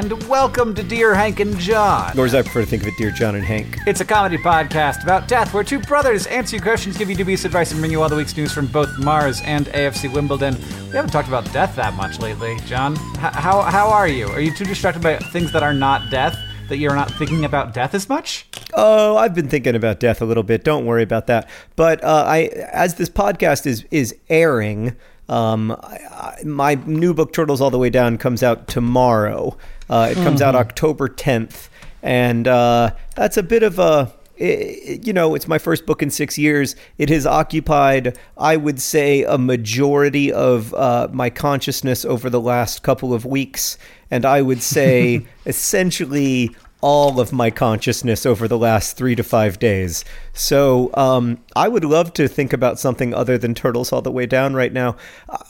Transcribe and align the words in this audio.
And 0.00 0.22
welcome 0.28 0.74
to 0.74 0.82
Dear 0.82 1.14
Hank 1.14 1.40
and 1.40 1.58
John. 1.58 2.18
Or 2.18 2.24
as 2.24 2.34
I 2.34 2.40
prefer 2.40 2.62
to 2.62 2.66
think 2.66 2.80
of 2.84 2.88
it, 2.88 2.96
Dear 2.96 3.10
John 3.10 3.34
and 3.34 3.44
Hank. 3.44 3.76
It's 3.86 4.00
a 4.00 4.04
comedy 4.06 4.38
podcast 4.38 5.02
about 5.02 5.28
death 5.28 5.52
where 5.52 5.62
two 5.62 5.78
brothers 5.78 6.26
answer 6.28 6.56
your 6.56 6.62
questions, 6.62 6.96
give 6.96 7.10
you 7.10 7.16
dubious 7.16 7.44
advice, 7.44 7.70
and 7.70 7.80
bring 7.80 7.92
you 7.92 8.00
all 8.00 8.08
the 8.08 8.16
week's 8.16 8.34
news 8.34 8.50
from 8.50 8.66
both 8.66 8.88
Mars 8.98 9.42
and 9.44 9.66
AFC 9.66 10.10
Wimbledon. 10.10 10.56
We 10.86 10.92
haven't 10.92 11.10
talked 11.10 11.28
about 11.28 11.52
death 11.52 11.76
that 11.76 11.92
much 11.92 12.18
lately, 12.18 12.56
John. 12.64 12.94
H- 12.94 13.34
how, 13.34 13.60
how 13.60 13.90
are 13.90 14.08
you? 14.08 14.26
Are 14.28 14.40
you 14.40 14.54
too 14.54 14.64
distracted 14.64 15.02
by 15.02 15.18
things 15.18 15.52
that 15.52 15.62
are 15.62 15.74
not 15.74 16.10
death 16.10 16.34
that 16.70 16.78
you're 16.78 16.94
not 16.94 17.10
thinking 17.10 17.44
about 17.44 17.74
death 17.74 17.94
as 17.94 18.08
much? 18.08 18.46
Oh, 18.72 19.18
I've 19.18 19.34
been 19.34 19.50
thinking 19.50 19.74
about 19.74 20.00
death 20.00 20.22
a 20.22 20.24
little 20.24 20.44
bit. 20.44 20.64
Don't 20.64 20.86
worry 20.86 21.02
about 21.02 21.26
that. 21.26 21.46
But 21.76 22.02
uh, 22.02 22.24
I, 22.26 22.44
as 22.72 22.94
this 22.94 23.10
podcast 23.10 23.66
is 23.66 23.84
is 23.90 24.14
airing, 24.30 24.96
um, 25.28 25.72
I, 25.72 25.98
I, 26.10 26.42
my 26.44 26.74
new 26.86 27.12
book, 27.12 27.34
Turtles 27.34 27.60
All 27.60 27.70
the 27.70 27.78
Way 27.78 27.90
Down, 27.90 28.16
comes 28.16 28.42
out 28.42 28.66
tomorrow. 28.66 29.58
Uh, 29.90 30.08
it 30.12 30.14
comes 30.22 30.40
out 30.40 30.54
October 30.54 31.08
10th. 31.08 31.68
And 32.02 32.48
uh, 32.48 32.92
that's 33.16 33.36
a 33.36 33.42
bit 33.42 33.62
of 33.62 33.78
a, 33.78 34.10
i- 34.40 34.98
you 35.02 35.12
know, 35.12 35.34
it's 35.34 35.46
my 35.48 35.58
first 35.58 35.84
book 35.84 36.00
in 36.02 36.10
six 36.10 36.38
years. 36.38 36.76
It 36.96 37.10
has 37.10 37.26
occupied, 37.26 38.16
I 38.38 38.56
would 38.56 38.80
say, 38.80 39.24
a 39.24 39.36
majority 39.36 40.32
of 40.32 40.72
uh, 40.72 41.08
my 41.12 41.28
consciousness 41.28 42.04
over 42.06 42.30
the 42.30 42.40
last 42.40 42.82
couple 42.82 43.12
of 43.12 43.26
weeks. 43.26 43.76
And 44.10 44.24
I 44.24 44.40
would 44.40 44.62
say 44.62 45.26
essentially 45.46 46.54
all 46.80 47.20
of 47.20 47.32
my 47.32 47.50
consciousness 47.50 48.24
over 48.24 48.48
the 48.48 48.58
last 48.58 48.96
three 48.96 49.14
to 49.14 49.22
five 49.22 49.58
days. 49.58 50.04
So 50.32 50.90
um, 50.94 51.38
I 51.54 51.68
would 51.68 51.84
love 51.84 52.12
to 52.14 52.28
think 52.28 52.52
about 52.52 52.78
something 52.78 53.12
other 53.12 53.36
than 53.36 53.54
turtles 53.54 53.92
all 53.92 54.02
the 54.02 54.10
way 54.10 54.26
down 54.26 54.54
right 54.54 54.72
now. 54.72 54.96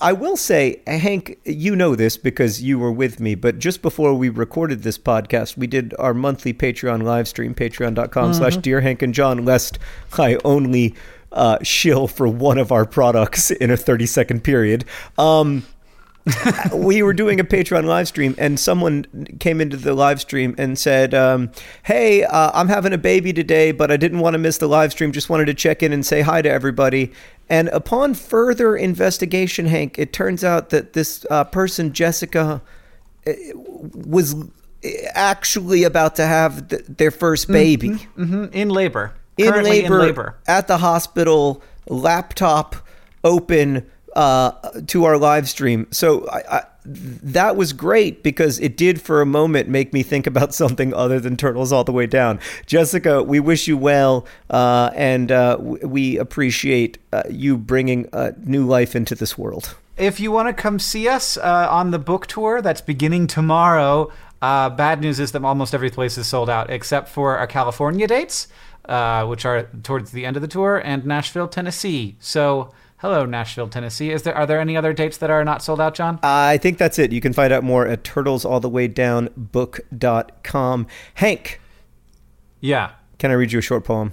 I 0.00 0.12
will 0.12 0.36
say, 0.36 0.82
Hank, 0.86 1.38
you 1.44 1.76
know 1.76 1.94
this 1.94 2.16
because 2.16 2.62
you 2.62 2.78
were 2.78 2.92
with 2.92 3.20
me, 3.20 3.34
but 3.34 3.58
just 3.58 3.82
before 3.82 4.14
we 4.14 4.28
recorded 4.28 4.82
this 4.82 4.98
podcast, 4.98 5.56
we 5.56 5.66
did 5.66 5.94
our 5.98 6.14
monthly 6.14 6.52
Patreon 6.52 7.02
live 7.02 7.28
stream, 7.28 7.54
patreon.com 7.54 8.34
slash 8.34 8.56
dear 8.56 8.80
Hank 8.80 9.02
and 9.02 9.14
John, 9.14 9.44
lest 9.44 9.78
I 10.18 10.38
only 10.44 10.94
uh, 11.32 11.58
shill 11.62 12.08
for 12.08 12.26
one 12.26 12.58
of 12.58 12.72
our 12.72 12.84
products 12.84 13.50
in 13.50 13.70
a 13.70 13.76
30 13.76 14.06
second 14.06 14.44
period. 14.44 14.84
Um, 15.16 15.64
we 16.74 17.02
were 17.02 17.12
doing 17.12 17.40
a 17.40 17.44
Patreon 17.44 17.84
live 17.84 18.08
stream, 18.08 18.34
and 18.38 18.60
someone 18.60 19.26
came 19.40 19.60
into 19.60 19.76
the 19.76 19.94
live 19.94 20.20
stream 20.20 20.54
and 20.58 20.78
said, 20.78 21.14
um, 21.14 21.50
"Hey, 21.84 22.24
uh, 22.24 22.50
I'm 22.52 22.68
having 22.68 22.92
a 22.92 22.98
baby 22.98 23.32
today, 23.32 23.72
but 23.72 23.90
I 23.90 23.96
didn't 23.96 24.18
want 24.20 24.34
to 24.34 24.38
miss 24.38 24.58
the 24.58 24.68
live 24.68 24.92
stream. 24.92 25.12
Just 25.12 25.30
wanted 25.30 25.46
to 25.46 25.54
check 25.54 25.82
in 25.82 25.92
and 25.92 26.04
say 26.04 26.20
hi 26.20 26.42
to 26.42 26.50
everybody." 26.50 27.12
And 27.48 27.68
upon 27.70 28.14
further 28.14 28.76
investigation, 28.76 29.66
Hank, 29.66 29.98
it 29.98 30.12
turns 30.12 30.44
out 30.44 30.70
that 30.70 30.92
this 30.92 31.26
uh, 31.30 31.44
person, 31.44 31.92
Jessica, 31.92 32.62
uh, 33.26 33.32
was 33.56 34.36
actually 35.14 35.84
about 35.84 36.16
to 36.16 36.26
have 36.26 36.68
th- 36.68 36.84
their 36.86 37.10
first 37.10 37.48
baby 37.48 37.88
hmm 38.14 38.46
In 38.52 38.70
labor. 38.70 39.12
in 39.36 39.62
labor, 39.62 39.86
in 39.86 39.92
labor. 39.92 40.38
at 40.46 40.68
the 40.68 40.78
hospital, 40.78 41.62
laptop 41.88 42.76
open 43.24 43.84
uh, 44.16 44.52
to 44.86 45.04
our 45.04 45.16
live 45.16 45.48
stream. 45.48 45.86
So 45.90 46.26
I, 46.28 46.58
I, 46.58 46.64
that 46.84 47.56
was 47.56 47.72
great 47.72 48.22
because 48.22 48.58
it 48.58 48.76
did 48.76 49.00
for 49.00 49.20
a 49.20 49.26
moment 49.26 49.68
make 49.68 49.92
me 49.92 50.02
think 50.02 50.26
about 50.26 50.54
something 50.62 50.92
other 50.94 51.20
than 51.20 51.36
turtles 51.36 51.72
all 51.72 51.84
the 51.84 51.92
way 51.92 52.06
down. 52.06 52.40
Jessica, 52.66 53.22
we 53.22 53.40
wish 53.40 53.68
you 53.68 53.76
well, 53.76 54.26
uh, 54.48 54.90
and 54.94 55.30
uh, 55.30 55.58
we 55.60 56.18
appreciate 56.18 56.98
uh, 57.12 57.22
you 57.30 57.56
bringing 57.56 58.08
new 58.44 58.66
life 58.66 58.96
into 58.96 59.14
this 59.14 59.36
world. 59.38 59.76
If 59.96 60.18
you 60.18 60.32
want 60.32 60.48
to 60.48 60.54
come 60.54 60.78
see 60.78 61.08
us 61.08 61.36
uh, 61.36 61.68
on 61.70 61.90
the 61.90 61.98
book 61.98 62.26
tour 62.26 62.62
that's 62.62 62.80
beginning 62.80 63.26
tomorrow, 63.26 64.10
bad 64.40 65.02
news 65.02 65.20
is 65.20 65.32
that 65.32 65.44
almost 65.44 65.74
every 65.74 65.90
place 65.90 66.16
is 66.16 66.26
sold 66.26 66.48
out 66.48 66.70
except 66.70 67.08
for 67.08 67.36
our 67.36 67.46
California 67.46 68.06
dates, 68.06 68.48
which 69.26 69.44
are 69.44 69.68
towards 69.82 70.12
the 70.12 70.24
end 70.24 70.36
of 70.36 70.42
the 70.42 70.48
tour, 70.48 70.78
and 70.78 71.04
Nashville, 71.04 71.48
Tennessee. 71.48 72.16
So, 72.18 72.72
hello, 73.00 73.24
Nashville, 73.26 73.68
Tennessee. 73.68 74.10
Is 74.10 74.22
there 74.22 74.34
are 74.36 74.46
there 74.46 74.60
any 74.60 74.76
other 74.76 74.92
dates 74.92 75.16
that 75.18 75.30
are 75.30 75.44
not 75.44 75.62
sold 75.62 75.80
out, 75.80 75.94
John? 75.94 76.18
I 76.22 76.56
think 76.58 76.78
that's 76.78 76.98
it. 76.98 77.12
You 77.12 77.20
can 77.20 77.32
find 77.32 77.52
out 77.52 77.62
more 77.64 77.86
at 77.86 78.02
turtlesallthewaydownbook.com. 78.04 80.86
Hank, 81.14 81.60
Yeah. 82.60 82.90
can 83.18 83.30
I 83.30 83.34
read 83.34 83.52
you 83.52 83.58
a 83.58 83.62
short 83.62 83.84
poem? 83.84 84.12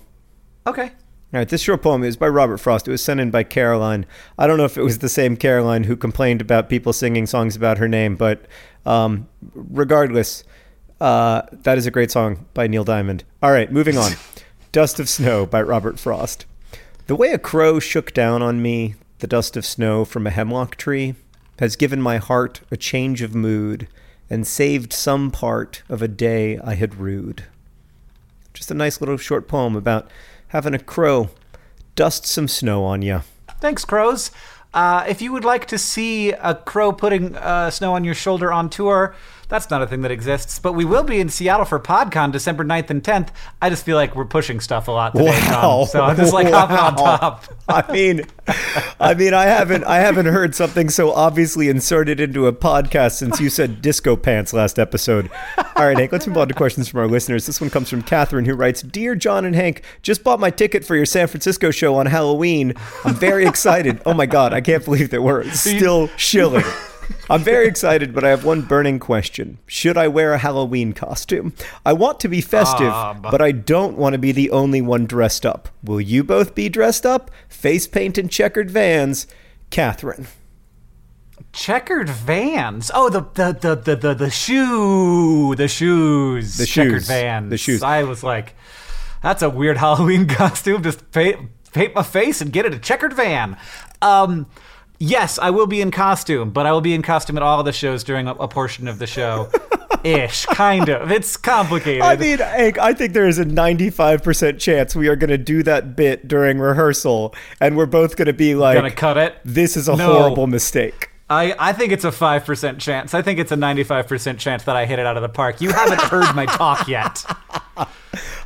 Okay. 0.65 0.91
All 1.33 1.39
right, 1.39 1.49
this 1.49 1.61
short 1.61 1.81
poem 1.81 2.03
is 2.05 2.15
by 2.15 2.29
Robert 2.29 2.57
Frost. 2.57 2.87
It 2.87 2.91
was 2.91 3.03
sent 3.03 3.19
in 3.19 3.31
by 3.31 3.43
Caroline. 3.43 4.05
I 4.37 4.47
don't 4.47 4.57
know 4.57 4.63
if 4.63 4.77
it 4.77 4.81
was 4.83 4.99
the 4.99 5.09
same 5.09 5.35
Caroline 5.35 5.83
who 5.83 5.97
complained 5.97 6.39
about 6.39 6.69
people 6.69 6.93
singing 6.93 7.25
songs 7.25 7.53
about 7.55 7.79
her 7.79 7.87
name, 7.89 8.15
but 8.15 8.45
um, 8.85 9.27
regardless, 9.53 10.45
uh, 11.01 11.41
that 11.51 11.77
is 11.77 11.85
a 11.85 11.91
great 11.91 12.11
song 12.11 12.45
by 12.53 12.65
Neil 12.67 12.85
Diamond. 12.85 13.25
All 13.43 13.51
right, 13.51 13.69
moving 13.71 13.97
on. 13.97 14.13
Dust 14.71 14.99
of 15.01 15.09
Snow 15.09 15.45
by 15.45 15.61
Robert 15.61 15.99
Frost. 15.99 16.45
The 17.07 17.15
way 17.15 17.31
a 17.31 17.39
crow 17.39 17.79
shook 17.79 18.13
down 18.13 18.41
on 18.41 18.61
me, 18.61 18.95
the 19.19 19.27
dust 19.27 19.55
of 19.55 19.65
snow 19.65 20.03
from 20.03 20.27
a 20.27 20.29
hemlock 20.29 20.75
tree, 20.75 21.15
has 21.57 21.77
given 21.77 22.01
my 22.01 22.17
heart 22.17 22.59
a 22.69 22.75
change 22.75 23.21
of 23.21 23.33
mood 23.33 23.87
and 24.29 24.45
saved 24.45 24.91
some 24.91 25.31
part 25.31 25.83
of 25.87 26.01
a 26.01 26.09
day 26.09 26.59
I 26.59 26.73
had 26.73 26.95
rued. 26.95 27.45
Just 28.53 28.71
a 28.71 28.73
nice 28.73 28.99
little 28.99 29.15
short 29.15 29.47
poem 29.47 29.73
about 29.73 30.11
having 30.49 30.73
a 30.73 30.79
crow 30.79 31.29
dust 31.95 32.25
some 32.25 32.49
snow 32.49 32.83
on 32.83 33.01
you. 33.01 33.21
Thanks, 33.61 33.85
crows. 33.85 34.29
Uh, 34.73 35.05
if 35.07 35.21
you 35.21 35.31
would 35.31 35.45
like 35.45 35.65
to 35.67 35.77
see 35.77 36.31
a 36.31 36.55
crow 36.55 36.91
putting 36.91 37.37
uh, 37.37 37.71
snow 37.71 37.93
on 37.93 38.03
your 38.03 38.15
shoulder 38.15 38.51
on 38.51 38.69
tour, 38.69 39.15
that's 39.49 39.69
not 39.69 39.81
a 39.81 39.87
thing 39.87 40.01
that 40.01 40.11
exists. 40.11 40.59
But 40.59 40.73
we 40.73 40.85
will 40.85 41.03
be 41.03 41.19
in 41.19 41.29
Seattle 41.29 41.65
for 41.65 41.79
PodCon 41.79 42.31
December 42.31 42.65
9th 42.65 42.89
and 42.89 43.03
10th. 43.03 43.29
I 43.61 43.69
just 43.69 43.85
feel 43.85 43.95
like 43.95 44.15
we're 44.15 44.25
pushing 44.25 44.59
stuff 44.59 44.87
a 44.87 44.91
lot 44.91 45.15
today, 45.15 45.39
John. 45.45 45.85
So 45.87 46.03
I'm 46.03 46.15
just 46.17 46.33
like 46.33 46.49
hopping 46.49 46.77
on 46.77 46.95
top. 46.95 47.45
I 47.69 47.91
mean, 47.91 48.25
I 48.99 49.13
mean, 49.13 49.33
I 49.33 49.45
haven't, 49.45 49.83
I 49.85 49.97
haven't 49.97 50.25
heard 50.25 50.55
something 50.55 50.89
so 50.89 51.11
obviously 51.11 51.69
inserted 51.69 52.19
into 52.19 52.47
a 52.47 52.53
podcast 52.53 53.13
since 53.13 53.39
you 53.39 53.49
said 53.49 53.81
disco 53.81 54.15
pants 54.15 54.53
last 54.53 54.79
episode. 54.79 55.29
All 55.75 55.85
right, 55.85 55.97
Hank, 55.97 56.11
let's 56.11 56.27
move 56.27 56.37
on 56.37 56.47
to 56.47 56.53
questions 56.53 56.87
from 56.89 56.99
our 56.99 57.07
listeners. 57.07 57.45
This 57.45 57.61
one 57.61 57.69
comes 57.69 57.89
from 57.89 58.01
Catherine, 58.01 58.45
who 58.45 58.53
writes, 58.55 58.81
"Dear 58.81 59.15
John 59.15 59.45
and 59.45 59.55
Hank, 59.55 59.83
just 60.01 60.23
bought 60.23 60.39
my 60.39 60.49
ticket 60.49 60.85
for 60.85 60.95
your 60.95 61.05
San 61.05 61.27
Francisco 61.27 61.71
show 61.71 61.95
on 61.95 62.05
Halloween. 62.05 62.73
I'm 63.03 63.15
very 63.15 63.45
excited. 63.45 64.01
Oh 64.05 64.13
my 64.13 64.25
god, 64.25 64.53
I 64.53 64.61
can't 64.61 64.83
believe 64.83 65.09
that 65.11 65.21
we're 65.21 65.49
still 65.51 66.07
shilling." 66.17 66.65
I'm 67.29 67.41
very 67.41 67.67
excited, 67.67 68.13
but 68.13 68.23
I 68.23 68.29
have 68.29 68.43
one 68.45 68.61
burning 68.61 68.99
question. 68.99 69.57
Should 69.67 69.97
I 69.97 70.07
wear 70.07 70.33
a 70.33 70.37
Halloween 70.37 70.93
costume? 70.93 71.53
I 71.85 71.93
want 71.93 72.19
to 72.21 72.27
be 72.27 72.41
festive, 72.41 72.91
Um. 72.91 73.21
but 73.21 73.41
I 73.41 73.51
don't 73.51 73.97
want 73.97 74.13
to 74.13 74.19
be 74.19 74.31
the 74.31 74.51
only 74.51 74.81
one 74.81 75.05
dressed 75.05 75.45
up. 75.45 75.69
Will 75.83 76.01
you 76.01 76.23
both 76.23 76.55
be 76.55 76.69
dressed 76.69 77.05
up? 77.05 77.31
Face 77.49 77.87
paint 77.87 78.17
and 78.17 78.29
checkered 78.31 78.69
vans. 78.71 79.27
Catherine. 79.69 80.27
Checkered 81.53 82.09
vans. 82.09 82.91
Oh, 82.93 83.09
the 83.09 83.21
the 83.33 83.51
the 83.59 83.75
the 83.75 83.95
the, 83.95 84.13
the 84.13 84.29
shoe, 84.29 85.55
the 85.55 85.67
shoes, 85.67 86.57
The 86.57 86.65
checkered 86.65 86.93
shoes. 87.01 87.07
vans. 87.07 87.49
The 87.49 87.57
shoes. 87.57 87.83
I 87.83 88.03
was 88.03 88.23
like, 88.23 88.55
that's 89.23 89.41
a 89.41 89.49
weird 89.49 89.77
Halloween 89.85 90.27
costume. 90.27 90.83
Just 90.83 91.09
paint, 91.11 91.49
paint 91.73 91.95
my 91.95 92.03
face 92.03 92.41
and 92.41 92.51
get 92.51 92.65
it 92.65 92.73
a 92.73 92.79
checkered 92.79 93.13
van. 93.13 93.57
Um, 94.01 94.47
yes, 94.99 95.37
I 95.39 95.49
will 95.49 95.67
be 95.67 95.81
in 95.81 95.91
costume, 95.91 96.49
but 96.51 96.65
I 96.65 96.71
will 96.71 96.81
be 96.81 96.93
in 96.93 97.01
costume 97.01 97.37
at 97.37 97.43
all 97.43 97.63
the 97.63 97.71
shows 97.73 98.03
during 98.03 98.27
a, 98.27 98.33
a 98.35 98.47
portion 98.47 98.87
of 98.87 98.99
the 98.99 99.07
show. 99.07 99.49
Ish, 100.03 100.45
kind 100.45 100.89
of. 100.89 101.11
It's 101.11 101.35
complicated. 101.37 102.01
I 102.03 102.15
mean, 102.15 102.39
I 102.41 102.93
think 102.93 103.13
there 103.13 103.27
is 103.27 103.39
a 103.39 103.45
95% 103.45 104.59
chance 104.59 104.95
we 104.95 105.07
are 105.07 105.15
going 105.15 105.29
to 105.31 105.37
do 105.37 105.63
that 105.63 105.95
bit 105.95 106.27
during 106.27 106.59
rehearsal, 106.59 107.33
and 107.59 107.75
we're 107.75 107.87
both 107.87 108.15
going 108.15 108.27
to 108.27 108.33
be 108.33 108.53
like, 108.55 108.75
gonna 108.75 108.91
cut 108.91 109.17
it. 109.17 109.35
this 109.43 109.75
is 109.75 109.87
a 109.89 109.95
No. 109.95 110.13
horrible 110.13 110.47
mistake. 110.47 111.09
I, 111.29 111.55
I 111.59 111.73
think 111.73 111.91
it's 111.91 112.05
a 112.05 112.11
5% 112.11 112.79
chance. 112.79 113.13
I 113.13 113.21
think 113.21 113.39
it's 113.39 113.51
a 113.51 113.57
95% 113.57 114.37
chance 114.37 114.63
that 114.63 114.75
I 114.75 114.85
hit 114.85 114.97
it 114.99 115.05
out 115.05 115.17
of 115.17 115.23
the 115.23 115.29
park. 115.29 115.59
You 115.59 115.71
haven't 115.71 116.01
heard 116.01 116.33
my 116.35 116.45
talk 116.45 116.87
yet. 116.87 117.23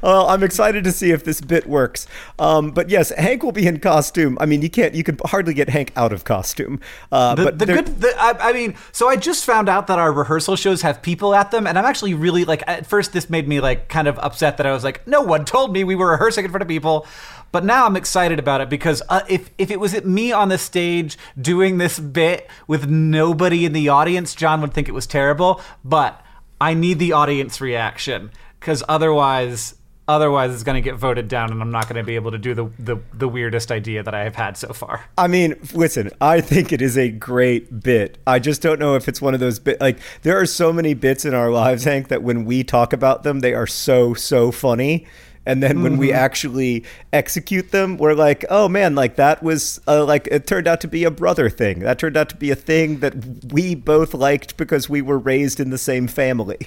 Well, 0.02 0.28
I'm 0.28 0.44
excited 0.44 0.84
to 0.86 0.92
see 0.92 1.12
if 1.12 1.24
this 1.24 1.42
bit 1.42 1.68
works. 1.68 2.08
Um, 2.40 2.72
but 2.72 2.90
yes, 2.90 3.12
Hank 3.12 3.44
will 3.44 3.52
be 3.52 3.68
in 3.68 3.80
costume. 3.80 4.38
I 4.42 4.46
mean, 4.46 4.62
you 4.62 4.70
can't, 4.70 4.96
you 4.96 5.04
could 5.04 5.22
hardly 5.26 5.54
get 5.54 5.70
Hank 5.70 5.92
out 5.96 6.12
of 6.12 6.24
costume. 6.24 6.80
Uh, 7.12 7.36
The, 7.36 7.44
but 7.44 7.60
the 7.60 7.66
good, 7.68 7.86
the, 8.02 8.14
I, 8.20 8.50
I 8.50 8.54
mean, 8.54 8.76
so 8.92 9.08
I 9.08 9.16
just 9.16 9.46
found 9.46 9.70
out 9.70 9.88
that 9.88 10.00
our 10.00 10.12
rehearsal 10.12 10.56
shows 10.56 10.82
have 10.82 11.02
people 11.02 11.36
at 11.36 11.52
them, 11.52 11.68
and 11.68 11.78
I'm 11.78 11.86
actually 11.86 12.16
really 12.16 12.46
like. 12.46 12.64
At 12.68 12.88
first, 12.88 13.14
this 13.14 13.30
made 13.30 13.48
me 13.48 13.60
like 13.60 13.90
kind 13.90 14.08
of 14.08 14.18
upset 14.20 14.58
that 14.58 14.66
I 14.66 14.72
was 14.72 14.84
like, 14.84 15.06
no 15.08 15.22
one 15.22 15.46
told 15.46 15.72
me 15.72 15.84
we 15.84 15.96
were 15.96 16.12
rehearsing 16.12 16.46
in 16.46 16.52
front 16.52 16.64
of 16.64 16.68
people. 16.68 17.06
But 17.52 17.66
now 17.66 17.86
I'm 17.86 17.96
excited 17.96 18.40
about 18.40 18.62
it 18.62 18.70
because 18.70 19.02
uh, 19.10 19.22
if 19.28 19.50
if 19.58 19.72
it 19.72 19.80
was 19.80 20.04
me 20.04 20.32
on 20.32 20.50
the 20.50 20.58
stage 20.58 21.18
doing 21.40 21.78
this 21.78 22.00
bit 22.00 22.50
with 22.68 22.90
nobody 22.90 23.66
in 23.66 23.74
the 23.74 23.90
audience, 23.90 24.36
John 24.36 24.62
would 24.62 24.74
think 24.74 24.88
it 24.88 24.94
was 24.94 25.08
terrible. 25.08 25.62
But 25.84 26.24
I 26.60 26.74
need 26.74 27.00
the 27.00 27.14
audience 27.14 27.62
reaction 27.62 28.32
because 28.60 28.84
otherwise. 28.88 29.76
Otherwise, 30.08 30.52
it's 30.52 30.64
going 30.64 30.76
to 30.76 30.82
get 30.82 30.98
voted 30.98 31.30
down, 31.30 31.52
and 31.52 31.62
I'm 31.62 31.72
not 31.72 31.88
going 31.88 31.96
to 31.96 32.04
be 32.04 32.16
able 32.16 32.32
to 32.32 32.38
do 32.38 32.54
the, 32.54 32.66
the, 32.80 32.98
the 33.14 33.30
weirdest 33.30 33.72
idea 33.72 34.04
that 34.04 34.14
I 34.14 34.24
have 34.24 34.36
had 34.36 34.58
so 34.58 34.74
far. 34.74 35.06
I 35.18 35.28
mean, 35.28 35.56
listen, 35.74 36.10
I 36.20 36.42
think 36.42 36.74
it 36.74 36.82
is 36.82 36.98
a 36.98 37.10
great 37.10 37.82
bit. 37.82 38.18
I 38.28 38.40
just 38.40 38.62
don't 38.62 38.78
know 38.78 38.96
if 38.96 39.08
it's 39.08 39.22
one 39.22 39.34
of 39.34 39.40
those 39.40 39.60
bit 39.60 39.80
like 39.80 40.00
there 40.24 40.38
are 40.38 40.46
so 40.46 40.74
many 40.74 40.96
bits 40.96 41.24
in 41.24 41.34
our 41.34 41.50
lives, 41.50 41.86
Hank, 41.86 42.10
that 42.10 42.24
when 42.24 42.44
we 42.44 42.62
talk 42.64 42.92
about 42.92 43.24
them, 43.24 43.40
they 43.40 43.54
are 43.54 43.68
so 43.68 44.14
so 44.14 44.52
funny. 44.52 45.08
And 45.46 45.62
then 45.64 45.82
when 45.82 45.94
Mm-hmm. 45.94 46.00
we 46.02 46.14
actually 46.14 46.84
execute 47.12 47.72
them, 47.72 47.98
we're 47.98 48.14
like, 48.14 48.46
oh 48.50 48.68
man, 48.70 48.94
like 48.94 49.16
that 49.16 49.42
was 49.42 49.82
uh, 49.88 50.06
like 50.06 50.28
it 50.32 50.46
turned 50.46 50.68
out 50.68 50.82
to 50.82 50.88
be 50.88 51.04
a 51.04 51.10
brother 51.12 51.50
thing. 51.50 51.80
That 51.80 51.98
turned 51.98 52.16
out 52.16 52.30
to 52.30 52.36
be 52.36 52.52
a 52.52 52.56
thing 52.56 53.00
that 53.00 53.16
we 53.52 53.74
both 53.74 54.14
liked 54.14 54.56
because 54.58 54.88
we 54.88 55.02
were 55.02 55.18
raised 55.18 55.60
in 55.60 55.72
the 55.72 55.78
same 55.80 56.08
family. 56.08 56.60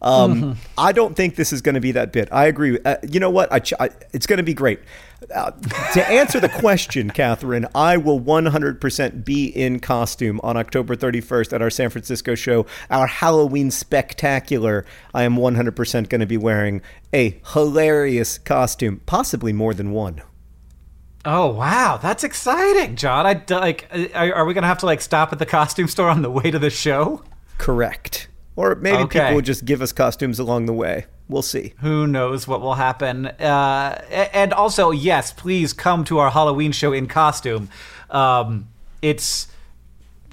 Um, 0.00 0.30
Mm-hmm. 0.30 0.52
I 0.78 0.92
don't 0.92 1.16
think 1.16 1.34
this 1.36 1.52
is 1.52 1.60
going 1.60 1.74
to 1.74 1.80
be 1.80 1.92
that 1.92 2.12
bit. 2.12 2.28
I 2.32 2.46
agree. 2.46 2.78
Uh, 2.84 2.96
you 3.02 3.18
know 3.20 3.30
what? 3.30 3.52
I, 3.52 3.58
ch- 3.58 3.74
I, 3.80 3.90
it's 4.12 4.26
going 4.26 4.38
to 4.38 4.42
be 4.44 4.54
great. 4.54 4.80
Uh, 5.34 5.50
to 5.92 6.06
answer 6.08 6.40
the 6.40 6.48
question, 6.48 7.10
Catherine, 7.10 7.66
I 7.74 7.96
will 7.98 8.18
100% 8.20 9.24
be 9.24 9.46
in 9.46 9.78
costume 9.78 10.40
on 10.42 10.56
October 10.56 10.96
31st 10.96 11.52
at 11.52 11.60
our 11.62 11.68
San 11.70 11.90
Francisco 11.90 12.34
show, 12.34 12.64
our 12.90 13.06
Halloween 13.06 13.70
spectacular. 13.70 14.84
I 15.12 15.24
am 15.24 15.36
100% 15.36 16.08
going 16.08 16.20
to 16.20 16.26
be 16.26 16.38
wearing 16.38 16.80
a 17.12 17.40
hilarious 17.52 18.38
costume, 18.38 19.02
possibly 19.06 19.52
more 19.52 19.74
than 19.74 19.92
one. 19.92 20.22
Oh 21.26 21.48
wow, 21.48 21.98
that's 22.00 22.24
exciting, 22.24 22.96
John. 22.96 23.26
I 23.26 23.42
like. 23.50 23.86
Are, 24.14 24.36
are 24.36 24.44
we 24.46 24.54
gonna 24.54 24.66
have 24.66 24.78
to 24.78 24.86
like 24.86 25.02
stop 25.02 25.34
at 25.34 25.38
the 25.38 25.44
costume 25.44 25.86
store 25.86 26.08
on 26.08 26.22
the 26.22 26.30
way 26.30 26.50
to 26.50 26.58
the 26.58 26.70
show? 26.70 27.22
Correct. 27.58 28.28
Or 28.56 28.74
maybe 28.76 28.96
Okay. 29.02 29.18
people 29.20 29.34
will 29.34 29.42
just 29.42 29.66
give 29.66 29.82
us 29.82 29.92
costumes 29.92 30.38
along 30.38 30.64
the 30.64 30.72
way. 30.72 31.04
We'll 31.30 31.42
see. 31.42 31.74
Who 31.78 32.06
knows 32.08 32.48
what 32.48 32.60
will 32.60 32.74
happen? 32.74 33.26
Uh, 33.26 34.02
and 34.34 34.52
also, 34.52 34.90
yes, 34.90 35.32
please 35.32 35.72
come 35.72 36.04
to 36.06 36.18
our 36.18 36.30
Halloween 36.30 36.72
show 36.72 36.92
in 36.92 37.06
costume. 37.06 37.68
Um, 38.10 38.66
it's 39.00 39.46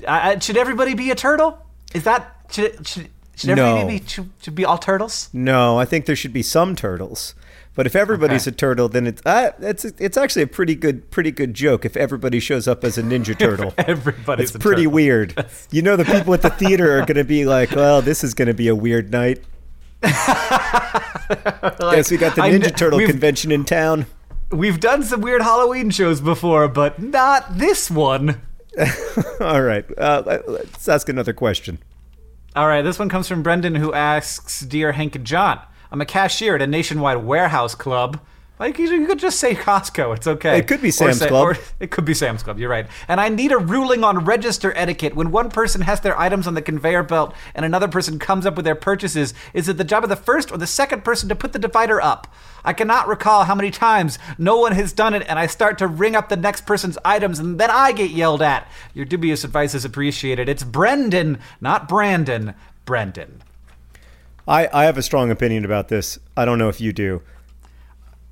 I- 0.07 0.39
should 0.39 0.57
everybody 0.57 0.95
be 0.95 1.11
a 1.11 1.15
turtle? 1.15 1.59
Is 1.93 2.03
that 2.03 2.35
should 2.49 2.87
should, 2.87 3.09
should 3.35 3.51
everybody 3.51 3.81
No. 3.83 3.87
be 3.87 4.07
should, 4.07 4.29
should 4.41 4.55
be 4.55 4.65
all 4.65 4.77
turtles? 4.79 5.29
No, 5.33 5.77
I 5.79 5.85
think 5.85 6.07
there 6.07 6.15
should 6.15 6.33
be 6.33 6.41
some 6.43 6.75
turtles. 6.75 7.35
But 7.75 7.85
if 7.85 7.95
everybody's 7.95 8.47
Okay. 8.47 8.55
a 8.55 8.57
turtle, 8.57 8.89
then 8.89 9.05
it's 9.05 9.21
uh, 9.23 9.51
it's 9.59 9.85
it's 9.85 10.17
actually 10.17 10.41
a 10.41 10.47
pretty 10.47 10.73
good 10.73 11.11
pretty 11.11 11.29
good 11.29 11.53
joke. 11.53 11.85
If 11.85 11.95
everybody 11.95 12.39
shows 12.39 12.67
up 12.67 12.83
as 12.83 12.97
a 12.97 13.03
ninja 13.03 13.37
turtle, 13.45 13.71
Everybody's 13.77 14.49
it's 14.55 14.57
pretty 14.63 14.81
turtle. 14.85 14.93
weird. 14.93 15.45
You 15.71 15.83
know, 15.83 15.95
the 15.95 16.05
people 16.05 16.33
at 16.33 16.41
the 16.41 16.49
theater 16.49 16.97
are 16.97 17.05
going 17.05 17.17
to 17.17 17.23
be 17.23 17.45
like, 17.45 17.69
"Well, 17.71 18.01
this 18.01 18.23
is 18.23 18.33
going 18.33 18.47
to 18.47 18.55
be 18.55 18.67
a 18.67 18.75
weird 18.75 19.11
night." 19.11 19.43
yes, 20.03 22.11
we 22.11 22.17
got 22.17 22.35
the 22.35 22.41
Ninja 22.41 22.61
kn- 22.61 22.73
Turtle 22.73 22.99
convention 22.99 23.51
in 23.51 23.65
town. 23.65 24.05
We've 24.51 24.79
done 24.79 25.03
some 25.03 25.21
weird 25.21 25.41
Halloween 25.41 25.89
shows 25.89 26.21
before, 26.21 26.67
but 26.67 27.01
not 27.01 27.57
this 27.57 27.91
one. 27.91 28.41
All 29.41 29.61
right, 29.61 29.85
uh, 29.97 30.39
let's 30.47 30.87
ask 30.87 31.09
another 31.09 31.33
question. 31.33 31.79
All 32.55 32.67
right, 32.67 32.81
this 32.81 32.99
one 32.99 33.09
comes 33.09 33.27
from 33.27 33.43
Brendan, 33.43 33.75
who 33.75 33.93
asks, 33.93 34.61
"Dear 34.61 34.93
Hank 34.93 35.15
and 35.15 35.25
John, 35.25 35.59
I'm 35.91 36.01
a 36.01 36.05
cashier 36.05 36.55
at 36.55 36.61
a 36.61 36.67
nationwide 36.67 37.23
warehouse 37.23 37.75
club. 37.75 38.19
Like 38.59 38.79
you, 38.79 38.89
you 38.89 39.05
could 39.05 39.19
just 39.19 39.39
say 39.39 39.53
Costco. 39.53 40.15
It's 40.15 40.25
okay. 40.25 40.57
It 40.57 40.67
could 40.67 40.81
be 40.81 40.89
Sam's 40.89 41.19
say- 41.19 41.27
Club. 41.27 41.57
It 41.79 41.91
could 41.91 42.05
be 42.05 42.15
Sam's 42.15 42.41
Club. 42.41 42.57
You're 42.57 42.71
right. 42.71 42.87
And 43.07 43.21
I 43.21 43.29
need 43.29 43.51
a 43.51 43.57
ruling 43.57 44.03
on 44.03 44.25
register 44.25 44.73
etiquette. 44.75 45.15
When 45.15 45.29
one 45.29 45.51
person 45.51 45.81
has 45.81 46.01
their 46.01 46.19
items 46.19 46.47
on 46.47 46.55
the 46.55 46.61
conveyor 46.63 47.03
belt 47.03 47.35
and 47.53 47.63
another 47.65 47.87
person 47.87 48.17
comes 48.17 48.47
up 48.47 48.55
with 48.55 48.65
their 48.65 48.73
purchases, 48.73 49.35
is 49.53 49.69
it 49.69 49.77
the 49.77 49.83
job 49.83 50.03
of 50.03 50.09
the 50.09 50.15
first 50.15 50.51
or 50.51 50.57
the 50.57 50.65
second 50.65 51.03
person 51.03 51.29
to 51.29 51.35
put 51.35 51.53
the 51.53 51.59
divider 51.59 52.01
up? 52.01 52.33
I 52.65 52.73
cannot 52.73 53.07
recall 53.07 53.43
how 53.43 53.53
many 53.53 53.69
times 53.69 54.17
no 54.39 54.57
one 54.57 54.71
has 54.71 54.91
done 54.91 55.13
it, 55.13 55.23
and 55.29 55.37
I 55.37 55.45
start 55.45 55.77
to 55.77 55.87
ring 55.87 56.15
up 56.15 56.27
the 56.27 56.35
next 56.35 56.65
person's 56.65 56.97
items, 57.05 57.37
and 57.39 57.59
then 57.59 57.69
I 57.69 57.91
get 57.91 58.09
yelled 58.09 58.41
at. 58.41 58.67
Your 58.95 59.05
dubious 59.05 59.43
advice 59.43 59.75
is 59.75 59.85
appreciated. 59.85 60.49
It's 60.49 60.63
Brendan, 60.63 61.39
not 61.61 61.87
Brandon. 61.87 62.55
Brendan. 62.85 63.43
I, 64.47 64.67
I 64.73 64.85
have 64.85 64.97
a 64.97 65.03
strong 65.03 65.29
opinion 65.29 65.63
about 65.63 65.89
this. 65.89 66.17
I 66.35 66.45
don't 66.45 66.57
know 66.57 66.69
if 66.69 66.81
you 66.81 66.91
do. 66.91 67.21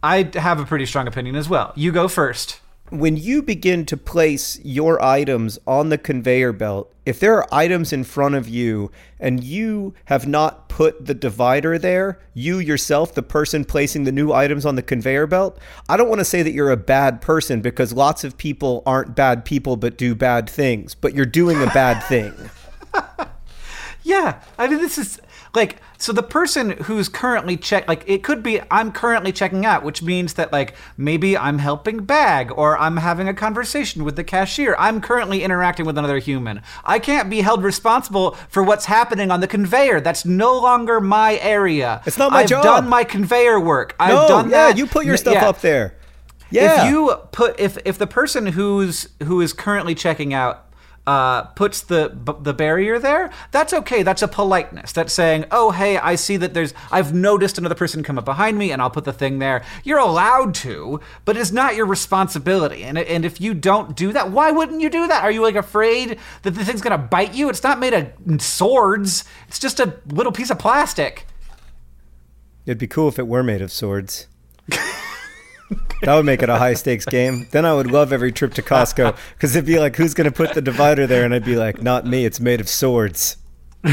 I 0.06 0.30
have 0.36 0.60
a 0.60 0.66
pretty 0.66 0.86
strong 0.86 1.08
opinion 1.08 1.36
as 1.36 1.50
well. 1.50 1.74
You 1.76 1.92
go 1.92 2.08
first. 2.08 2.60
when 2.92 3.18
you 3.18 3.42
begin 3.42 3.84
to 3.88 3.98
place 3.98 4.60
your 4.64 5.04
items 5.04 5.58
on 5.66 5.90
the 5.90 5.98
conveyor 5.98 6.54
belt, 6.54 6.94
if 7.04 7.20
there 7.20 7.34
are 7.36 7.48
items 7.52 7.92
in 7.92 8.04
front 8.04 8.36
of 8.36 8.48
you 8.48 8.92
and 9.20 9.44
you 9.44 9.96
have 10.06 10.28
not 10.28 10.70
put 10.70 11.08
the 11.08 11.16
divider 11.16 11.80
there, 11.80 12.20
you 12.36 12.60
yourself, 12.60 13.16
the 13.16 13.24
person 13.24 13.66
placing 13.66 14.04
the 14.04 14.12
new 14.12 14.32
items 14.32 14.66
on 14.68 14.76
the 14.76 14.84
conveyor 14.84 15.26
belt, 15.26 15.58
I 15.90 15.98
don't 15.98 16.10
want 16.10 16.20
to 16.20 16.26
say 16.26 16.44
that 16.44 16.52
you're 16.52 16.70
a 16.72 16.78
bad 16.78 17.22
person 17.22 17.62
because 17.62 17.92
lots 17.92 18.24
of 18.24 18.38
people 18.38 18.84
aren't 18.86 19.16
bad 19.16 19.44
people 19.46 19.76
but 19.78 19.98
do 19.98 20.14
bad 20.14 20.48
things, 20.48 20.94
but 20.94 21.16
you're 21.16 21.26
doing 21.26 21.64
a 21.64 21.68
bad 21.68 22.00
thing. 22.04 22.34
Yeah, 24.08 24.40
I 24.60 24.68
mean, 24.68 24.78
this 24.78 25.00
is 25.00 25.20
like 25.56 25.78
so 25.98 26.12
the 26.12 26.24
person 26.24 26.72
who's 26.84 27.10
currently 27.10 27.58
check 27.58 27.88
like 27.88 28.04
it 28.08 28.24
could 28.24 28.44
be 28.44 28.62
I'm 28.70 28.92
currently 28.92 29.32
checking 29.32 29.66
out, 29.66 29.84
which 29.84 30.02
means 30.02 30.34
that 30.34 30.52
like 30.52 30.76
maybe 30.98 31.38
I'm 31.38 31.60
helping 31.60 32.04
bag 32.04 32.52
or 32.52 32.78
I'm 32.78 32.98
having 32.98 33.28
a 33.28 33.34
conversation 33.34 34.04
with 34.04 34.16
the 34.16 34.24
cashier. 34.24 34.76
I'm 34.78 35.02
currently 35.02 35.44
interacting 35.44 35.86
with 35.86 35.98
another 35.98 36.20
human. 36.20 36.62
I 36.84 37.00
can't 37.00 37.30
be 37.30 37.42
held 37.42 37.64
responsible 37.64 38.32
for 38.50 38.64
what's 38.64 38.86
happening 38.86 39.32
on 39.32 39.40
the 39.40 39.48
conveyor. 39.48 40.02
That's 40.02 40.26
no 40.26 40.60
longer 40.60 41.00
my 41.00 41.38
area. 41.38 42.02
It's 42.06 42.18
not 42.18 42.32
my 42.32 42.40
I've 42.40 42.50
job. 42.50 42.64
done 42.64 42.90
my 42.90 43.04
conveyor 43.04 43.60
work. 43.60 43.96
I've 44.00 44.10
no, 44.10 44.28
done 44.28 44.50
yeah, 44.50 44.68
that. 44.68 44.78
you 44.78 44.88
put 44.88 45.06
your 45.06 45.18
stuff 45.18 45.36
yeah. 45.36 45.50
up 45.50 45.62
there. 45.62 45.96
Yeah. 46.52 46.86
If 46.86 46.92
you 46.92 47.16
put 47.32 47.60
if 47.60 47.78
if 47.86 47.98
the 47.98 48.08
person 48.08 48.48
who's 48.48 49.10
who 49.24 49.42
is 49.42 49.54
currently 49.54 49.96
checking 49.96 50.34
out 50.34 50.65
uh, 51.08 51.44
puts 51.44 51.82
the 51.82 52.10
b- 52.10 52.34
the 52.42 52.54
barrier 52.54 53.00
there, 53.00 53.32
that's 53.52 53.74
okay. 53.74 54.04
That's 54.04 54.22
a 54.22 54.28
politeness. 54.28 54.92
That's 54.92 55.14
saying, 55.14 55.46
"Oh, 55.52 55.72
hey, 55.72 55.98
I 55.98 56.16
see 56.16 56.38
that 56.38 56.54
there's 56.54 56.74
I've 56.92 57.14
noticed 57.14 57.58
another 57.58 57.76
person 57.76 58.04
come 58.04 58.18
up 58.18 58.26
behind 58.26 58.58
me, 58.58 58.72
and 58.72 58.82
I'll 58.82 58.90
put 58.90 59.06
the 59.06 59.14
thing 59.14 59.40
there." 59.40 59.64
You're 59.84 60.00
allowed 60.00 60.56
to, 60.56 61.00
but 61.24 61.38
it's 61.38 61.52
not 61.52 61.76
your 61.76 61.86
responsibility. 61.86 62.84
And 62.84 62.98
and 62.98 63.26
if 63.26 63.40
you 63.40 63.54
don't 63.54 63.96
do 63.96 64.12
that, 64.14 64.32
why 64.32 64.52
wouldn't 64.52 64.82
you 64.82 64.90
do 64.90 65.08
that? 65.08 65.24
Are 65.24 65.32
you 65.32 65.42
like 65.42 65.56
afraid 65.56 66.18
that 66.44 66.52
the 66.52 66.66
thing's 66.66 66.82
gonna 66.82 66.98
bite 66.98 67.34
you? 67.34 67.50
It's 67.50 67.64
not 67.64 67.80
made 67.80 67.94
of 67.94 68.42
swords. 68.42 69.26
It's 69.48 69.60
just 69.60 69.80
a 69.80 70.00
little 70.08 70.32
piece 70.32 70.50
of 70.50 70.60
plastic. 70.60 71.28
It'd 72.66 72.80
be 72.80 72.88
cool 72.88 73.10
if 73.10 73.20
it 73.20 73.28
were 73.28 73.44
made 73.44 73.62
of 73.62 73.72
swords. 73.72 74.28
That 76.02 76.16
would 76.16 76.26
make 76.26 76.44
it 76.44 76.50
a 76.50 76.58
high 76.58 76.76
stakes 76.76 77.06
game. 77.06 77.48
Then 77.52 77.66
I 77.66 77.74
would 77.74 77.90
love 77.90 78.14
every 78.14 78.32
trip 78.32 78.54
to 78.56 78.62
Costco 78.62 79.18
because 79.34 79.56
it'd 79.56 79.66
be 79.66 79.80
like, 79.80 79.96
who's 79.96 80.14
going 80.14 80.30
to 80.30 80.36
put 80.36 80.54
the 80.54 80.62
divider 80.62 81.08
there? 81.08 81.26
And 81.26 81.34
I'd 81.34 81.46
be 81.46 81.56
like, 81.56 81.82
not 81.82 82.06
me. 82.06 82.26
It's 82.26 82.40
made 82.40 82.62
of 82.62 82.70
swords. 82.70 83.38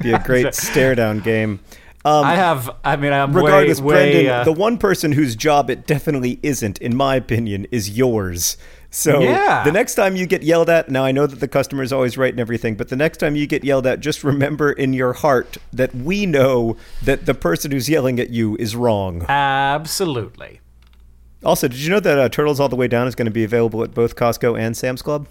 be 0.00 0.12
a 0.12 0.18
great 0.20 0.54
stare 0.54 0.94
down 0.94 1.20
game. 1.20 1.60
Um, 2.06 2.24
I 2.24 2.34
have. 2.34 2.70
I 2.84 2.96
mean, 2.96 3.14
I'm 3.14 3.34
regardless, 3.34 3.80
way, 3.80 3.94
way, 3.94 4.12
Brendan, 4.12 4.32
uh, 4.32 4.44
the 4.44 4.52
one 4.52 4.76
person 4.76 5.12
whose 5.12 5.34
job 5.34 5.70
it 5.70 5.86
definitely 5.86 6.38
isn't, 6.42 6.78
in 6.78 6.94
my 6.94 7.16
opinion, 7.16 7.66
is 7.70 7.96
yours. 7.96 8.58
So 8.94 9.20
Yeah. 9.20 9.64
the 9.64 9.72
next 9.72 9.96
time 9.96 10.14
you 10.14 10.24
get 10.24 10.44
yelled 10.44 10.70
at, 10.70 10.88
now 10.88 11.04
I 11.04 11.10
know 11.10 11.26
that 11.26 11.40
the 11.40 11.48
customer 11.48 11.82
is 11.82 11.92
always 11.92 12.16
right 12.16 12.32
and 12.32 12.38
everything, 12.38 12.76
but 12.76 12.88
the 12.90 12.96
next 12.96 13.18
time 13.18 13.34
you 13.34 13.46
get 13.46 13.64
yelled 13.64 13.86
at, 13.88 13.98
just 13.98 14.22
remember 14.22 14.70
in 14.70 14.92
your 14.92 15.12
heart 15.14 15.56
that 15.72 15.92
we 15.94 16.26
know 16.26 16.76
that 17.02 17.26
the 17.26 17.34
person 17.34 17.72
who's 17.72 17.88
yelling 17.88 18.20
at 18.20 18.30
you 18.30 18.56
is 18.60 18.76
wrong. 18.76 19.26
absolutely. 19.28 20.60
Also, 21.44 21.66
did 21.68 21.78
you 21.78 21.90
know 21.90 22.00
that 22.00 22.18
uh, 22.18 22.28
Turtles 22.28 22.60
All 22.60 22.68
the 22.68 22.76
Way 22.76 22.88
Down 22.88 23.06
is 23.08 23.14
going 23.14 23.26
to 23.26 23.32
be 23.32 23.44
available 23.44 23.82
at 23.82 23.92
both 23.92 24.16
Costco 24.16 24.58
and 24.58 24.76
Sam's 24.76 25.02
Club? 25.02 25.26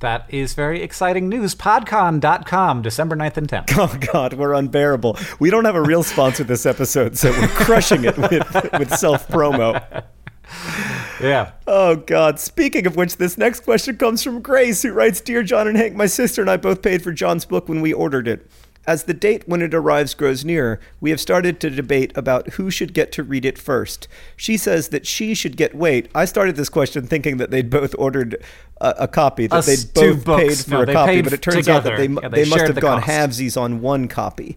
That 0.00 0.26
is 0.28 0.54
very 0.54 0.80
exciting 0.82 1.28
news. 1.28 1.56
Podcon.com, 1.56 2.82
December 2.82 3.16
9th 3.16 3.36
and 3.38 3.48
10th. 3.48 3.70
Oh 3.76 3.98
God, 4.12 4.34
we're 4.34 4.52
unbearable. 4.54 5.18
We 5.40 5.50
don't 5.50 5.64
have 5.64 5.74
a 5.74 5.82
real 5.82 6.04
sponsor 6.04 6.44
this 6.44 6.66
episode, 6.66 7.16
so 7.18 7.32
we're 7.32 7.48
crushing 7.48 8.04
it 8.04 8.16
with, 8.16 8.46
with 8.78 8.94
self 8.96 9.26
promo. 9.26 10.04
Yeah. 11.20 11.50
Oh 11.66 11.96
God! 11.96 12.38
Speaking 12.38 12.86
of 12.86 12.94
which, 12.94 13.16
this 13.16 13.36
next 13.36 13.60
question 13.60 13.96
comes 13.96 14.22
from 14.22 14.40
Grace, 14.40 14.82
who 14.82 14.92
writes, 14.92 15.20
"Dear 15.20 15.42
John 15.42 15.66
and 15.66 15.76
Hank, 15.76 15.96
my 15.96 16.06
sister 16.06 16.40
and 16.40 16.48
I 16.48 16.56
both 16.56 16.80
paid 16.80 17.02
for 17.02 17.10
John's 17.12 17.44
book 17.44 17.68
when 17.68 17.80
we 17.80 17.92
ordered 17.92 18.28
it. 18.28 18.48
As 18.86 19.02
the 19.04 19.14
date 19.14 19.42
when 19.46 19.60
it 19.60 19.74
arrives 19.74 20.14
grows 20.14 20.44
nearer, 20.44 20.78
we 21.00 21.10
have 21.10 21.20
started 21.20 21.58
to 21.60 21.70
debate 21.70 22.12
about 22.16 22.50
who 22.50 22.70
should 22.70 22.94
get 22.94 23.10
to 23.12 23.22
read 23.24 23.44
it 23.44 23.58
first. 23.58 24.06
She 24.36 24.56
says 24.56 24.88
that 24.90 25.06
she 25.08 25.34
should 25.34 25.56
get 25.56 25.74
wait. 25.74 26.08
I 26.14 26.24
started 26.24 26.54
this 26.56 26.68
question 26.68 27.06
thinking 27.06 27.36
that 27.38 27.50
they'd 27.50 27.68
both 27.68 27.94
ordered 27.98 28.36
a, 28.80 28.94
a 29.00 29.08
copy, 29.08 29.48
that 29.48 29.56
Us 29.56 29.66
they'd 29.66 29.92
both 29.92 30.24
paid 30.24 30.56
for 30.58 30.70
No, 30.70 30.80
a 30.82 30.86
copy, 30.92 31.20
but 31.20 31.32
it 31.32 31.42
turns 31.42 31.68
out 31.68 31.82
that 31.84 31.96
they 31.96 32.06
Yeah, 32.06 32.28
they 32.28 32.44
they 32.44 32.48
must 32.48 32.64
have 32.64 32.80
gone 32.80 33.02
cost. 33.02 33.10
halvesies 33.10 33.60
on 33.60 33.80
one 33.80 34.06
copy. 34.08 34.56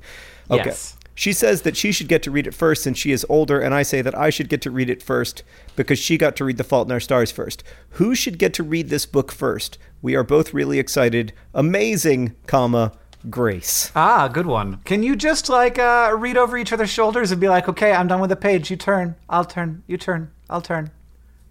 Okay. 0.50 0.64
Yes. 0.66 0.96
She 1.22 1.34
says 1.34 1.62
that 1.62 1.78
she 1.78 1.92
should 1.92 2.08
get 2.08 2.24
to 2.24 2.32
read 2.32 2.48
it 2.48 2.54
first 2.56 2.82
since 2.82 2.98
she 2.98 3.12
is 3.12 3.28
older, 3.30 3.60
and 3.60 3.76
I 3.76 3.84
say 3.84 4.02
that 4.02 4.18
I 4.18 4.32
should 4.32 4.50
get 4.50 4.60
to 4.64 4.72
read 4.72 4.90
it 4.90 5.04
first 5.04 5.44
because 5.76 6.00
she 6.00 6.18
got 6.18 6.36
to 6.38 6.44
read 6.44 6.58
The 6.58 6.64
Fault 6.64 6.88
in 6.88 6.92
Our 6.92 7.00
Stars 7.00 7.32
first. 7.32 7.64
Who 7.92 8.16
should 8.16 8.40
get 8.40 8.56
to 8.56 8.64
read 8.64 8.90
this 8.90 9.06
book 9.06 9.32
first? 9.32 9.78
We 10.02 10.16
are 10.16 10.24
both 10.24 10.52
really 10.52 10.80
excited. 10.80 11.32
Amazing, 11.54 12.36
comma, 12.48 12.94
Grace. 13.30 13.92
Ah, 13.96 14.30
good 14.30 14.48
one. 14.48 14.78
Can 14.78 15.04
you 15.04 15.16
just 15.16 15.48
like 15.48 15.78
uh, 15.78 16.12
read 16.18 16.38
over 16.38 16.58
each 16.58 16.74
other's 16.74 16.90
shoulders 16.90 17.32
and 17.32 17.40
be 17.40 17.50
like, 17.50 17.70
okay, 17.70 17.94
I'm 17.94 18.08
done 18.08 18.20
with 18.20 18.32
the 18.32 18.36
page. 18.36 18.72
You 18.72 18.76
turn. 18.78 19.14
I'll 19.30 19.46
turn. 19.46 19.84
You 19.86 19.98
turn. 19.98 20.32
I'll 20.50 20.60
turn. 20.60 20.90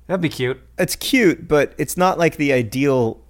That'd 0.09 0.21
be 0.21 0.31
cute. 0.31 0.61
It's 0.79 0.97
cute, 0.97 1.47
but 1.47 1.75
it's 1.79 1.97
not 1.97 2.19
like 2.19 2.39
the 2.39 2.53
ideal 2.53 3.21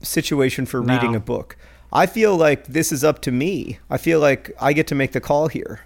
situation 0.00 0.64
for 0.64 0.80
No. 0.80 0.94
reading 0.94 1.14
a 1.14 1.20
book. 1.20 1.58
I 1.94 2.06
feel 2.06 2.36
like 2.36 2.66
this 2.66 2.90
is 2.90 3.04
up 3.04 3.20
to 3.22 3.30
me. 3.30 3.78
I 3.88 3.98
feel 3.98 4.18
like 4.18 4.50
I 4.60 4.72
get 4.72 4.88
to 4.88 4.94
make 4.94 5.12
the 5.12 5.20
call 5.20 5.48
here. 5.48 5.82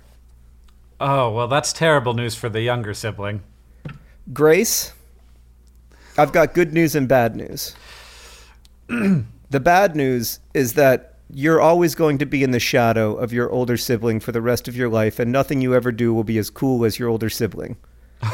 Oh, 1.00 1.31
well, 1.31 1.47
that's 1.47 1.73
terrible 1.73 2.15
news 2.15 2.35
for 2.35 2.49
the 2.49 2.62
younger 2.62 2.95
sibling. 2.95 3.43
Grace, 4.33 4.93
I've 6.17 6.33
got 6.33 6.55
good 6.55 6.73
news 6.73 6.95
and 6.95 7.07
bad 7.07 7.37
news. 7.37 7.77
the 8.88 9.61
bad 9.61 9.95
news 9.95 10.41
is 10.55 10.73
that 10.75 11.15
you're 11.31 11.61
always 11.61 11.95
going 11.95 12.19
to 12.19 12.27
be 12.27 12.43
in 12.43 12.53
the 12.53 12.59
shadow 12.59 13.15
of 13.15 13.33
your 13.33 13.50
older 13.50 13.77
sibling 13.77 14.19
for 14.19 14.33
the 14.33 14.41
rest 14.41 14.67
of 14.67 14.77
your 14.77 14.88
life, 14.88 15.19
and 15.19 15.31
nothing 15.31 15.61
you 15.61 15.75
ever 15.75 15.93
do 15.93 16.15
will 16.15 16.25
be 16.25 16.38
as 16.38 16.49
cool 16.49 16.85
as 16.85 16.99
your 16.99 17.09
older 17.09 17.31
sibling. 17.31 17.77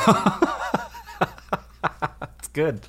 It's 2.38 2.48
good. 2.52 2.80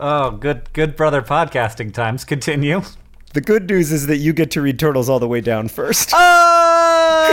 Oh, 0.00 0.30
good, 0.30 0.72
good 0.72 0.96
brother 0.96 1.22
podcasting 1.22 1.92
times. 1.92 2.24
Continue. 2.24 2.82
The 3.34 3.40
good 3.42 3.68
news 3.68 3.92
is 3.92 4.06
that 4.06 4.16
you 4.16 4.32
get 4.32 4.50
to 4.52 4.62
read 4.62 4.78
Turtles 4.78 5.08
all 5.10 5.18
the 5.18 5.28
way 5.28 5.40
down 5.40 5.68
first. 5.68 6.12
Oh! 6.14 7.28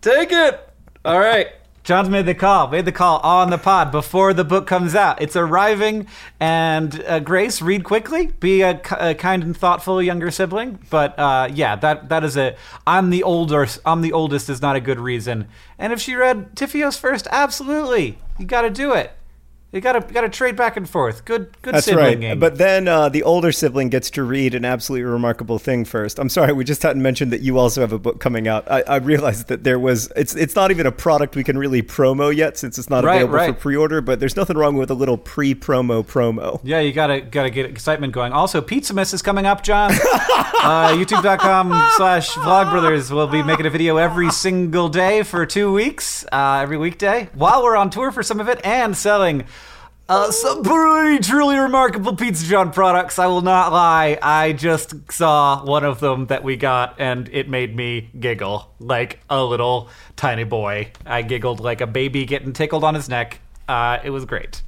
Take 0.00 0.32
it. 0.32 0.68
All 1.04 1.18
right. 1.20 1.48
John's 1.84 2.08
made 2.08 2.24
the 2.26 2.34
call. 2.34 2.68
Made 2.68 2.86
the 2.86 2.92
call 2.92 3.18
on 3.18 3.50
the 3.50 3.58
pod 3.58 3.92
before 3.92 4.32
the 4.32 4.42
book 4.42 4.66
comes 4.66 4.94
out. 4.94 5.20
It's 5.20 5.36
arriving, 5.36 6.06
and 6.40 7.04
uh, 7.04 7.20
Grace, 7.20 7.60
read 7.60 7.84
quickly. 7.84 8.28
Be 8.40 8.62
a, 8.62 8.80
a 8.98 9.14
kind 9.14 9.42
and 9.42 9.54
thoughtful 9.54 10.02
younger 10.02 10.30
sibling. 10.30 10.78
But 10.88 11.18
uh, 11.18 11.50
yeah, 11.52 11.76
that 11.76 12.08
that 12.08 12.24
is 12.24 12.38
a. 12.38 12.56
I'm 12.86 13.10
the 13.10 13.22
older. 13.22 13.66
I'm 13.84 14.00
the 14.00 14.14
oldest 14.14 14.48
is 14.48 14.62
not 14.62 14.76
a 14.76 14.80
good 14.80 14.98
reason. 14.98 15.46
And 15.78 15.92
if 15.92 16.00
she 16.00 16.14
read 16.14 16.56
TFIOS 16.56 16.98
first, 16.98 17.28
absolutely, 17.30 18.18
you 18.38 18.46
got 18.46 18.62
to 18.62 18.70
do 18.70 18.92
it. 18.92 19.12
You 19.74 19.80
got 19.80 19.94
to 19.94 20.14
got 20.14 20.20
to 20.20 20.28
trade 20.28 20.54
back 20.54 20.76
and 20.76 20.88
forth. 20.88 21.24
Good 21.24 21.60
good 21.62 21.74
That's 21.74 21.86
sibling 21.86 22.04
right. 22.04 22.20
game. 22.20 22.38
But 22.38 22.58
then 22.58 22.86
uh, 22.86 23.08
the 23.08 23.24
older 23.24 23.50
sibling 23.50 23.88
gets 23.88 24.08
to 24.10 24.22
read 24.22 24.54
an 24.54 24.64
absolutely 24.64 25.02
remarkable 25.02 25.58
thing 25.58 25.84
first. 25.84 26.20
I'm 26.20 26.28
sorry, 26.28 26.52
we 26.52 26.62
just 26.62 26.84
hadn't 26.84 27.02
mentioned 27.02 27.32
that 27.32 27.40
you 27.40 27.58
also 27.58 27.80
have 27.80 27.92
a 27.92 27.98
book 27.98 28.20
coming 28.20 28.46
out. 28.46 28.70
I, 28.70 28.82
I 28.82 28.96
realized 28.98 29.48
that 29.48 29.64
there 29.64 29.80
was. 29.80 30.12
It's 30.14 30.36
it's 30.36 30.54
not 30.54 30.70
even 30.70 30.86
a 30.86 30.92
product 30.92 31.34
we 31.34 31.42
can 31.42 31.58
really 31.58 31.82
promo 31.82 32.32
yet 32.32 32.56
since 32.56 32.78
it's 32.78 32.88
not 32.88 33.02
Right, 33.02 33.22
available 33.22 33.52
for 33.52 33.60
pre-order. 33.60 34.00
But 34.00 34.20
there's 34.20 34.36
nothing 34.36 34.56
wrong 34.56 34.76
with 34.76 34.92
a 34.92 34.94
little 34.94 35.18
pre-promo 35.18 36.06
promo. 36.06 36.60
Yeah, 36.62 36.78
you 36.78 36.92
gotta 36.92 37.20
gotta 37.20 37.50
get 37.50 37.66
excitement 37.66 38.12
going. 38.12 38.32
Also, 38.32 38.60
Pizzamas 38.60 39.12
is 39.12 39.22
coming 39.22 39.44
up, 39.44 39.64
John. 39.64 39.90
uh, 40.62 40.94
YouTube.com 40.94 41.70
slash 41.96 42.30
Vlogbrothers 42.30 43.10
will 43.10 43.26
be 43.26 43.42
making 43.42 43.66
a 43.66 43.70
video 43.70 43.96
every 43.96 44.30
single 44.30 44.88
day 44.88 45.24
for 45.24 45.44
two 45.46 45.72
weeks, 45.72 46.24
uh, 46.30 46.60
every 46.62 46.76
weekday, 46.76 47.28
while 47.34 47.64
we're 47.64 47.76
on 47.76 47.90
tour 47.90 48.12
for 48.12 48.22
some 48.22 48.38
of 48.38 48.48
it 48.48 48.60
and 48.64 48.96
selling 48.96 49.44
uh, 50.08 50.30
some 50.30 50.62
pretty 50.62 51.22
truly 51.22 51.56
remarkable 51.56 52.14
Pizza 52.14 52.46
John 52.46 52.72
products. 52.72 53.18
I 53.18 53.26
will 53.26 53.40
not 53.40 53.72
lie. 53.72 54.18
I 54.20 54.52
just 54.52 54.94
saw 55.10 55.64
one 55.64 55.84
of 55.84 56.00
them 56.00 56.26
that 56.26 56.44
we 56.44 56.56
got, 56.56 56.96
and 56.98 57.28
it 57.32 57.48
made 57.48 57.74
me 57.74 58.10
giggle 58.18 58.70
like 58.78 59.20
a 59.30 59.42
little 59.42 59.88
tiny 60.16 60.44
boy. 60.44 60.92
I 61.06 61.22
giggled 61.22 61.60
like 61.60 61.80
a 61.80 61.86
baby 61.86 62.26
getting 62.26 62.52
tickled 62.52 62.84
on 62.84 62.94
his 62.94 63.08
neck. 63.08 63.40
Uh, 63.66 63.98
it 64.04 64.10
was 64.10 64.24
great. 64.24 64.62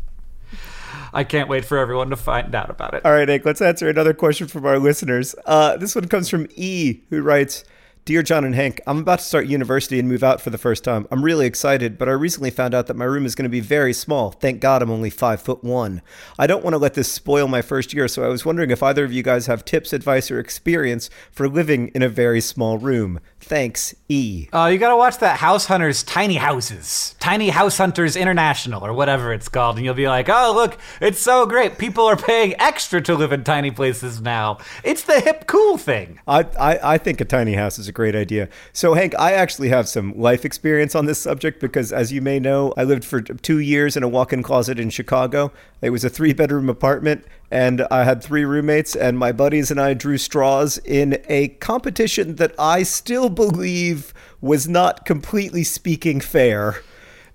I 1.12 1.25
can't 1.25 1.49
wait 1.49 1.64
for 1.64 1.78
everyone 1.78 2.11
to 2.11 2.16
find 2.16 2.55
out 2.55 2.71
about 2.71 2.95
it. 2.95 3.05
All 3.05 3.12
right, 3.12 3.28
Hank, 3.28 3.45
let's 3.45 3.62
answer 3.62 3.88
another 3.88 4.14
question 4.14 4.49
from 4.49 4.64
our 4.64 4.78
listeners. 4.78 5.35
Uh, 5.45 5.76
this 5.76 5.95
one 5.95 6.09
comes 6.09 6.28
from 6.28 6.47
E, 6.55 7.00
who 7.11 7.23
writes 7.23 7.64
Dear 8.06 8.22
John 8.22 8.44
and 8.44 8.54
Hank, 8.54 8.80
I'm 8.86 9.00
about 9.00 9.18
to 9.18 9.25
start 9.25 9.46
university 9.46 9.98
and 9.98 10.08
move 10.08 10.22
out 10.22 10.40
for 10.40 10.50
the 10.50 10.58
first 10.58 10.84
time. 10.84 11.08
I'm 11.10 11.25
really 11.25 11.44
excited, 11.44 11.98
but 11.98 12.08
I 12.08 12.12
recently 12.12 12.52
found 12.52 12.72
out 12.72 12.86
that 12.86 12.94
my 12.94 13.04
room 13.04 13.26
is 13.26 13.34
going 13.34 13.46
to 13.46 13.48
be 13.48 13.58
very 13.58 13.92
small. 13.92 14.30
Thank 14.30 14.60
God 14.60 14.80
I'm 14.80 14.92
only 14.92 15.10
five 15.10 15.40
foot 15.40 15.64
one. 15.64 16.02
I 16.38 16.46
don't 16.46 16.62
want 16.62 16.75
to 16.75 16.78
let 16.78 16.94
this 16.94 17.10
spoil 17.10 17.48
my 17.48 17.62
first 17.62 17.92
year, 17.92 18.06
so 18.06 18.22
I 18.22 18.28
was 18.28 18.44
wondering 18.44 18.70
if 18.70 18.80
either 18.80 19.04
of 19.04 19.12
you 19.12 19.25
guys 19.25 19.48
have 19.48 19.64
tips, 19.64 19.92
advice, 19.92 20.30
or 20.30 20.38
experience 20.38 21.10
for 21.32 21.48
living 21.48 21.88
in 21.96 22.02
a 22.04 22.08
very 22.08 22.40
small 22.40 22.78
room. 22.78 23.18
Thanks, 23.46 23.94
E. 24.08 24.48
Uh, 24.52 24.66
you 24.72 24.76
gotta 24.76 24.96
watch 24.96 25.18
that 25.18 25.38
House 25.38 25.66
Hunters 25.66 26.02
Tiny 26.02 26.34
Houses, 26.34 27.14
Tiny 27.20 27.50
House 27.50 27.78
Hunters 27.78 28.16
International, 28.16 28.84
or 28.84 28.92
whatever 28.92 29.32
it's 29.32 29.48
called, 29.48 29.76
and 29.76 29.84
you'll 29.84 29.94
be 29.94 30.08
like, 30.08 30.28
oh, 30.28 30.52
look, 30.52 30.76
it's 31.00 31.20
so 31.20 31.46
great. 31.46 31.78
People 31.78 32.06
are 32.06 32.16
paying 32.16 32.60
extra 32.60 33.00
to 33.02 33.14
live 33.14 33.30
in 33.30 33.44
tiny 33.44 33.70
places 33.70 34.20
now. 34.20 34.58
It's 34.82 35.04
the 35.04 35.20
hip, 35.20 35.46
cool 35.46 35.78
thing. 35.78 36.18
I, 36.26 36.40
I, 36.58 36.94
I 36.94 36.98
think 36.98 37.20
a 37.20 37.24
tiny 37.24 37.54
house 37.54 37.78
is 37.78 37.86
a 37.86 37.92
great 37.92 38.16
idea. 38.16 38.48
So, 38.72 38.94
Hank, 38.94 39.14
I 39.16 39.34
actually 39.34 39.68
have 39.68 39.88
some 39.88 40.18
life 40.18 40.44
experience 40.44 40.96
on 40.96 41.06
this 41.06 41.20
subject 41.20 41.60
because, 41.60 41.92
as 41.92 42.10
you 42.10 42.20
may 42.20 42.40
know, 42.40 42.74
I 42.76 42.82
lived 42.82 43.04
for 43.04 43.20
two 43.20 43.60
years 43.60 43.96
in 43.96 44.02
a 44.02 44.08
walk 44.08 44.32
in 44.32 44.42
closet 44.42 44.80
in 44.80 44.90
Chicago. 44.90 45.52
It 45.82 45.90
was 45.90 46.04
a 46.04 46.10
three 46.10 46.32
bedroom 46.32 46.68
apartment, 46.68 47.24
and 47.50 47.86
I 47.90 48.02
had 48.02 48.24
three 48.24 48.44
roommates, 48.44 48.96
and 48.96 49.16
my 49.16 49.30
buddies 49.30 49.70
and 49.70 49.80
I 49.80 49.94
drew 49.94 50.18
straws 50.18 50.78
in 50.78 51.22
a 51.28 51.48
competition 51.48 52.36
that 52.36 52.54
I 52.58 52.82
still 52.82 53.28
believe 53.37 54.12
was 54.40 54.69
not 54.69 55.05
completely 55.05 55.62
speaking 55.62 56.21
fair. 56.21 56.83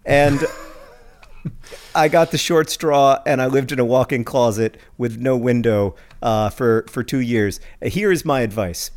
And. 0.05 0.41
I 1.95 2.07
got 2.07 2.29
the 2.29 2.37
short 2.37 2.69
straw, 2.69 3.19
and 3.25 3.41
I 3.41 3.47
lived 3.47 3.71
in 3.71 3.79
a 3.79 3.85
walk-in 3.85 4.23
closet 4.23 4.77
with 4.99 5.17
no 5.17 5.35
window 5.35 5.95
uh, 6.21 6.51
for 6.51 6.85
for 6.87 7.03
two 7.03 7.19
years. 7.19 7.59
Here 7.81 8.11
is 8.11 8.23
my 8.23 8.41
advice: 8.41 8.91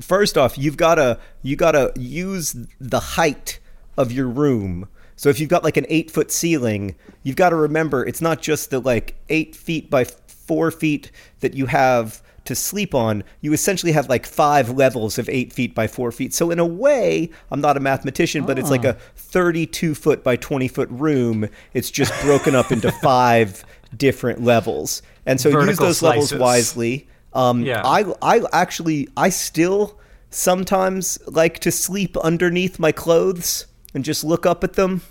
first 0.00 0.36
off, 0.36 0.58
you've 0.58 0.76
gotta 0.76 1.18
you 1.42 1.56
gotta 1.56 1.92
use 1.96 2.54
the 2.78 3.00
height 3.00 3.58
of 3.96 4.12
your 4.12 4.28
room. 4.28 4.88
So 5.16 5.30
if 5.30 5.40
you've 5.40 5.48
got 5.48 5.64
like 5.64 5.78
an 5.78 5.86
eight 5.88 6.10
foot 6.10 6.30
ceiling, 6.30 6.94
you've 7.22 7.36
got 7.36 7.50
to 7.50 7.56
remember 7.56 8.04
it's 8.04 8.20
not 8.20 8.42
just 8.42 8.70
the 8.70 8.80
like 8.80 9.16
eight 9.30 9.56
feet 9.56 9.88
by 9.88 10.04
four 10.04 10.70
feet 10.70 11.10
that 11.40 11.54
you 11.54 11.66
have 11.66 12.22
to 12.46 12.54
sleep 12.54 12.94
on. 12.94 13.24
You 13.40 13.52
essentially 13.52 13.92
have 13.92 14.08
like 14.08 14.26
five 14.26 14.70
levels 14.70 15.18
of 15.18 15.28
eight 15.28 15.52
feet 15.52 15.74
by 15.74 15.86
four 15.86 16.12
feet. 16.12 16.34
So 16.34 16.50
in 16.50 16.58
a 16.58 16.66
way, 16.66 17.30
I'm 17.50 17.60
not 17.60 17.76
a 17.76 17.80
mathematician, 17.80 18.44
but 18.44 18.58
it's 18.58 18.70
like 18.70 18.84
a 18.84 18.94
32 19.16 19.94
foot 19.94 20.24
by 20.24 20.36
20 20.36 20.68
foot 20.68 20.88
room. 20.90 21.48
It's 21.72 21.90
just 21.90 22.12
broken 22.22 22.54
up 22.54 22.72
into 22.72 22.90
five 23.02 23.64
different 23.96 24.42
levels, 24.42 25.02
and 25.24 25.40
so 25.40 25.48
use 25.48 25.56
Vertical 25.56 25.86
those 25.86 26.02
levels 26.02 26.34
wisely. 26.34 27.08
Um, 27.32 27.62
Yeah. 27.62 27.82
I 27.84 28.04
I 28.22 28.40
actually 28.52 29.08
I 29.16 29.28
still 29.28 29.98
sometimes 30.30 31.18
like 31.26 31.58
to 31.60 31.70
sleep 31.70 32.16
underneath 32.18 32.78
my 32.78 32.92
clothes 32.92 33.66
and 33.94 34.04
just 34.04 34.24
look 34.24 34.46
up 34.46 34.62
at 34.64 34.74
them. 34.74 35.02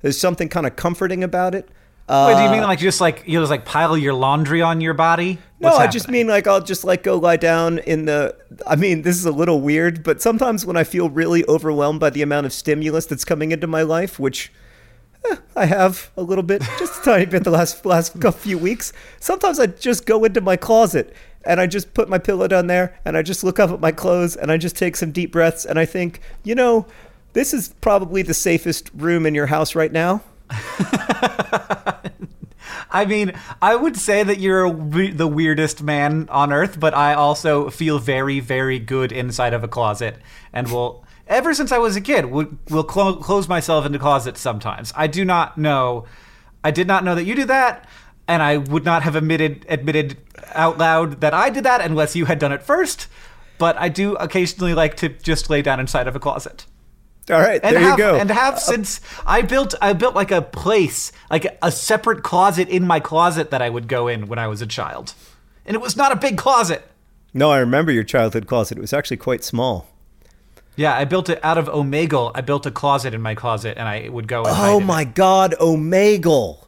There's 0.00 0.18
something 0.18 0.48
kind 0.48 0.66
of 0.66 0.76
comforting 0.76 1.22
about 1.22 1.54
it. 1.54 1.68
Uh, 2.08 2.26
Wait, 2.28 2.36
do 2.36 2.42
you 2.44 2.50
mean 2.50 2.62
like 2.62 2.78
just 2.78 3.00
like 3.00 3.22
you 3.26 3.38
just 3.38 3.50
like 3.50 3.64
pile 3.64 3.96
your 3.96 4.12
laundry 4.14 4.60
on 4.60 4.80
your 4.80 4.94
body? 4.94 5.38
no, 5.60 5.68
What's 5.68 5.78
I 5.78 5.86
just 5.86 6.06
happening? 6.06 6.26
mean 6.26 6.28
like 6.28 6.46
I'll 6.46 6.60
just 6.60 6.84
like 6.84 7.02
go 7.02 7.16
lie 7.16 7.36
down 7.36 7.78
in 7.78 8.04
the. 8.06 8.36
I 8.66 8.76
mean, 8.76 9.02
this 9.02 9.16
is 9.16 9.24
a 9.24 9.30
little 9.30 9.60
weird, 9.60 10.02
but 10.02 10.20
sometimes 10.20 10.66
when 10.66 10.76
I 10.76 10.84
feel 10.84 11.08
really 11.08 11.44
overwhelmed 11.46 12.00
by 12.00 12.10
the 12.10 12.22
amount 12.22 12.46
of 12.46 12.52
stimulus 12.52 13.06
that's 13.06 13.24
coming 13.24 13.52
into 13.52 13.66
my 13.66 13.82
life, 13.82 14.18
which 14.18 14.52
eh, 15.30 15.36
I 15.54 15.66
have 15.66 16.10
a 16.16 16.22
little 16.22 16.42
bit, 16.42 16.62
just 16.78 17.00
a 17.00 17.04
tiny 17.04 17.26
bit 17.26 17.44
the 17.44 17.50
last 17.50 17.86
last 17.86 18.16
few 18.34 18.58
weeks. 18.58 18.92
Sometimes 19.20 19.58
I 19.60 19.66
just 19.66 20.04
go 20.04 20.24
into 20.24 20.40
my 20.40 20.56
closet 20.56 21.14
and 21.44 21.60
I 21.60 21.66
just 21.66 21.94
put 21.94 22.08
my 22.08 22.18
pillow 22.18 22.48
down 22.48 22.66
there 22.66 22.98
and 23.04 23.16
I 23.16 23.22
just 23.22 23.44
look 23.44 23.58
up 23.60 23.70
at 23.70 23.80
my 23.80 23.92
clothes 23.92 24.36
and 24.36 24.50
I 24.52 24.56
just 24.58 24.76
take 24.76 24.96
some 24.96 25.12
deep 25.12 25.32
breaths 25.32 25.64
and 25.64 25.78
I 25.78 25.84
think, 25.84 26.20
you 26.42 26.54
know, 26.54 26.86
this 27.32 27.54
is 27.54 27.74
probably 27.80 28.22
the 28.22 28.34
safest 28.34 28.90
room 28.94 29.24
in 29.24 29.34
your 29.34 29.46
house 29.46 29.74
right 29.74 29.90
now. 29.92 30.22
I 32.90 33.06
mean, 33.06 33.32
I 33.60 33.74
would 33.74 33.96
say 33.96 34.22
that 34.22 34.38
you're 34.38 34.70
the 34.70 35.26
weirdest 35.26 35.82
man 35.82 36.28
on 36.30 36.52
earth, 36.52 36.78
but 36.78 36.94
I 36.94 37.14
also 37.14 37.70
feel 37.70 37.98
very, 37.98 38.38
very 38.38 38.78
good 38.78 39.12
inside 39.12 39.54
of 39.54 39.64
a 39.64 39.68
closet, 39.68 40.18
and 40.52 40.70
will. 40.70 41.04
Ever 41.26 41.54
since 41.54 41.72
I 41.72 41.78
was 41.78 41.96
a 41.96 42.00
kid, 42.00 42.26
would 42.26 42.58
will 42.68 42.84
clo- 42.84 43.16
close 43.16 43.48
myself 43.48 43.86
into 43.86 43.98
closets 43.98 44.40
sometimes. 44.40 44.92
I 44.94 45.06
do 45.06 45.24
not 45.24 45.56
know. 45.56 46.04
I 46.62 46.70
did 46.70 46.86
not 46.86 47.04
know 47.04 47.14
that 47.14 47.24
you 47.24 47.34
do 47.34 47.46
that, 47.46 47.88
and 48.28 48.42
I 48.42 48.58
would 48.58 48.84
not 48.84 49.02
have 49.02 49.16
admitted 49.16 49.64
admitted 49.68 50.18
out 50.52 50.76
loud 50.76 51.22
that 51.22 51.32
I 51.32 51.48
did 51.48 51.64
that 51.64 51.80
unless 51.80 52.14
you 52.14 52.26
had 52.26 52.38
done 52.38 52.52
it 52.52 52.62
first. 52.62 53.08
But 53.56 53.76
I 53.78 53.88
do 53.88 54.16
occasionally 54.16 54.74
like 54.74 54.96
to 54.96 55.08
just 55.08 55.48
lay 55.48 55.62
down 55.62 55.80
inside 55.80 56.08
of 56.08 56.16
a 56.16 56.20
closet 56.20 56.66
All 57.30 57.40
right, 57.40 57.60
and 57.62 57.76
there 57.76 57.82
have, 57.82 57.98
you 57.98 58.04
go. 58.04 58.16
And 58.16 58.30
have 58.30 58.54
uh, 58.54 58.58
since 58.58 59.00
I 59.24 59.42
built 59.42 59.74
I 59.80 59.92
built 59.92 60.14
like 60.14 60.32
a 60.32 60.42
place, 60.42 61.12
like 61.30 61.56
a 61.62 61.70
separate 61.70 62.22
closet 62.22 62.68
in 62.68 62.86
my 62.86 62.98
closet 63.00 63.50
that 63.50 63.62
I 63.62 63.70
would 63.70 63.86
go 63.86 64.08
in 64.08 64.26
when 64.26 64.38
I 64.38 64.48
was 64.48 64.60
a 64.60 64.66
child. 64.66 65.14
And 65.64 65.76
it 65.76 65.80
was 65.80 65.96
not 65.96 66.10
a 66.10 66.16
big 66.16 66.36
closet. 66.36 66.86
no, 67.32 67.50
I 67.50 67.58
remember 67.58 67.92
your 67.92 68.02
childhood 68.02 68.46
closet. 68.48 68.76
It 68.76 68.80
was 68.80 68.92
actually 68.92 69.18
quite 69.18 69.44
small. 69.44 69.88
Yeah, 70.74 70.96
I 70.96 71.04
built 71.04 71.28
it 71.28 71.38
out 71.44 71.58
of 71.58 71.66
Omegle. 71.66 72.32
I 72.34 72.40
built 72.40 72.66
a 72.66 72.70
closet 72.70 73.14
in 73.14 73.20
my 73.20 73.34
closet 73.34 73.76
and 73.76 73.86
I 73.86 74.08
would 74.08 74.26
go 74.26 74.42
Oh 74.46 74.80
my 74.80 75.02
it. 75.02 75.14
God, 75.14 75.54
Omegle. 75.60 76.66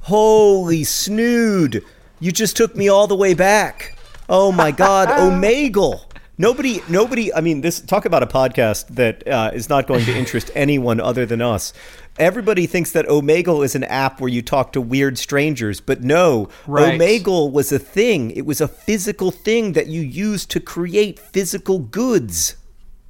Holy 0.00 0.84
snood. 0.84 1.82
You 2.20 2.32
just 2.32 2.56
took 2.56 2.76
me 2.76 2.88
all 2.88 3.06
the 3.06 3.16
way 3.16 3.34
back. 3.34 3.96
Oh 4.28 4.52
my 4.52 4.70
God, 4.70 5.08
Omegle. 5.18 6.02
Nobody, 6.36 6.80
nobody, 6.88 7.32
I 7.32 7.40
mean, 7.40 7.60
this, 7.60 7.80
talk 7.80 8.04
about 8.06 8.22
a 8.22 8.26
podcast 8.26 8.88
that 8.96 9.26
uh, 9.28 9.50
is 9.54 9.68
not 9.68 9.86
going 9.86 10.04
to 10.04 10.16
interest 10.16 10.50
anyone 10.54 11.00
other 11.00 11.24
than 11.24 11.40
us. 11.40 11.72
Everybody 12.18 12.66
thinks 12.66 12.90
that 12.92 13.06
Omegle 13.06 13.64
is 13.64 13.74
an 13.74 13.84
app 13.84 14.20
where 14.20 14.28
you 14.28 14.42
talk 14.42 14.72
to 14.72 14.80
weird 14.80 15.16
strangers, 15.18 15.80
but 15.80 16.02
no, 16.02 16.48
Right. 16.66 17.00
Omegle 17.00 17.52
was 17.52 17.70
a 17.72 17.78
thing. 17.78 18.30
It 18.32 18.46
was 18.46 18.60
a 18.60 18.68
physical 18.68 19.30
thing 19.30 19.72
that 19.72 19.86
you 19.86 20.00
used 20.00 20.50
to 20.52 20.60
create 20.60 21.18
physical 21.18 21.78
goods. 21.78 22.56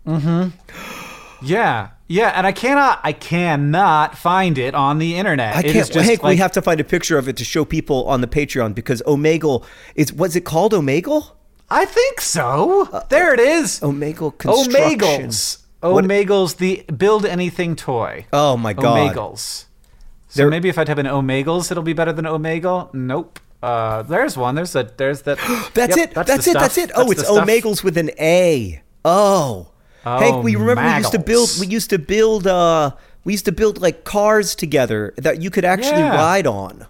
Mm-hmm. 0.07 0.51
Yeah. 1.43 1.91
Yeah, 2.07 2.29
and 2.35 2.47
I 2.47 2.53
cannot 2.53 3.01
I 3.03 3.13
cannot 3.13 4.17
find 4.17 4.57
it 4.57 4.75
on 4.75 4.99
the 4.99 5.17
internet. 5.17 5.55
I 5.57 5.59
It 5.61 5.73
can't. 5.73 5.75
just 5.93 5.93
Hank, 5.93 6.23
we 6.23 6.37
have 6.37 6.53
to 6.53 6.63
find 6.63 6.81
a 6.81 6.85
picture 6.85 7.19
of 7.19 7.29
it 7.29 7.37
to 7.37 7.45
show 7.45 7.67
people 7.67 8.07
on 8.09 8.23
the 8.23 8.27
Patreon 8.27 8.75
because 8.75 9.03
Omegle 9.03 9.63
is. 9.95 10.11
Was 10.13 10.37
it 10.37 10.43
called 10.47 10.73
Omegle? 10.73 11.33
I 11.71 11.85
think 11.85 12.21
so. 12.21 13.05
there 13.09 13.35
it 13.35 13.41
is. 13.41 13.81
Omegle 13.81 14.37
construction. 14.39 14.99
Omagles. 15.01 15.59
Omagles, 15.83 16.57
the 16.57 16.85
build 16.97 17.27
anything 17.27 17.77
toy. 17.77 18.27
Oh 18.33 18.57
my 18.57 18.73
god! 18.73 19.15
Omagles. 19.15 19.65
So 20.29 20.39
There- 20.43 20.51
maybe 20.51 20.69
if 20.69 20.79
I 20.79 20.85
type 20.85 20.99
in 20.99 21.07
Omegles, 21.07 21.71
it'll 21.71 21.83
be 21.83 21.93
better 21.93 22.13
than 22.13 22.25
Omegle. 22.25 22.93
Nope. 22.95 23.39
Uh, 23.63 24.03
there's 24.03 24.37
one. 24.37 24.55
There's 24.55 24.75
a. 24.77 24.85
There's 24.97 25.23
that. 25.23 25.39
That's 25.75 25.97
Yep, 25.97 26.11
it. 26.11 26.15
the 26.15 26.23
That's, 26.23 26.47
it. 26.47 26.51
stuff. 26.51 26.63
That's 26.63 26.79
it. 26.79 26.91
Oh, 26.95 27.09
That's 27.09 27.21
it's. 27.23 27.31
Omagles 27.31 27.83
with 27.85 27.97
an 27.99 28.11
A. 28.21 28.83
Oh. 29.05 29.69
Oh, 30.07 30.19
Hank, 30.19 30.45
we 30.45 30.55
remember 30.55 30.83
we 30.85 30.97
used 30.99 31.13
to 31.13 31.19
build. 31.19 31.51
We 31.61 31.67
used 31.67 31.89
to 31.91 31.99
build. 31.99 32.47
Uh, 32.47 32.91
we 33.25 33.33
used 33.33 33.47
to 33.47 33.53
build 33.53 33.81
like 33.81 34.05
cars 34.05 34.55
together 34.55 35.15
that 35.17 35.41
you 35.41 35.51
could 35.51 35.65
actually 35.65 36.01
Yeah. 36.03 36.15
ride 36.17 36.47
on. 36.47 36.87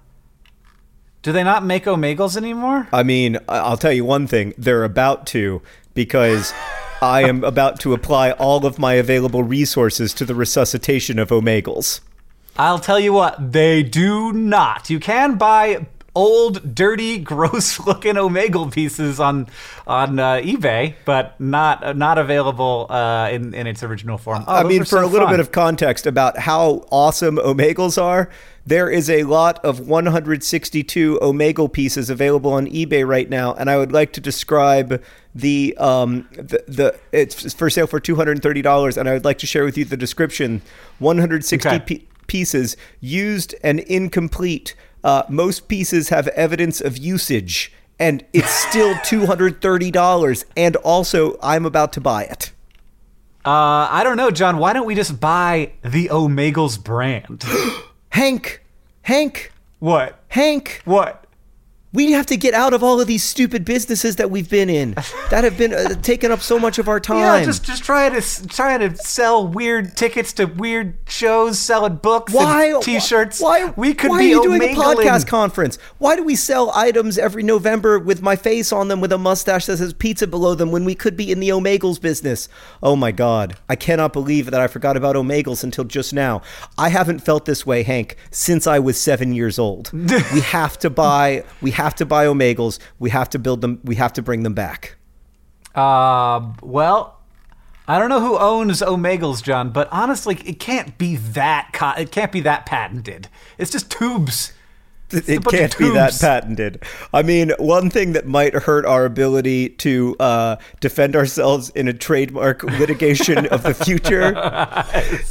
Do 1.24 1.32
they 1.32 1.42
not 1.42 1.64
make 1.64 1.86
Omagles 1.86 2.36
anymore? 2.36 2.86
I 2.92 3.02
mean, 3.02 3.38
I'll 3.48 3.78
tell 3.78 3.94
you 3.94 4.04
one 4.04 4.26
thing. 4.26 4.52
They're 4.58 4.84
about 4.84 5.26
to 5.28 5.62
because 5.94 6.52
I 7.00 7.22
am 7.22 7.42
about 7.52 7.80
to 7.80 7.94
apply 7.94 8.32
all 8.32 8.66
of 8.66 8.78
my 8.78 8.92
available 8.92 9.42
resources 9.42 10.12
to 10.14 10.26
the 10.26 10.34
resuscitation 10.34 11.18
of 11.18 11.30
Omagles. 11.30 12.02
I'll 12.58 12.78
tell 12.78 13.00
you 13.00 13.14
what, 13.14 13.52
they 13.52 13.82
do 13.82 14.34
not. 14.34 14.90
You 14.90 15.00
can 15.00 15.36
buy 15.36 15.86
old, 16.14 16.74
dirty, 16.74 17.18
gross-looking 17.32 18.14
Omegle 18.14 18.72
pieces 18.72 19.20
on 19.20 19.46
on 19.86 20.18
uh, 20.18 20.34
eBay, 20.36 20.94
but 21.04 21.38
not 21.40 21.82
uh, 21.84 21.92
not 21.92 22.18
available 22.18 22.86
uh, 22.90 23.28
in 23.30 23.54
in 23.54 23.66
its 23.66 23.82
original 23.82 24.18
form. 24.18 24.44
Oh, 24.46 24.54
I 24.54 24.62
mean, 24.64 24.84
for 24.84 25.02
a 25.02 25.06
little 25.06 25.26
fun. 25.26 25.34
bit 25.34 25.40
of 25.40 25.52
context 25.52 26.06
about 26.06 26.38
how 26.38 26.86
awesome 26.90 27.36
Omagles 27.36 28.00
are, 28.00 28.30
there 28.66 28.88
is 28.88 29.10
a 29.10 29.24
lot 29.24 29.62
of 29.64 29.80
162 29.88 31.18
Omegle 31.20 31.72
pieces 31.72 32.08
available 32.10 32.52
on 32.52 32.66
eBay 32.66 33.06
right 33.06 33.28
now, 33.28 33.54
and 33.54 33.68
I 33.70 33.76
would 33.76 33.92
like 33.92 34.12
to 34.14 34.20
describe 34.20 35.02
the 35.34 35.76
um 35.78 36.28
the, 36.32 36.62
the 36.68 36.98
it's 37.12 37.52
for 37.54 37.68
sale 37.68 37.86
for 37.86 38.00
230 38.00 38.62
dollars, 38.62 38.96
and 38.96 39.08
I 39.08 39.12
would 39.14 39.24
like 39.24 39.38
to 39.38 39.46
share 39.46 39.64
with 39.64 39.76
you 39.76 39.84
the 39.84 39.96
description: 39.96 40.62
160 40.98 41.56
Okay. 41.68 41.78
pe- 41.80 42.04
pieces 42.26 42.76
used 43.00 43.54
and 43.62 43.80
incomplete. 43.80 44.74
Uh, 45.04 45.22
most 45.28 45.68
pieces 45.68 46.08
have 46.08 46.26
evidence 46.28 46.80
of 46.80 46.98
usage. 46.98 47.72
And 47.98 48.24
it's 48.32 48.50
still 48.50 48.96
two 49.04 49.26
hundred 49.26 49.60
thirty 49.62 49.92
dollars, 49.92 50.44
and 50.56 50.74
also 50.76 51.38
I'm 51.40 51.64
about 51.64 51.92
to 51.92 52.00
buy 52.00 52.24
it. 52.24 52.50
Uh, 53.44 53.86
I 53.90 54.00
don't 54.02 54.16
know, 54.16 54.30
John. 54.32 54.56
Why 54.58 54.72
don't 54.72 54.86
we 54.86 54.96
just 54.96 55.20
buy 55.20 55.72
the 55.82 56.08
Omagles 56.08 56.82
brand? 56.82 57.44
Hank, 58.08 58.64
Hank, 59.02 59.52
what? 59.78 60.18
Hank, 60.28 60.80
What? 60.86 61.23
We 61.94 62.12
have 62.12 62.26
to 62.26 62.36
get 62.36 62.52
out 62.54 62.74
of 62.74 62.82
all 62.82 63.00
of 63.00 63.06
these 63.06 63.22
stupid 63.22 63.64
businesses 63.64 64.16
that 64.16 64.30
we've 64.30 64.50
been 64.50 64.68
in 64.68 64.94
that 65.30 65.44
have 65.44 65.56
been 65.56 65.72
uh, 65.72 65.94
taking 66.02 66.30
up 66.32 66.40
so 66.40 66.58
much 66.58 66.78
of 66.78 66.88
our 66.88 66.98
time. 67.14 67.18
Yeah, 67.18 67.44
just 67.44 67.64
just 67.64 67.84
try 67.84 68.08
to 68.08 68.16
s- 68.16 68.44
try 68.48 68.76
to 68.76 68.96
sell 68.96 69.46
weird 69.46 69.96
tickets 69.96 70.32
to 70.34 70.46
weird 70.46 70.94
shows, 71.06 71.58
selling 71.60 71.96
books, 71.96 72.32
why 72.32 72.72
and 72.72 72.82
T-shirts. 72.82 73.40
Why 73.40 73.72
we 73.76 73.94
could 73.94 74.10
why 74.10 74.18
be 74.18 74.24
are 74.24 74.28
you 74.36 74.42
doing 74.42 74.62
a 74.62 74.74
podcast 74.74 75.28
conference? 75.28 75.78
Why 75.98 76.16
do 76.16 76.24
we 76.24 76.34
sell 76.34 76.72
items 76.74 77.16
every 77.16 77.44
November 77.44 77.98
with 78.00 78.20
my 78.22 78.34
face 78.34 78.72
on 78.72 78.88
them 78.88 79.00
with 79.00 79.12
a 79.12 79.18
mustache 79.18 79.66
that 79.66 79.76
says 79.76 79.92
pizza 79.92 80.26
below 80.26 80.56
them 80.56 80.72
when 80.72 80.84
we 80.84 80.96
could 80.96 81.16
be 81.16 81.30
in 81.30 81.38
the 81.38 81.50
Omagles 81.50 82.00
business? 82.00 82.48
Oh 82.82 82.96
my 82.96 83.12
god, 83.12 83.56
I 83.68 83.76
cannot 83.76 84.12
believe 84.12 84.50
that 84.50 84.60
I 84.60 84.66
forgot 84.66 84.96
about 84.96 85.14
Omagles 85.14 85.62
until 85.62 85.84
just 85.84 86.12
now. 86.12 86.42
I 86.76 86.88
haven't 86.88 87.20
felt 87.20 87.44
this 87.44 87.64
way, 87.64 87.84
Hank, 87.84 88.16
since 88.32 88.66
I 88.66 88.80
was 88.80 89.00
seven 89.00 89.32
years 89.32 89.60
old. 89.60 89.92
we 89.92 90.40
have 90.40 90.76
to 90.80 90.90
buy. 90.90 91.44
We 91.62 91.70
have 91.70 91.83
to 91.96 92.06
buy 92.06 92.26
Omagles. 92.26 92.78
We 92.98 93.10
have 93.10 93.28
to 93.30 93.38
build 93.38 93.60
them. 93.60 93.80
We 93.84 93.96
have 93.96 94.12
to 94.14 94.22
bring 94.22 94.42
them 94.42 94.54
back. 94.54 94.96
Uh, 95.74 96.52
well, 96.62 97.20
I 97.86 97.98
don't 97.98 98.08
know 98.08 98.20
who 98.20 98.38
owns 98.38 98.80
Omagles, 98.80 99.42
John, 99.42 99.70
but 99.70 99.88
honestly, 99.92 100.36
it 100.46 100.58
can't 100.58 100.96
be 100.96 101.16
that. 101.16 101.70
Co- 101.72 101.92
it 101.98 102.10
can't 102.10 102.32
be 102.32 102.40
that 102.40 102.64
patented. 102.64 103.28
It's 103.58 103.70
just 103.70 103.90
tubes. 103.90 104.52
It, 105.10 105.44
can't 105.44 105.76
be 105.78 105.90
that 105.90 106.16
patented. 106.20 106.82
I 107.12 107.22
mean, 107.22 107.52
one 107.58 107.88
thing 107.90 108.14
that 108.14 108.26
might 108.26 108.54
hurt 108.54 108.84
our 108.84 109.04
ability 109.04 109.68
to 109.70 110.16
uh, 110.18 110.56
defend 110.80 111.14
ourselves 111.14 111.70
in 111.70 111.86
a 111.86 111.92
trademark 111.92 112.62
litigation 112.80 113.46
of 113.46 113.62
the 113.62 113.74
future 113.74 114.32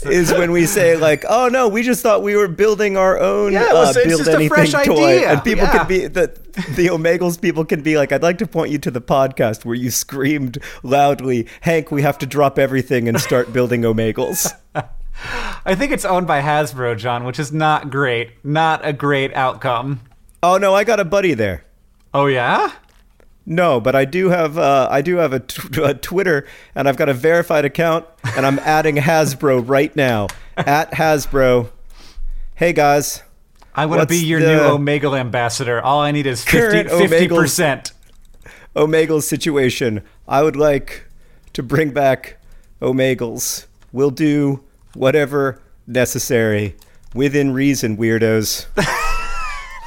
is 0.10 0.32
when 0.32 0.52
we 0.52 0.66
say 0.68 0.96
like, 0.96 1.26
"Oh 1.28 1.50
no, 1.50 1.68
we 1.68 1.84
just 1.84 2.02
thought 2.02 2.24
we 2.24 2.36
were 2.36 2.48
building 2.48 2.96
our 2.98 3.20
own 3.20 3.52
Yeah, 3.54 3.70
it 3.70 3.74
was- 3.74 3.98
uh, 3.98 4.04
build 4.06 4.28
anything 4.30 4.50
fresh 4.50 4.72
toy," 4.72 5.16
idea. 5.18 5.32
and 5.32 5.44
people 5.44 5.66
Yeah. 5.66 5.78
can 5.78 5.88
be 5.88 6.08
the 6.08 6.28
the 6.76 6.88
Omagles 6.88 7.42
people 7.42 7.66
can 7.66 7.82
be 7.82 7.98
like, 7.98 8.12
"I'd 8.12 8.24
like 8.24 8.38
to 8.38 8.48
point 8.48 8.72
you 8.72 8.78
to 8.78 8.92
the 8.92 9.02
podcast 9.02 9.66
where 9.66 9.76
you 9.76 9.90
screamed 9.92 10.60
loudly, 10.84 11.48
Hank, 11.62 11.92
we 11.92 12.04
have 12.04 12.18
to 12.20 12.26
drop 12.26 12.58
everything 12.60 13.10
and 13.10 13.20
start 13.20 13.52
building 13.52 13.82
Omagles." 13.82 14.52
I 15.66 15.76
think 15.76 15.92
it's 15.92 16.06
owned 16.06 16.28
by 16.28 16.42
Hasbro, 16.42 16.98
John, 16.98 17.24
which 17.24 17.40
is 17.40 17.52
not 17.52 17.90
great. 17.90 18.32
Not 18.44 18.86
a 18.86 18.94
great 18.94 19.34
outcome. 19.36 20.02
oh 20.42 20.58
no, 20.58 20.74
I 20.74 20.84
got 20.84 21.00
a 21.00 21.06
buddy 21.06 21.34
there. 21.34 21.64
Oh 22.14 22.26
yeah. 22.28 22.72
No, 23.46 23.82
but 23.82 23.94
I 23.96 24.06
do 24.06 24.30
have 24.30 24.58
uh, 24.58 24.88
I 24.90 25.02
do 25.02 25.18
have 25.18 25.34
a, 25.34 25.40
t- 25.40 25.82
a 25.82 25.94
Twitter, 25.94 26.48
and 26.76 26.88
I've 26.88 26.98
got 26.98 27.10
a 27.10 27.14
verified 27.14 27.66
account, 27.66 28.06
and 28.38 28.46
I'm 28.46 28.58
adding 28.60 28.96
Hasbro 28.96 29.68
right 29.68 29.94
now 29.96 30.28
at 30.58 30.92
Hasbro. 30.92 31.70
Hey 32.56 32.72
guys, 32.74 33.22
I 33.76 33.86
want 33.86 34.02
to 34.02 34.08
be 34.08 34.18
your 34.18 34.40
new 34.40 34.60
Omegle 34.60 35.20
ambassador. 35.20 35.82
All 35.82 36.00
I 36.00 36.12
need 36.12 36.26
is 36.26 36.44
50 36.44 37.28
percent. 37.28 37.92
Omegle's 38.76 39.28
situation. 39.28 40.02
I 40.28 40.42
would 40.42 40.56
like 40.56 41.06
to 41.54 41.62
bring 41.64 41.92
back 41.92 42.38
Omagles. 42.82 43.66
We'll 43.92 44.10
do 44.10 44.64
whatever 44.96 45.62
necessary 45.88 46.76
within 47.14 47.54
reason, 47.54 47.98
weirdos. 47.98 48.68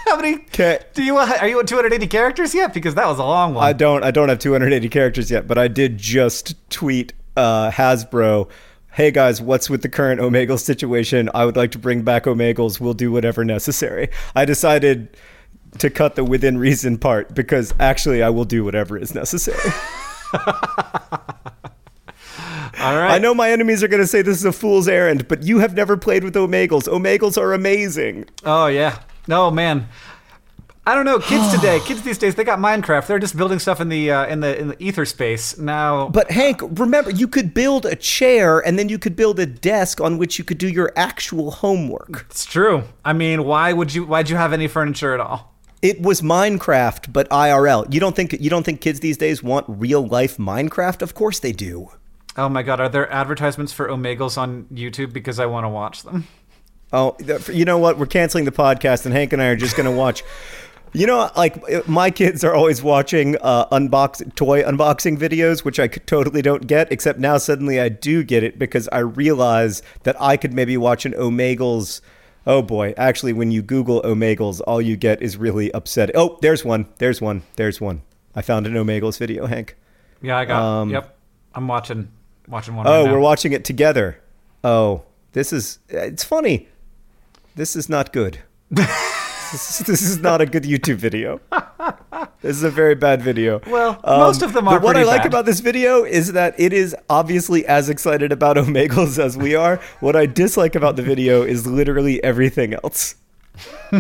How 0.07 0.17
many? 0.17 0.35
Okay. 0.35 0.81
Do 0.95 1.03
you 1.03 1.17
are 1.17 1.49
you 1.49 1.59
at 1.59 1.67
280 1.67 2.07
characters 2.07 2.55
yet? 2.55 2.73
Because 2.73 2.95
that 2.95 3.07
was 3.07 3.19
a 3.19 3.25
long 3.25 3.55
one. 3.55 3.65
I 3.65 3.73
don't 3.73 4.05
I 4.05 4.11
don't 4.11 4.29
have 4.29 4.39
280 4.39 4.89
characters 4.89 5.31
yet, 5.31 5.49
but 5.49 5.59
I 5.59 5.67
did 5.69 5.99
just 5.99 6.55
tweet 6.71 7.13
uh, 7.37 7.71
Hasbro. 7.71 8.49
Hey 8.93 9.11
guys, 9.11 9.43
what's 9.43 9.69
with 9.69 9.83
the 9.83 9.89
current 9.89 10.21
Omegle 10.21 10.61
situation? 10.61 11.29
I 11.35 11.45
would 11.45 11.57
like 11.57 11.73
to 11.73 11.79
bring 11.79 12.03
back 12.03 12.25
Omagles. 12.25 12.81
We'll 12.81 12.95
do 12.95 13.11
whatever 13.13 13.45
necessary. 13.45 14.09
I 14.35 14.45
decided 14.45 15.17
to 15.79 15.91
cut 15.91 16.15
the 16.15 16.25
within 16.25 16.57
reason 16.57 16.99
part 16.99 17.35
because 17.35 17.75
actually 17.81 18.23
I 18.23 18.31
will 18.31 18.45
do 18.45 18.65
whatever 18.65 18.97
is 18.97 19.15
necessary. 19.15 19.59
All 22.79 22.97
right. 22.97 23.13
I 23.13 23.19
know 23.19 23.35
my 23.35 23.51
enemies 23.51 23.83
are 23.83 23.89
going 23.89 24.03
to 24.03 24.07
say 24.07 24.23
this 24.23 24.37
is 24.37 24.45
a 24.45 24.53
fool's 24.53 24.89
errand, 24.89 25.29
but 25.29 25.43
you 25.43 25.61
have 25.61 25.75
never 25.75 25.97
played 25.97 26.25
with 26.25 26.35
Omagles. 26.35 26.89
Omagles 26.89 27.39
are 27.39 27.53
amazing. 27.53 28.27
Oh 28.45 28.67
yeah. 28.67 29.01
No 29.27 29.51
man. 29.51 29.89
I 30.89 30.95
don't 30.95 31.05
know. 31.05 31.19
Kids 31.19 31.53
today, 31.53 31.81
kids 31.85 32.03
these 32.03 32.17
days, 32.17 32.37
they 32.37 32.45
got 32.45 32.61
Minecraft. 32.61 33.09
They're 33.09 33.19
just 33.19 33.37
building 33.37 33.59
stuff 33.59 33.81
in 33.81 33.89
the 33.89 34.13
uh, 34.13 34.27
in 34.27 34.41
the 34.41 34.59
in 34.59 34.69
the 34.69 34.83
ether 34.83 35.05
space 35.05 35.59
now. 35.59 36.09
But 36.09 36.31
Hank, 36.31 36.61
remember, 36.63 37.11
you 37.11 37.27
could 37.27 37.53
build 37.55 37.87
a 37.87 37.97
chair 37.97 38.61
and 38.61 38.79
then 38.79 38.89
you 38.89 38.99
could 38.99 39.17
build 39.17 39.41
a 39.41 39.47
desk 39.47 40.01
on 40.01 40.17
which 40.17 40.39
you 40.39 40.45
could 40.45 40.59
do 40.59 40.69
your 40.69 40.93
actual 40.97 41.51
homework. 41.51 42.27
It's 42.31 42.45
true. 42.45 42.85
I 43.05 43.13
mean, 43.15 43.45
why 43.45 43.73
would 43.73 43.95
you? 43.95 44.05
Why'd 44.05 44.31
you 44.31 44.37
have 44.37 44.53
any 44.53 44.69
furniture 44.69 45.13
at 45.13 45.21
all? 45.21 45.55
It 45.83 46.01
was 46.01 46.21
Minecraft, 46.23 47.13
but 47.13 47.29
IRL. 47.31 47.93
You 47.93 48.01
don't 48.01 48.15
think 48.15 48.37
you 48.39 48.49
don't 48.49 48.63
think 48.63 48.81
kids 48.81 49.01
these 49.01 49.17
days 49.17 49.43
want 49.43 49.67
real 49.69 50.07
life 50.07 50.37
Minecraft? 50.37 51.03
Of 51.03 51.15
course 51.15 51.41
they 51.41 51.53
do. 51.53 51.91
Oh 52.39 52.49
my 52.49 52.63
god, 52.63 52.81
are 52.81 52.89
there 52.89 53.11
advertisements 53.11 53.73
for 53.73 53.89
Omagles 53.89 54.37
on 54.37 54.65
YouTube? 54.73 55.13
Because 55.13 55.41
I 55.41 55.47
want 55.47 55.65
to 55.65 55.69
watch 55.69 56.03
them. 56.03 56.27
Oh, 56.93 57.17
you 57.53 57.65
know 57.65 57.79
what? 57.79 57.99
We're 57.99 58.07
canceling 58.07 58.45
the 58.45 58.53
podcast, 58.53 59.07
and 59.07 59.15
Hank 59.15 59.33
and 59.33 59.43
I 59.43 59.47
are 59.47 59.57
just 59.57 59.77
going 59.77 59.91
to 59.91 59.97
watch. 59.97 60.23
You 60.93 61.07
know, 61.07 61.31
like 61.37 61.89
my 61.89 62.11
kids 62.11 62.45
are 62.45 62.55
always 62.55 62.83
watching 62.83 63.37
uh, 63.41 63.67
unbox 63.69 64.35
toy 64.35 64.63
unboxing 64.63 65.19
videos, 65.19 65.65
which 65.65 65.81
I 65.81 65.89
totally 65.89 66.43
don't 66.43 66.67
get. 66.67 66.93
Except 66.93 67.19
now, 67.19 67.39
suddenly, 67.39 67.81
I 67.81 67.89
do 67.89 68.23
get 68.23 68.43
it 68.43 68.59
because 68.59 68.89
I 68.89 68.99
realize 68.99 69.83
that 70.05 70.17
I 70.21 70.37
could 70.37 70.53
maybe 70.53 70.77
watch 70.77 71.05
an 71.05 71.13
Omagles. 71.15 72.01
Oh 72.47 72.63
boy! 72.63 72.95
Actually, 72.97 73.33
when 73.33 73.51
you 73.51 73.63
Google 73.63 74.01
Omagles, 74.03 74.61
all 74.67 74.81
you 74.81 74.97
get 74.97 75.21
is 75.21 75.37
really 75.37 75.73
upset. 75.73 76.11
Oh, 76.15 76.39
there's 76.41 76.65
one. 76.65 76.87
There's 76.99 77.21
one. 77.21 77.43
There's 77.57 77.81
one. 77.81 78.03
I 78.35 78.43
found 78.43 78.67
an 78.67 78.75
Omagles 78.75 79.19
video, 79.19 79.47
Hank. 79.47 79.77
Yeah, 80.23 80.39
I 80.39 80.45
got. 80.45 80.63
Um, 80.63 80.91
yep, 80.91 81.19
I'm 81.55 81.67
watching 81.67 82.11
watching 82.49 82.75
one. 82.77 82.87
Oh, 82.87 83.05
right 83.05 83.13
we're 83.13 83.21
watching 83.21 83.53
it 83.53 83.65
together. 83.65 84.21
Oh, 84.65 85.03
this 85.33 85.53
is. 85.53 85.79
It's 85.89 86.25
funny. 86.25 86.69
This 87.55 87.75
is 87.77 87.89
not 87.89 88.13
good. 88.13 88.41
this, 88.71 88.85
is, 89.81 89.87
this 89.87 90.03
is 90.03 90.19
not 90.19 90.41
a 90.41 90.47
good 90.47 90.65
YouTube 90.65 90.97
video. 90.97 91.41
This 92.43 92.57
is 92.57 92.63
a 92.65 92.71
very 92.71 92.95
bad 92.95 93.23
video. 93.23 93.57
Um, 93.65 93.71
Well, 93.71 94.01
most 94.05 94.43
of 94.43 94.53
them 94.53 94.69
are 94.69 94.79
But 94.79 94.83
what 94.85 94.97
I 94.97 95.05
like 95.05 95.23
bad. 95.23 95.27
about 95.29 95.47
this 95.47 95.61
video 95.61 96.05
is 96.05 96.33
that 96.33 96.55
it 96.59 96.73
is 96.73 96.95
obviously 97.09 97.65
as 97.67 97.89
excited 97.89 98.31
about 98.33 98.57
Omagles 98.63 99.19
as 99.19 99.37
we 99.37 99.55
are. 99.55 99.81
What 100.01 100.17
I 100.17 100.27
dislike 100.27 100.75
about 100.75 100.97
the 100.97 101.03
video 101.03 101.43
is 101.43 101.67
literally 101.67 102.23
everything 102.23 102.75
else. 102.75 103.15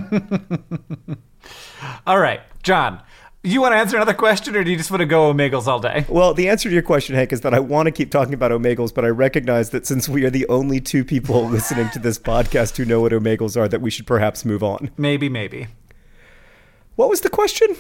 All 2.06 2.18
right, 2.18 2.40
John. 2.62 3.00
You 3.46 3.60
want 3.60 3.74
to 3.74 3.76
answer 3.76 3.94
another 3.94 4.12
question, 4.12 4.56
or 4.56 4.64
do 4.64 4.72
you 4.72 4.76
just 4.76 4.90
want 4.90 5.02
to 5.02 5.06
go 5.06 5.32
Omagles 5.32 5.68
all 5.68 5.78
day? 5.78 6.04
Well, 6.08 6.34
the 6.34 6.48
answer 6.48 6.68
to 6.68 6.72
your 6.72 6.82
question, 6.82 7.14
Hank, 7.14 7.32
is 7.32 7.42
that 7.42 7.54
I 7.54 7.60
want 7.60 7.86
to 7.86 7.92
keep 7.92 8.10
talking 8.10 8.34
about 8.34 8.50
Omagles, 8.50 8.92
but 8.92 9.04
I 9.04 9.08
recognize 9.08 9.70
that 9.70 9.86
since 9.86 10.08
we 10.08 10.24
are 10.24 10.30
the 10.30 10.48
only 10.48 10.80
two 10.80 11.04
people 11.04 11.44
listening 11.48 11.88
to 11.90 12.00
this 12.00 12.18
podcast 12.18 12.76
who 12.76 12.84
know 12.84 13.00
what 13.00 13.12
Omagles 13.12 13.56
are, 13.56 13.68
that 13.68 13.80
we 13.80 13.88
should 13.88 14.04
perhaps 14.04 14.44
move 14.44 14.64
on. 14.64 14.90
Maybe, 14.96 15.28
maybe. 15.28 15.68
What 16.96 17.08
was 17.08 17.20
the 17.20 17.30
question? 17.30 17.76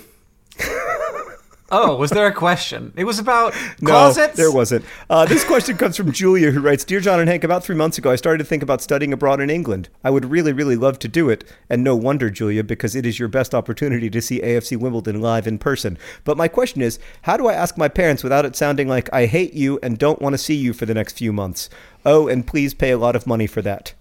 Oh, 1.72 1.96
was 1.96 2.10
there 2.10 2.28
a 2.28 2.32
question? 2.32 2.92
It 2.96 3.02
was 3.04 3.18
about 3.18 3.52
No, 3.80 3.90
closets. 3.90 4.36
there 4.36 4.52
wasn't. 4.52 4.84
Uh, 5.10 5.24
this 5.26 5.42
question 5.44 5.76
comes 5.76 5.96
from 5.96 6.12
Julia, 6.12 6.52
who 6.52 6.60
writes 6.60 6.84
Dear 6.84 7.00
John 7.00 7.18
and 7.18 7.28
Hank, 7.28 7.42
about 7.42 7.64
three 7.64 7.74
months 7.74 7.98
ago, 7.98 8.12
I 8.12 8.16
started 8.16 8.38
to 8.38 8.44
think 8.44 8.62
about 8.62 8.80
studying 8.82 9.12
abroad 9.12 9.40
in 9.40 9.50
England. 9.50 9.88
I 10.04 10.10
would 10.10 10.26
really, 10.26 10.52
really 10.52 10.76
love 10.76 11.00
to 11.00 11.08
do 11.08 11.28
it. 11.28 11.42
And 11.68 11.82
no 11.82 11.96
wonder, 11.96 12.30
Julia, 12.30 12.62
because 12.62 12.94
it 12.94 13.04
is 13.04 13.18
your 13.18 13.26
best 13.28 13.52
opportunity 13.52 14.08
to 14.10 14.22
see 14.22 14.40
AFC 14.40 14.76
Wimbledon 14.78 15.20
live 15.20 15.48
in 15.48 15.58
person. 15.58 15.98
But 16.22 16.36
my 16.36 16.46
question 16.46 16.82
is 16.82 17.00
how 17.22 17.36
do 17.36 17.48
I 17.48 17.54
ask 17.54 17.76
my 17.76 17.88
parents 17.88 18.22
without 18.22 18.44
it 18.44 18.54
sounding 18.54 18.86
like 18.86 19.12
I 19.12 19.26
hate 19.26 19.52
you 19.54 19.80
and 19.82 19.98
don't 19.98 20.22
want 20.22 20.34
to 20.34 20.38
see 20.38 20.54
you 20.54 20.72
for 20.72 20.86
the 20.86 20.94
next 20.94 21.18
few 21.18 21.32
months? 21.32 21.68
Oh, 22.04 22.28
and 22.28 22.46
please 22.46 22.74
pay 22.74 22.92
a 22.92 22.98
lot 22.98 23.16
of 23.16 23.26
money 23.26 23.48
for 23.48 23.60
that. 23.62 23.92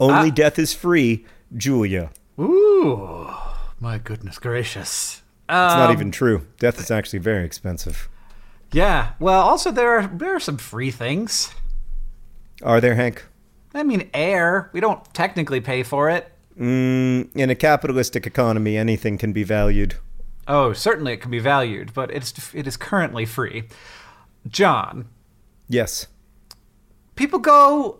Only 0.00 0.30
Ah. 0.30 0.34
death 0.34 0.58
is 0.58 0.74
free, 0.74 1.24
Julia. 1.56 2.10
Ooh, 2.36 3.30
my 3.78 3.98
goodness 3.98 4.38
gracious. 4.40 5.19
It's 5.50 5.74
not 5.74 5.90
Um, 5.90 5.92
even 5.96 6.10
true. 6.12 6.46
Death 6.60 6.78
is 6.78 6.90
actually 6.90 7.18
very 7.18 7.44
expensive. 7.44 8.08
Yeah. 8.72 9.12
Well, 9.18 9.40
also 9.42 9.70
there 9.72 9.90
are 9.98 10.06
there 10.06 10.34
are 10.34 10.40
some 10.40 10.56
free 10.58 10.90
things. 10.92 11.52
Are 12.62 12.80
there, 12.80 12.94
Hank? 12.94 13.26
I 13.74 13.82
mean, 13.82 14.08
air. 14.14 14.70
We 14.72 14.80
don't 14.80 15.02
technically 15.14 15.60
pay 15.60 15.82
for 15.82 16.08
it. 16.10 16.30
Mm, 16.58 17.30
in 17.34 17.50
a 17.50 17.54
capitalistic 17.54 18.26
economy, 18.26 18.76
anything 18.76 19.18
can 19.18 19.32
be 19.32 19.42
valued. 19.44 19.94
Oh, 20.46 20.72
certainly 20.72 21.12
it 21.14 21.20
can 21.20 21.30
be 21.30 21.38
valued, 21.40 21.94
but 21.94 22.10
it's 22.10 22.54
it 22.54 22.66
is 22.66 22.76
currently 22.76 23.24
free. 23.24 23.64
John, 24.48 25.06
Yes. 25.68 26.06
people 27.16 27.38
go 27.38 27.98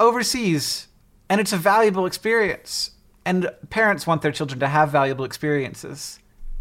overseas 0.00 0.88
and 1.28 1.40
it's 1.40 1.52
a 1.52 1.56
valuable 1.56 2.06
experience 2.06 2.92
and 3.24 3.50
parents 3.70 4.06
want 4.06 4.22
their 4.22 4.32
children 4.32 4.58
to 4.60 4.66
have 4.68 4.90
valuable 4.90 5.24
experiences 5.24 6.18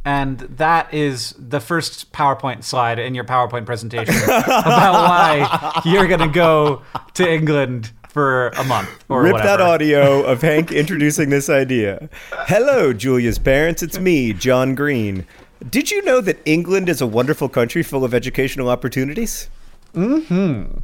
and 0.07 0.39
that 0.39 0.93
is 0.93 1.35
the 1.37 1.59
first 1.59 2.13
powerpoint 2.13 2.63
slide 2.63 2.97
in 2.97 3.13
your 3.13 3.25
powerpoint 3.25 3.65
presentation 3.65 4.15
about 4.23 4.93
why 5.09 5.81
you're 5.83 6.07
going 6.07 6.21
to 6.21 6.27
go 6.29 6.81
to 7.13 7.29
england 7.29 7.91
for 8.07 8.47
a 8.49 8.63
month 8.63 8.89
or 9.09 9.21
Rip 9.21 9.33
whatever. 9.33 9.49
that 9.57 9.61
audio 9.61 10.23
of 10.23 10.41
Hank 10.41 10.71
introducing 10.71 11.29
this 11.29 11.49
idea. 11.49 12.09
Hello, 12.47 12.91
Julia's 12.91 13.37
parents. 13.37 13.83
It's 13.83 13.99
me, 13.99 14.33
John 14.33 14.73
Green. 14.73 15.27
Did 15.69 15.91
you 15.91 16.01
know 16.03 16.19
that 16.21 16.39
England 16.45 16.89
is 16.89 16.99
a 16.99 17.05
wonderful 17.05 17.47
country 17.49 17.83
full 17.83 18.03
of 18.03 18.15
educational 18.15 18.69
opportunities? 18.69 19.49
Mm-hmm. 19.93 20.77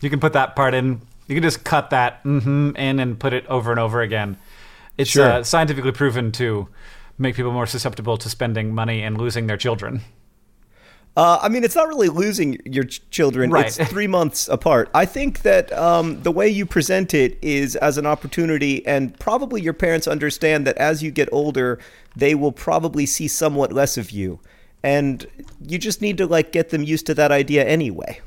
You 0.00 0.10
can 0.10 0.18
put 0.18 0.32
that 0.32 0.56
part 0.56 0.74
in 0.74 1.00
you 1.28 1.36
can 1.36 1.42
just 1.44 1.62
cut 1.64 1.90
that 1.90 2.24
mm-hmm 2.24 2.76
in 2.76 2.98
and 2.98 3.20
put 3.20 3.32
it 3.32 3.46
over 3.46 3.70
and 3.70 3.78
over 3.78 4.00
again 4.00 4.36
it's 4.98 5.10
Sure. 5.10 5.26
uh, 5.30 5.42
scientifically 5.44 5.92
proven 5.92 6.32
to 6.32 6.66
make 7.22 7.34
people 7.36 7.52
more 7.52 7.66
susceptible 7.66 8.16
to 8.18 8.28
spending 8.28 8.74
money 8.74 9.02
and 9.02 9.16
losing 9.16 9.46
their 9.46 9.56
children 9.56 10.02
Uh, 11.14 11.38
I 11.42 11.50
mean, 11.50 11.62
it's 11.62 11.76
not 11.76 11.88
really 11.88 12.08
losing 12.08 12.58
your 12.64 12.84
ch- 12.84 13.02
children. 13.10 13.50
Right. 13.50 13.66
It's 13.66 13.90
three 13.90 14.06
months 14.06 14.48
apart. 14.48 14.88
I 14.94 15.04
think 15.04 15.42
that 15.42 15.70
um, 15.72 16.22
the 16.22 16.32
way 16.32 16.48
you 16.48 16.64
present 16.64 17.12
it 17.12 17.36
is 17.42 17.76
as 17.76 17.98
an 17.98 18.06
opportunity, 18.06 18.84
and 18.86 19.18
probably 19.18 19.60
your 19.60 19.74
parents 19.74 20.06
understand 20.08 20.66
that 20.66 20.76
as 20.78 21.02
you 21.02 21.10
get 21.10 21.28
older, 21.30 21.78
they 22.16 22.34
will 22.34 22.52
probably 22.52 23.04
see 23.04 23.28
somewhat 23.28 23.74
less 23.74 23.98
of 23.98 24.10
you, 24.10 24.40
and 24.82 25.26
you 25.60 25.78
just 25.78 26.00
need 26.00 26.16
to 26.16 26.26
like 26.26 26.50
get 26.50 26.70
them 26.70 26.82
used 26.82 27.04
to 27.06 27.14
that 27.14 27.30
idea 27.30 27.62
anyway. 27.62 28.20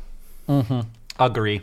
agree 1.19 1.61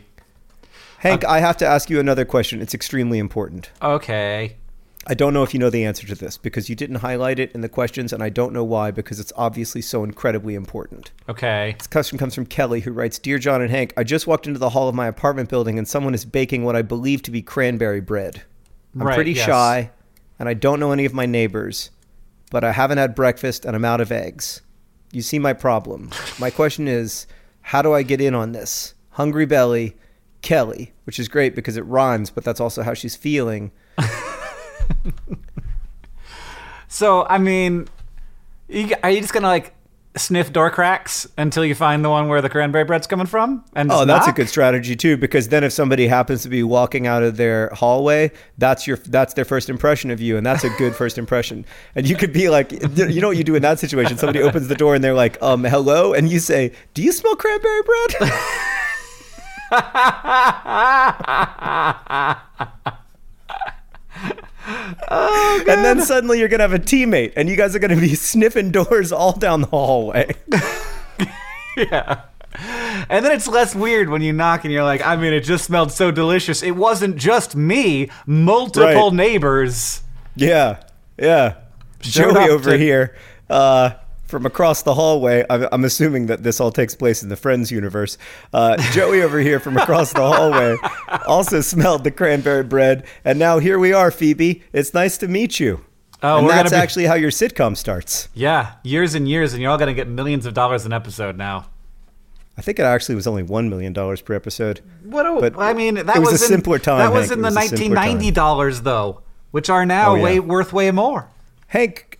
Hank, 0.99 1.23
I 1.23 1.39
have 1.39 1.55
to 1.57 1.65
ask 1.65 1.89
you 1.89 2.01
another 2.01 2.25
question. 2.25 2.61
It's 2.61 2.73
extremely 2.73 3.17
important. 3.17 3.71
okay 3.81 4.57
I 5.05 5.13
don't 5.13 5.33
know 5.33 5.43
if 5.43 5.53
you 5.53 5.59
know 5.59 5.69
the 5.69 5.83
answer 5.83 6.07
to 6.07 6.15
this 6.15 6.37
because 6.37 6.69
you 6.69 6.75
didn't 6.75 6.97
highlight 6.97 7.37
it 7.37 7.51
in 7.51 7.61
the 7.61 7.69
questions, 7.69 8.13
and 8.13 8.23
I 8.23 8.29
don't 8.29 8.53
know 8.53 8.63
why 8.63 8.91
because 8.91 9.19
it's 9.19 9.33
obviously 9.35 9.81
so 9.81 10.03
incredibly 10.03 10.55
important. 10.55 11.11
okay 11.27 11.75
This 11.77 11.87
question 11.87 12.17
comes 12.17 12.33
from 12.35 12.45
Kelly, 12.45 12.79
who 12.81 12.91
writes 12.91 13.19
Dear 13.19 13.37
John 13.37 13.61
and 13.61 13.69
Hank, 13.69 13.93
I 13.97 14.03
just 14.03 14.27
walked 14.27 14.47
into 14.47 14.59
the 14.59 14.69
hall 14.69 14.87
of 14.87 14.95
my 14.95 15.07
apartment 15.07 15.49
building 15.49 15.77
and 15.77 15.87
someone 15.87 16.13
is 16.13 16.25
baking 16.25 16.63
what 16.63 16.75
I 16.75 16.81
believe 16.81 17.21
to 17.23 17.31
be 17.31 17.41
cranberry 17.41 18.01
bread. 18.01 18.43
I'm 18.95 19.07
Right, 19.07 19.15
pretty 19.15 19.33
yes. 19.33 19.45
shy 19.45 19.91
and 20.39 20.47
I 20.47 20.53
don't 20.53 20.79
know 20.79 20.91
any 20.91 21.05
of 21.05 21.13
my 21.13 21.25
neighbors, 21.25 21.91
but 22.51 22.63
I 22.63 22.71
haven't 22.71 22.97
had 22.97 23.15
breakfast 23.15 23.65
and 23.65 23.75
I'm 23.75 23.85
out 23.85 24.01
of 24.01 24.11
eggs. 24.11 24.61
You 25.11 25.21
see 25.21 25.39
my 25.39 25.53
problem. 25.53 26.11
My 26.39 26.49
question 26.49 26.87
is 26.87 27.27
how 27.61 27.81
do 27.81 27.93
I 27.93 28.03
get 28.03 28.21
in 28.21 28.35
on 28.35 28.51
this? 28.51 28.93
Hungry 29.11 29.45
Belly, 29.45 29.95
Kelly, 30.41 30.93
which 31.05 31.19
is 31.19 31.27
great 31.27 31.55
because 31.55 31.77
it 31.77 31.85
rhymes, 31.85 32.29
but 32.29 32.43
that's 32.43 32.59
also 32.59 32.83
how 32.83 32.93
she's 32.93 33.15
feeling. 33.15 33.71
So 36.93 37.25
i 37.25 37.37
mean 37.37 37.87
you, 38.69 38.93
are 39.03 39.09
you 39.09 39.19
just 39.19 39.33
gonna 39.33 39.47
like 39.47 39.73
sniff 40.15 40.53
door 40.53 40.69
cracks 40.69 41.27
until 41.37 41.65
you 41.65 41.73
find 41.73 42.05
the 42.05 42.09
one 42.09 42.27
where 42.27 42.41
the 42.41 42.49
cranberry 42.49 42.83
bread's 42.83 43.07
coming 43.07 43.25
from. 43.25 43.65
And 43.75 43.91
Oh, 43.91 44.05
that's 44.05 44.27
a 44.27 44.31
good 44.31 44.47
strategy 44.47 44.95
too, 44.95 45.17
because 45.17 45.47
then 45.47 45.63
if 45.63 45.73
somebody 45.73 46.07
happens 46.07 46.43
to 46.43 46.49
be 46.49 46.61
walking 46.63 47.07
out 47.07 47.23
of 47.23 47.37
their 47.37 47.69
hallway, 47.69 48.31
that's 48.57 48.85
your 48.85 48.97
that's 48.97 49.33
their 49.33 49.45
first 49.45 49.69
impression 49.69 50.11
of 50.11 50.21
you, 50.21 50.37
and 50.37 50.45
that's 50.45 50.63
a 50.63 50.69
good 50.77 50.95
first 50.95 51.17
impression. 51.17 51.65
And 51.95 52.07
you 52.07 52.15
could 52.15 52.31
be 52.33 52.49
like, 52.49 52.71
you 52.71 53.21
know 53.21 53.29
what 53.29 53.37
you 53.37 53.43
do 53.43 53.55
in 53.55 53.63
that 53.63 53.79
situation? 53.79 54.17
Somebody 54.17 54.41
opens 54.43 54.67
the 54.67 54.75
door 54.75 54.93
and 54.95 55.03
they're 55.03 55.13
like, 55.13 55.41
um, 55.41 55.63
hello, 55.63 56.13
and 56.13 56.29
you 56.29 56.39
say, 56.39 56.73
do 56.93 57.01
you 57.01 57.11
smell 57.11 57.35
cranberry 57.35 57.81
bread? 57.81 58.31
and 64.67 65.85
then 65.85 66.01
suddenly 66.01 66.39
you're 66.39 66.47
gonna 66.47 66.63
have 66.63 66.73
a 66.73 66.79
teammate, 66.79 67.33
and 67.35 67.49
you 67.49 67.55
guys 67.55 67.75
are 67.75 67.79
gonna 67.79 67.95
be 67.99 68.15
sniffing 68.15 68.71
doors 68.71 69.11
all 69.11 69.33
down 69.33 69.61
the 69.61 69.67
hallway. 69.67 70.33
yeah. 71.77 72.21
And 73.09 73.25
then 73.25 73.31
it's 73.31 73.47
less 73.47 73.73
weird 73.73 74.09
when 74.09 74.21
you 74.21 74.31
knock 74.31 74.63
and 74.63 74.71
you're 74.71 74.83
like, 74.83 75.03
I 75.05 75.15
mean, 75.15 75.33
it 75.33 75.41
just 75.41 75.65
smelled 75.65 75.91
so 75.91 76.11
delicious. 76.11 76.61
It 76.61 76.71
wasn't 76.75 77.17
just 77.17 77.55
me, 77.55 78.09
multiple 78.27 79.05
Right. 79.09 79.13
neighbors. 79.13 80.03
Yeah, 80.35 80.83
yeah. 81.17 81.55
Joey 81.99 82.49
over 82.49 82.71
to- 82.71 82.77
here 82.77 83.15
uh, 83.49 83.91
from 84.33 84.47
across 84.47 84.81
the 84.81 84.95
hallway. 84.95 85.45
I'm, 85.47 85.67
I'm 85.71 85.85
assuming 85.85 86.25
that 86.25 86.41
this 86.41 86.59
all 86.59 86.71
takes 86.71 86.95
place 86.95 87.21
in 87.21 87.29
the 87.29 87.35
Friends 87.35 87.69
universe. 87.69 88.17
Uh, 88.51 88.75
Joey 88.91 89.21
over 89.21 89.39
here 89.39 89.59
from 89.59 89.77
across 89.77 90.11
the 90.11 90.21
hallway 90.27 90.75
also 91.27 91.61
smelled 91.61 92.03
the 92.03 92.09
cranberry 92.09 92.63
bread, 92.63 93.05
and 93.23 93.37
now 93.37 93.59
here 93.59 93.77
we 93.77 93.93
are, 93.93 94.09
Phoebe. 94.09 94.63
It's 94.73 94.91
nice 94.95 95.19
to 95.19 95.27
meet 95.27 95.59
you. 95.59 95.85
Oh, 96.23 96.39
and 96.39 96.49
that's 96.49 96.71
be- 96.71 96.75
actually 96.75 97.05
how 97.05 97.13
your 97.13 97.29
sitcom 97.29 97.77
starts. 97.77 98.27
Yeah, 98.33 98.73
years 98.83 99.13
and 99.13 99.29
years, 99.29 99.53
and 99.53 99.61
you're 99.61 99.69
all 99.69 99.77
going 99.77 99.87
to 99.87 99.93
get 99.93 100.07
millions 100.07 100.47
of 100.47 100.55
dollars 100.55 100.83
an 100.85 100.93
episode 100.93 101.37
now. 101.37 101.67
I 102.57 102.61
think 102.63 102.79
it 102.79 102.83
actually 102.83 103.13
was 103.15 103.27
only 103.27 103.43
one 103.43 103.69
million 103.69 103.93
dollars 103.93 104.21
per 104.21 104.33
episode. 104.33 104.81
What 105.03 105.25
a, 105.27 105.39
But 105.39 105.59
I 105.59 105.73
mean, 105.73 105.93
that 105.95 106.15
it 106.15 106.19
was 106.19 106.29
a 106.41 106.45
in, 106.45 106.49
simpler 106.49 106.79
time, 106.79 106.99
That 106.99 107.11
was 107.13 107.25
Hank. 107.29 107.33
in 107.37 107.41
the 107.41 107.47
was 107.49 107.57
a 107.57 107.61
simpler 107.61 107.77
time. 107.77 107.95
1990 107.95 108.31
dollars, 108.31 108.81
though, 108.81 109.21
which 109.51 109.69
are 109.69 109.85
now 109.85 110.11
Oh, 110.11 110.15
yeah. 110.15 110.23
way 110.23 110.39
worth 110.39 110.73
way 110.73 110.89
more. 110.89 111.29
Hank, 111.67 112.12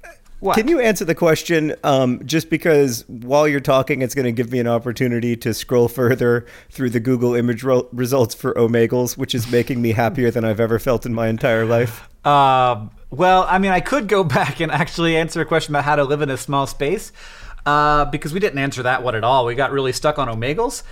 What? 0.44 0.58
can 0.58 0.68
you 0.68 0.82
answer 0.82 1.06
the 1.06 1.16
question? 1.16 1.74
Um, 1.86 2.20
just 2.26 2.50
because 2.50 3.08
while 3.08 3.48
you're 3.48 3.62
talking, 3.62 4.02
it's 4.02 4.14
going 4.14 4.26
to 4.26 4.32
give 4.34 4.52
me 4.52 4.60
an 4.60 4.68
opportunity 4.68 5.38
to 5.38 5.54
scroll 5.54 5.88
further 5.88 6.46
through 6.70 6.90
the 6.90 7.00
Google 7.00 7.34
image 7.34 7.64
results 7.64 8.36
for 8.36 8.54
Omagles, 8.56 9.16
which 9.16 9.34
is 9.34 9.50
making 9.50 9.82
me 9.82 9.94
happier 9.94 10.32
than 10.32 10.44
I've 10.44 10.60
ever 10.60 10.80
felt 10.80 11.06
in 11.06 11.14
my 11.14 11.30
entire 11.30 11.64
life. 11.64 12.10
Um, 12.28 12.92
well, 13.10 13.46
I 13.50 13.58
mean, 13.58 13.72
I 13.72 13.80
could 13.80 14.10
go 14.10 14.22
back 14.26 14.60
and 14.60 14.70
actually 14.70 15.16
answer 15.16 15.40
a 15.40 15.46
question 15.46 15.74
about 15.74 15.86
how 15.86 15.96
to 15.96 16.04
live 16.04 16.22
in 16.22 16.30
a 16.30 16.36
small 16.36 16.68
space, 16.68 17.14
uh, 17.66 18.04
because 18.04 18.34
we 18.34 18.42
didn't 18.42 18.60
answer 18.60 18.84
that 18.84 19.02
one 19.02 19.16
at 19.16 19.24
all. 19.24 19.46
We 19.46 19.56
got 19.56 19.72
really 19.72 19.94
stuck 19.94 20.20
on 20.20 20.28
omagles, 20.28 20.84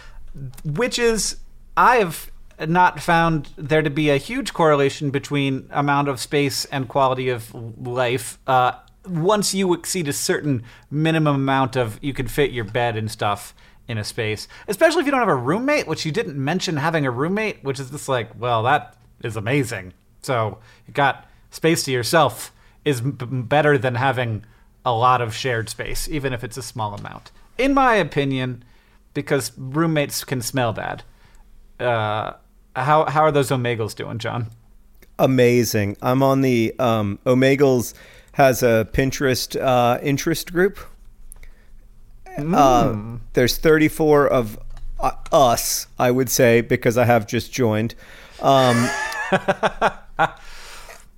which 0.64 0.98
is 0.98 1.36
I 1.76 1.98
have 1.98 2.32
not 2.66 3.02
found 3.02 3.50
there 3.58 3.82
to 3.82 3.90
be 3.90 4.12
a 4.12 4.18
huge 4.18 4.54
correlation 4.54 5.10
between 5.10 5.68
amount 5.72 6.08
of 6.08 6.22
space 6.22 6.64
and 6.64 6.88
quality 6.88 7.28
of 7.28 7.54
life. 7.86 8.40
Uh, 8.48 8.74
once 9.06 9.54
you 9.54 9.74
exceed 9.74 10.08
a 10.08 10.14
certain 10.14 10.64
minimum 10.90 11.36
amount 11.36 11.76
of, 11.76 12.00
you 12.02 12.14
can 12.14 12.28
fit 12.28 12.52
your 12.52 12.66
bed 12.66 12.98
and 12.98 13.10
stuff 13.10 13.54
in 13.88 13.98
a 13.98 14.04
space, 14.04 14.48
especially 14.68 15.02
if 15.02 15.06
you 15.06 15.12
don't 15.12 15.20
have 15.20 15.28
a 15.28 15.36
roommate, 15.36 15.88
which 15.88 16.06
you 16.06 16.12
didn't 16.12 16.42
mention 16.42 16.78
having 16.78 17.06
a 17.06 17.12
roommate, 17.12 17.64
which 17.64 17.80
is 17.80 17.90
just 17.90 18.08
like, 18.08 18.30
well, 18.40 18.64
that 18.64 18.96
is 19.24 19.36
amazing. 19.36 19.94
So 20.22 20.60
you 20.88 20.94
got 20.94 21.26
space 21.50 21.84
to 21.84 21.92
yourself 21.92 22.54
is 22.86 23.02
better 23.02 23.78
than 23.78 23.96
having 23.96 24.46
a 24.86 24.94
lot 24.94 25.22
of 25.22 25.36
shared 25.36 25.70
space, 25.70 26.08
even 26.10 26.34
if 26.34 26.44
it's 26.44 26.58
a 26.58 26.64
small 26.64 26.94
amount, 26.94 27.32
in 27.58 27.74
my 27.74 27.96
opinion, 27.96 28.64
because 29.14 29.52
roommates 29.58 30.24
can 30.24 30.42
smell 30.42 30.74
bad. 30.74 31.04
Uh, 31.80 32.34
how 32.76 33.06
how 33.06 33.22
are 33.22 33.32
those 33.32 33.50
omagles 33.50 33.96
doing, 33.96 34.18
John? 34.18 34.48
Amazing. 35.20 35.98
I'm 36.02 36.24
on 36.24 36.42
the 36.42 36.74
um, 36.80 37.20
Omagles 37.26 37.94
has 38.34 38.63
a 38.63 38.88
Pinterest 38.94 39.60
uh, 39.60 40.00
interest 40.02 40.52
group. 40.52 40.80
Uh, 42.38 43.17
there's 43.34 43.58
34 43.58 44.28
of 44.28 44.58
uh, 45.00 45.12
us, 45.32 45.88
I 46.00 46.12
would 46.12 46.30
say, 46.30 46.62
because 46.62 46.98
I 46.98 47.06
have 47.06 47.28
just 47.28 47.52
joined. 47.52 47.96
Um, 48.41 48.89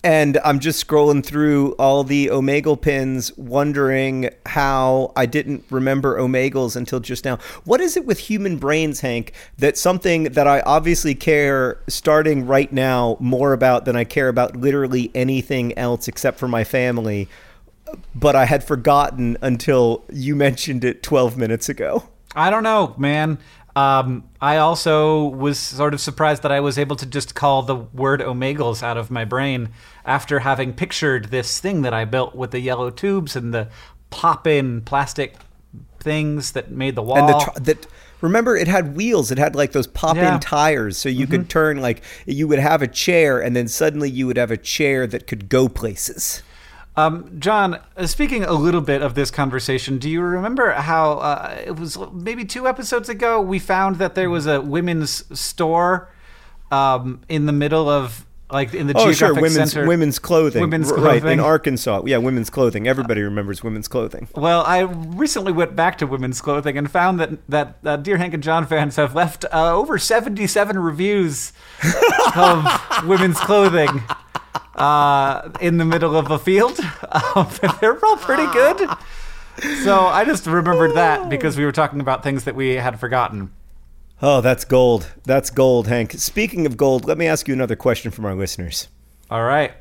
and 0.03 0.37
I'm 0.43 0.59
just 0.59 0.85
scrolling 0.85 1.25
through 1.25 1.73
all 1.73 2.03
the 2.03 2.27
Omegle 2.27 2.81
pins, 2.81 3.35
wondering 3.37 4.29
how 4.45 5.13
I 5.15 5.25
didn't 5.25 5.63
remember 5.69 6.17
Omagles 6.17 6.75
until 6.75 6.99
just 6.99 7.23
now. 7.23 7.37
What 7.63 7.79
is 7.79 7.95
it 7.95 8.05
with 8.05 8.19
human 8.19 8.57
brains, 8.57 8.99
Hank, 8.99 9.31
that 9.57 9.77
something 9.77 10.23
that 10.25 10.45
I 10.45 10.59
obviously 10.61 11.15
care 11.15 11.79
starting 11.87 12.45
right 12.45 12.71
now 12.71 13.15
more 13.21 13.53
about 13.53 13.85
than 13.85 13.95
I 13.95 14.03
care 14.03 14.27
about 14.27 14.57
literally 14.57 15.09
anything 15.15 15.77
else 15.77 16.09
except 16.09 16.37
for 16.37 16.49
my 16.49 16.65
family, 16.65 17.29
but 18.13 18.35
I 18.35 18.45
had 18.45 18.63
forgotten 18.63 19.37
until 19.41 20.03
you 20.11 20.35
mentioned 20.35 20.83
it 20.83 21.01
12 21.01 21.37
minutes 21.37 21.69
ago? 21.69 22.09
I 22.35 22.49
don't 22.49 22.63
know, 22.63 22.95
man. 22.97 23.37
Um, 23.75 24.29
I 24.39 24.57
also 24.57 25.23
was 25.25 25.57
sort 25.57 25.93
of 25.95 26.01
surprised 26.01 26.43
that 26.43 26.51
I 26.51 26.59
was 26.59 26.77
able 26.77 26.95
to 26.97 27.05
just 27.07 27.33
call 27.33 27.63
the 27.63 27.75
word 27.75 28.19
omagles 28.21 28.83
out 28.83 28.97
of 28.97 29.09
my 29.09 29.25
brain 29.25 29.69
after 30.05 30.39
having 30.39 30.73
pictured 30.73 31.31
this 31.31 31.59
thing 31.59 31.81
that 31.81 31.93
I 31.93 32.05
built 32.05 32.35
with 32.35 32.51
the 32.51 32.59
yellow 32.59 32.91
tubes 32.91 33.35
and 33.35 33.51
the 33.53 33.69
pop-in 34.11 34.81
plastic 34.81 35.35
things 35.99 36.51
that 36.51 36.69
made 36.69 36.93
the 36.95 37.01
wall. 37.01 37.17
and 37.17 37.29
the 37.29 37.39
tr- 37.39 37.59
that 37.61 37.87
remember 38.21 38.55
it 38.55 38.67
had 38.67 38.95
wheels 38.95 39.31
it 39.31 39.37
had 39.39 39.55
like 39.55 39.71
those 39.71 39.87
pop-in 39.87 40.21
Yeah. 40.23 40.39
tires 40.41 40.97
so 40.97 41.09
you 41.09 41.25
could 41.25 41.49
turn 41.49 41.81
like 41.81 42.03
you 42.25 42.47
would 42.47 42.59
have 42.59 42.81
a 42.81 42.87
chair 42.87 43.41
and 43.41 43.55
then 43.55 43.67
suddenly 43.67 44.09
you 44.09 44.27
would 44.27 44.37
have 44.37 44.51
a 44.51 44.57
chair 44.57 45.07
that 45.07 45.25
could 45.27 45.49
go 45.49 45.67
places 45.67 46.43
Um, 46.95 47.39
John, 47.39 47.79
uh, 47.97 48.05
speaking 48.05 48.43
a 48.43 48.53
little 48.53 48.81
bit 48.81 49.01
of 49.01 49.15
this 49.15 49.31
conversation, 49.31 49.97
do 49.97 50.09
you 50.09 50.21
remember 50.21 50.71
how 50.73 51.13
uh, 51.13 51.61
it 51.65 51.79
was 51.79 51.97
maybe 52.11 52.45
two 52.45 52.67
episodes 52.67 53.09
ago 53.09 53.41
we 53.41 53.57
found 53.57 53.97
that 53.97 54.13
there 54.13 54.29
was 54.29 54.45
a 54.45 54.61
women's 54.61 55.23
store 55.37 56.11
um, 56.71 57.21
in 57.27 57.47
the 57.47 57.51
middle 57.51 57.89
of 57.89 58.25
like 58.53 58.73
in 58.73 58.87
the 58.87 58.93
oh 58.95 59.11
sure 59.11 59.33
women's 59.33 59.71
center. 59.71 59.87
women's 59.87 60.19
clothing 60.19 60.61
Women's 60.61 60.91
R- 60.91 60.97
right 60.99 61.25
in 61.25 61.39
arkansas 61.39 62.03
yeah 62.05 62.17
women's 62.17 62.49
clothing 62.49 62.87
everybody 62.87 63.21
remembers 63.21 63.63
women's 63.63 63.87
clothing 63.87 64.27
Well, 64.35 64.63
I 64.65 64.81
recently 64.81 65.51
went 65.51 65.75
back 65.75 65.97
to 65.97 66.07
women's 66.07 66.39
clothing 66.39 66.77
and 66.77 66.89
found 66.89 67.19
that 67.19 67.31
that 67.49 67.77
uh, 67.83 67.97
Dear 67.97 68.17
Hank 68.17 68.33
and 68.33 68.43
John 68.43 68.65
fans 68.67 68.95
have 68.95 69.13
left 69.15 69.43
uh, 69.51 69.73
over 69.75 69.97
seventy-seven 69.97 70.77
reviews 70.79 71.51
of 72.35 72.65
women's 73.05 73.39
clothing 73.39 74.03
uh, 74.75 75.49
in 75.59 75.77
the 75.77 75.85
middle 75.85 76.15
of 76.15 76.31
a 76.31 76.39
field. 76.39 76.79
Um, 77.35 77.47
they're 77.79 78.03
all 78.05 78.17
pretty 78.17 78.45
good. 78.53 78.89
So 79.83 79.99
I 80.07 80.25
just 80.25 80.45
remembered 80.47 80.95
that 80.95 81.29
because 81.29 81.57
we 81.57 81.63
were 81.65 81.71
talking 81.71 81.99
about 81.99 82.23
things 82.23 82.43
that 82.45 82.55
we 82.55 82.75
had 82.75 82.99
forgotten. 82.99 83.51
Oh 84.23 84.41
that's 84.41 84.65
gold 84.65 85.13
that's 85.25 85.51
gold 85.51 85.87
hank 85.87 86.13
speaking 86.13 86.65
of 86.65 86.75
gold 86.75 87.05
let 87.05 87.19
me 87.19 87.27
ask 87.27 87.47
you 87.47 87.53
another 87.53 87.75
question 87.75 88.09
from 88.09 88.25
our 88.25 88.33
listeners 88.33 88.87
All 89.29 89.43
right. 89.43 89.73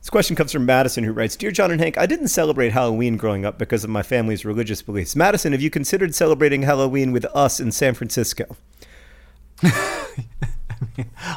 This 0.00 0.10
question 0.10 0.36
comes 0.36 0.52
from 0.52 0.64
Madison, 0.64 1.04
who 1.04 1.12
writes 1.12 1.36
Dear 1.36 1.50
John 1.50 1.70
and 1.70 1.80
Hank, 1.80 1.98
I 1.98 2.06
didn't 2.06 2.28
celebrate 2.28 2.70
Halloween 2.72 3.16
growing 3.16 3.44
up 3.44 3.58
because 3.58 3.84
of 3.84 3.90
my 3.90 4.02
family's 4.02 4.44
religious 4.44 4.80
beliefs. 4.80 5.16
Madison, 5.16 5.52
have 5.52 5.60
you 5.60 5.70
considered 5.70 6.14
celebrating 6.14 6.62
Halloween 6.62 7.12
with 7.12 7.24
us 7.34 7.60
in 7.60 7.72
San 7.72 7.94
Francisco? 7.94 8.56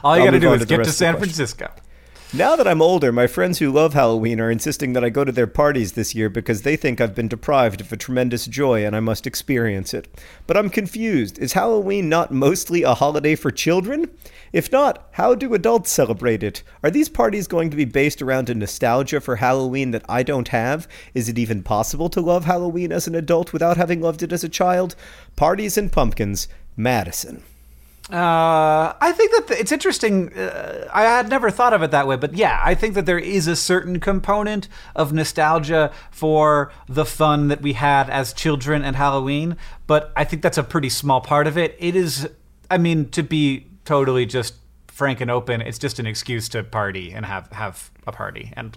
All 0.03 0.17
you 0.17 0.23
got 0.23 0.31
to 0.31 0.39
do 0.39 0.53
is 0.53 0.63
get 0.65 0.83
to 0.83 0.91
San. 0.91 1.17
Francisco. 1.17 1.71
Now 2.33 2.55
that 2.55 2.65
I'm 2.65 2.81
older, 2.81 3.11
my 3.11 3.27
friends 3.27 3.59
who 3.59 3.73
love 3.73 3.93
Halloween 3.93 4.39
are 4.39 4.49
insisting 4.49 4.93
that 4.93 5.03
I 5.03 5.09
go 5.09 5.25
to 5.25 5.33
their 5.33 5.47
parties 5.47 5.91
this 5.91 6.15
year 6.15 6.29
because 6.29 6.61
they 6.61 6.77
think 6.77 7.01
I've 7.01 7.13
been 7.13 7.27
deprived 7.27 7.81
of 7.81 7.91
a 7.91 7.97
tremendous 7.97 8.47
joy 8.47 8.85
and 8.85 8.95
I 8.95 9.01
must 9.01 9.27
experience 9.27 9.93
it. 9.93 10.07
But 10.47 10.55
I'm 10.55 10.69
confused. 10.69 11.37
Is 11.39 11.51
Halloween 11.51 12.07
not 12.07 12.31
mostly 12.31 12.83
a 12.83 12.93
holiday 12.93 13.35
for 13.35 13.51
children? 13.51 14.09
If 14.53 14.71
not, 14.71 15.09
how 15.11 15.35
do 15.35 15.53
adults 15.53 15.91
celebrate 15.91 16.41
it? 16.41 16.63
Are 16.83 16.89
these 16.89 17.09
parties 17.09 17.47
going 17.47 17.69
to 17.69 17.75
be 17.75 17.83
based 17.83 18.21
around 18.21 18.49
a 18.49 18.55
nostalgia 18.55 19.19
for 19.19 19.35
Halloween 19.35 19.91
that 19.91 20.05
I 20.07 20.23
don't 20.23 20.47
have? 20.47 20.87
Is 21.13 21.27
it 21.27 21.37
even 21.37 21.63
possible 21.63 22.07
to 22.07 22.21
love 22.21 22.45
Halloween 22.45 22.93
as 22.93 23.07
an 23.07 23.15
adult 23.15 23.51
without 23.51 23.75
having 23.75 23.99
loved 23.99 24.23
it 24.23 24.31
as 24.31 24.45
a 24.45 24.49
child? 24.49 24.95
Parties 25.35 25.77
and 25.77 25.91
pumpkins, 25.91 26.47
Madison. 26.77 27.43
Uh, 28.09 28.93
I 28.99 29.13
think 29.15 29.31
that 29.31 29.59
it's 29.59 29.71
interesting. 29.71 30.33
Uh, 30.33 30.89
I 30.91 31.03
had 31.03 31.29
never 31.29 31.51
thought 31.51 31.73
of 31.73 31.83
it 31.83 31.91
that 31.91 32.07
way, 32.07 32.17
but 32.17 32.33
yeah, 32.33 32.59
I 32.63 32.73
think 32.73 32.95
that 32.95 33.05
there 33.05 33.19
is 33.19 33.47
a 33.47 33.55
certain 33.55 33.99
component 33.99 34.67
of 34.95 35.13
nostalgia 35.13 35.93
for 36.09 36.71
the 36.89 37.05
fun 37.05 37.47
that 37.49 37.61
we 37.61 37.73
had 37.73 38.09
as 38.09 38.33
children 38.33 38.83
at 38.83 38.95
Halloween, 38.95 39.55
but 39.87 40.11
I 40.15 40.23
think 40.23 40.41
that's 40.41 40.57
a 40.57 40.63
pretty 40.63 40.89
small 40.89 41.21
part 41.21 41.47
of 41.47 41.57
it. 41.57 41.75
It 41.79 41.95
is, 41.95 42.27
I 42.69 42.77
mean, 42.77 43.09
to 43.11 43.23
be 43.23 43.67
totally 43.85 44.25
just 44.25 44.55
frank 44.87 45.21
and 45.21 45.31
open, 45.31 45.61
it's 45.61 45.79
just 45.79 45.99
an 45.99 46.07
excuse 46.07 46.49
to 46.49 46.63
party 46.63 47.11
and 47.13 47.25
have 47.25 47.51
have 47.51 47.91
a 48.07 48.11
party 48.11 48.51
and 48.57 48.75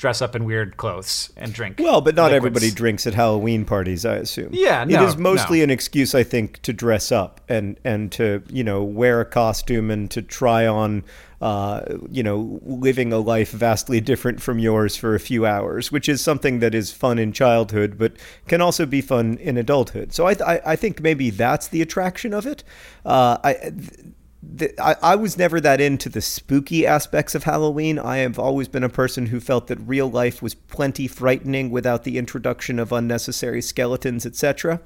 dress 0.00 0.22
up 0.22 0.34
in 0.34 0.46
weird 0.46 0.78
clothes 0.78 1.30
and 1.36 1.52
drink. 1.52 1.78
Well, 1.78 2.00
but 2.00 2.14
not 2.14 2.32
liquids. 2.32 2.36
everybody 2.36 2.70
drinks 2.70 3.06
at 3.06 3.12
Halloween 3.12 3.66
parties, 3.66 4.06
I 4.06 4.16
assume. 4.16 4.48
Yeah, 4.50 4.82
it 4.82 4.88
no, 4.88 5.04
is 5.04 5.18
mostly 5.18 5.58
no. 5.58 5.64
an 5.64 5.70
excuse, 5.70 6.14
I 6.14 6.22
think, 6.22 6.62
to 6.62 6.72
dress 6.72 7.12
up 7.12 7.42
and 7.50 7.78
and 7.84 8.10
to 8.12 8.42
you 8.48 8.64
know 8.64 8.82
wear 8.82 9.20
a 9.20 9.26
costume 9.26 9.90
and 9.90 10.10
to 10.10 10.22
try 10.22 10.66
on, 10.66 11.04
uh, 11.42 11.82
you 12.10 12.22
know, 12.22 12.60
living 12.62 13.12
a 13.12 13.18
life 13.18 13.50
vastly 13.50 14.00
different 14.00 14.40
from 14.40 14.58
yours 14.58 14.96
for 14.96 15.14
a 15.14 15.20
few 15.20 15.44
hours, 15.44 15.92
which 15.92 16.08
is 16.08 16.22
something 16.22 16.60
that 16.60 16.74
is 16.74 16.90
fun 16.90 17.18
in 17.18 17.30
childhood, 17.30 17.98
but 17.98 18.14
can 18.48 18.62
also 18.62 18.86
be 18.86 19.02
fun 19.02 19.36
in 19.36 19.58
adulthood. 19.58 20.14
So 20.14 20.26
I 20.26 20.32
I, 20.46 20.60
I 20.64 20.76
think 20.76 21.02
maybe 21.02 21.28
that's 21.28 21.68
the 21.68 21.82
attraction 21.82 22.32
of 22.32 22.46
it. 22.46 22.64
Uh, 23.04 23.36
I. 23.44 23.52
Th- 23.52 24.14
the, 24.42 24.72
I, 24.82 24.96
I 25.02 25.16
was 25.16 25.36
never 25.36 25.60
that 25.60 25.80
into 25.80 26.08
the 26.08 26.22
spooky 26.22 26.86
aspects 26.86 27.34
of 27.34 27.44
Halloween. 27.44 27.98
I 27.98 28.18
have 28.18 28.38
always 28.38 28.68
been 28.68 28.84
a 28.84 28.88
person 28.88 29.26
who 29.26 29.40
felt 29.40 29.66
that 29.66 29.78
real 29.80 30.10
life 30.10 30.40
was 30.40 30.54
plenty 30.54 31.06
frightening 31.06 31.70
without 31.70 32.04
the 32.04 32.16
introduction 32.16 32.78
of 32.78 32.90
unnecessary 32.92 33.60
skeletons, 33.60 34.24
etc. 34.24 34.80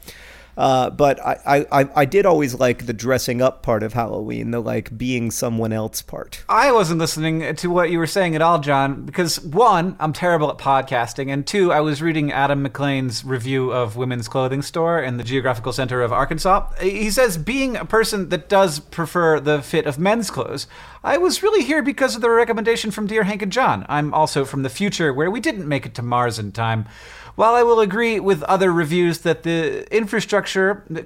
Uh, 0.56 0.90
but 0.90 1.20
I, 1.20 1.66
I, 1.72 1.88
I 1.94 2.04
did 2.04 2.26
always 2.26 2.54
like 2.54 2.86
the 2.86 2.92
dressing 2.92 3.42
up 3.42 3.62
part 3.62 3.82
of 3.82 3.92
Halloween, 3.92 4.50
the 4.50 4.60
like 4.60 4.96
being 4.96 5.30
someone 5.30 5.72
else 5.72 6.02
part. 6.02 6.44
I 6.48 6.70
wasn't 6.70 7.00
listening 7.00 7.56
to 7.56 7.68
what 7.68 7.90
you 7.90 7.98
were 7.98 8.06
saying 8.06 8.36
at 8.36 8.42
all, 8.42 8.60
John, 8.60 9.04
because 9.04 9.40
one, 9.40 9.96
I'm 9.98 10.12
terrible 10.12 10.50
at 10.50 10.58
podcasting, 10.58 11.32
and 11.32 11.46
two, 11.46 11.72
I 11.72 11.80
was 11.80 12.00
reading 12.00 12.30
Adam 12.30 12.62
McLean's 12.62 13.24
review 13.24 13.72
of 13.72 13.96
Women's 13.96 14.28
Clothing 14.28 14.62
Store 14.62 15.02
in 15.02 15.16
the 15.16 15.24
Geographical 15.24 15.72
Center 15.72 16.02
of 16.02 16.12
Arkansas. 16.12 16.70
He 16.80 17.10
says, 17.10 17.36
being 17.36 17.76
a 17.76 17.84
person 17.84 18.28
that 18.28 18.48
does 18.48 18.78
prefer 18.78 19.40
the 19.40 19.60
fit 19.60 19.86
of 19.86 19.98
men's 19.98 20.30
clothes, 20.30 20.68
I 21.02 21.18
was 21.18 21.42
really 21.42 21.64
here 21.64 21.82
because 21.82 22.14
of 22.14 22.22
the 22.22 22.30
recommendation 22.30 22.90
from 22.90 23.06
Dear 23.06 23.24
Hank 23.24 23.42
and 23.42 23.52
John. 23.52 23.84
I'm 23.88 24.14
also 24.14 24.44
from 24.44 24.62
the 24.62 24.70
future 24.70 25.12
where 25.12 25.30
we 25.30 25.40
didn't 25.40 25.68
make 25.68 25.84
it 25.84 25.94
to 25.94 26.02
Mars 26.02 26.38
in 26.38 26.52
time. 26.52 26.86
While 27.34 27.54
I 27.54 27.64
will 27.64 27.80
agree 27.80 28.20
with 28.20 28.44
other 28.44 28.72
reviews 28.72 29.18
that 29.18 29.42
the 29.42 29.92
infrastructure 29.94 30.43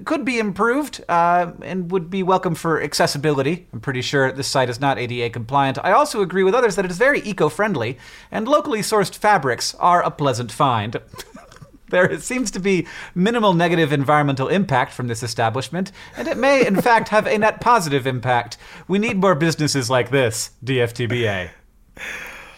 could 0.05 0.25
be 0.25 0.39
improved 0.39 1.03
uh, 1.09 1.51
and 1.61 1.91
would 1.91 2.09
be 2.09 2.23
welcome 2.23 2.55
for 2.55 2.81
accessibility, 2.81 3.67
I'm 3.73 3.79
pretty 3.79 4.01
sure 4.01 4.31
this 4.31 4.47
site 4.47 4.69
is 4.69 4.79
not 4.79 4.97
ADA 4.97 5.29
compliant. 5.29 5.77
I 5.83 5.91
also 5.91 6.21
agree 6.21 6.43
with 6.43 6.55
others 6.55 6.75
that 6.75 6.85
it 6.85 6.91
is 6.91 6.97
very 6.97 7.21
eco 7.21 7.49
friendly, 7.49 7.97
and 8.31 8.47
locally 8.47 8.79
sourced 8.79 9.15
fabrics 9.15 9.75
are 9.75 10.03
a 10.03 10.11
pleasant 10.11 10.51
find. 10.51 10.99
There 11.89 12.19
seems 12.19 12.51
to 12.51 12.59
be 12.59 12.87
minimal 13.15 13.53
negative 13.53 13.91
environmental 13.91 14.47
impact 14.47 14.93
from 14.93 15.07
this 15.07 15.23
establishment, 15.23 15.91
and 16.15 16.27
it 16.27 16.37
may, 16.37 16.65
in 16.65 16.81
fact, 16.81 17.09
have 17.09 17.25
a 17.25 17.37
net 17.37 17.61
positive 17.61 18.05
impact. 18.05 18.57
We 18.87 18.99
need 18.99 19.17
more 19.17 19.35
businesses 19.35 19.89
like 19.89 20.11
this, 20.11 20.51
DFTBA. 20.63 21.49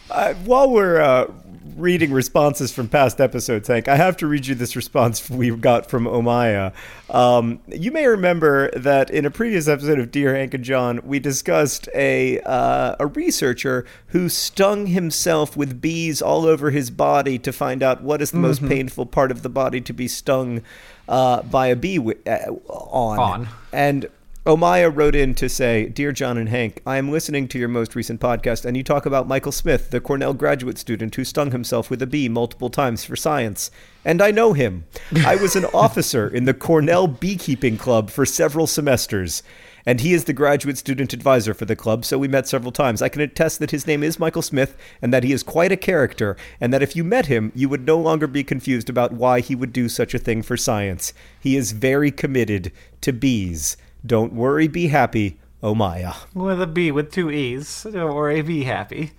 Uh, 0.09 0.33
while 0.33 0.69
we're 0.69 0.99
uh, 0.99 1.31
reading 1.75 2.11
responses 2.11 2.71
from 2.71 2.87
past 2.87 3.21
episodes, 3.21 3.67
Hank, 3.67 3.87
I 3.87 3.95
have 3.95 4.17
to 4.17 4.27
read 4.27 4.47
you 4.47 4.55
this 4.55 4.75
response 4.75 5.29
we 5.29 5.49
got 5.51 5.89
from 5.89 6.05
Omaya. 6.05 6.73
Um, 7.09 7.59
you 7.67 7.91
may 7.91 8.07
remember 8.07 8.71
that 8.71 9.09
in 9.09 9.25
a 9.25 9.31
previous 9.31 9.67
episode 9.67 9.99
of 9.99 10.11
Dear 10.11 10.35
Hank 10.35 10.53
and 10.53 10.63
John, 10.63 11.01
we 11.03 11.19
discussed 11.19 11.87
a 11.93 12.39
uh, 12.41 12.95
a 12.99 13.07
researcher 13.07 13.85
who 14.07 14.29
stung 14.29 14.87
himself 14.87 15.57
with 15.57 15.81
bees 15.81 16.21
all 16.21 16.45
over 16.45 16.71
his 16.71 16.89
body 16.89 17.37
to 17.39 17.51
find 17.51 17.83
out 17.83 18.01
what 18.01 18.21
is 18.21 18.31
the 18.31 18.37
most 18.37 18.65
painful 18.67 19.05
part 19.05 19.31
of 19.31 19.41
the 19.41 19.49
body 19.49 19.81
to 19.81 19.93
be 19.93 20.07
stung 20.07 20.61
uh, 21.07 21.41
by 21.43 21.67
a 21.67 21.75
bee 21.75 21.97
wi- 21.97 22.19
uh, 22.25 22.51
on. 22.69 23.19
On. 23.19 23.47
And 23.73 24.07
Omaya 24.43 24.91
wrote 24.91 25.13
in 25.13 25.35
to 25.35 25.47
say, 25.47 25.87
Dear 25.87 26.11
John 26.11 26.35
and 26.35 26.49
Hank, 26.49 26.81
I 26.83 26.97
am 26.97 27.11
listening 27.11 27.47
to 27.49 27.59
your 27.59 27.67
most 27.67 27.93
recent 27.93 28.19
podcast, 28.19 28.65
and 28.65 28.75
you 28.75 28.81
talk 28.81 29.05
about 29.05 29.27
Michael 29.27 29.51
Smith, 29.51 29.91
the 29.91 30.01
Cornell 30.01 30.33
graduate 30.33 30.79
student 30.79 31.13
who 31.13 31.23
stung 31.23 31.51
himself 31.51 31.91
with 31.91 32.01
a 32.01 32.07
bee 32.07 32.27
multiple 32.27 32.71
times 32.71 33.03
for 33.03 33.15
science. 33.15 33.69
And 34.03 34.19
I 34.19 34.31
know 34.31 34.53
him. 34.53 34.85
I 35.27 35.35
was 35.35 35.55
an 35.55 35.65
officer 35.75 36.27
in 36.27 36.45
the 36.45 36.55
Cornell 36.55 37.05
Beekeeping 37.05 37.77
Club 37.77 38.09
for 38.09 38.25
several 38.25 38.65
semesters. 38.65 39.43
And 39.85 40.01
he 40.01 40.11
is 40.11 40.25
the 40.25 40.33
graduate 40.33 40.79
student 40.79 41.13
advisor 41.13 41.53
for 41.53 41.65
the 41.65 41.75
club, 41.75 42.03
so 42.03 42.17
we 42.17 42.27
met 42.27 42.47
several 42.47 42.71
times. 42.71 43.03
I 43.03 43.09
can 43.09 43.21
attest 43.21 43.59
that 43.59 43.69
his 43.69 43.85
name 43.85 44.01
is 44.01 44.17
Michael 44.17 44.41
Smith 44.41 44.75
and 45.03 45.13
that 45.13 45.23
he 45.23 45.33
is 45.33 45.43
quite 45.43 45.71
a 45.71 45.77
character, 45.77 46.35
and 46.59 46.73
that 46.73 46.81
if 46.81 46.95
you 46.95 47.03
met 47.03 47.27
him, 47.27 47.51
you 47.53 47.69
would 47.69 47.85
no 47.85 47.99
longer 47.99 48.25
be 48.25 48.43
confused 48.43 48.89
about 48.89 49.13
why 49.13 49.39
he 49.39 49.53
would 49.53 49.71
do 49.71 49.87
such 49.87 50.15
a 50.15 50.19
thing 50.19 50.41
for 50.41 50.57
science. 50.57 51.13
He 51.39 51.55
is 51.55 51.73
very 51.73 52.09
committed 52.09 52.71
to 53.01 53.13
bees. 53.13 53.77
Don't 54.05 54.33
worry, 54.33 54.67
be 54.67 54.87
happy, 54.87 55.39
Omaya. 55.61 56.15
With 56.33 56.61
a 56.61 56.67
B 56.67 56.91
with 56.91 57.11
two 57.11 57.29
E's. 57.29 57.83
Don't 57.83 58.15
worry, 58.15 58.41
be 58.41 58.63
happy. 58.63 59.11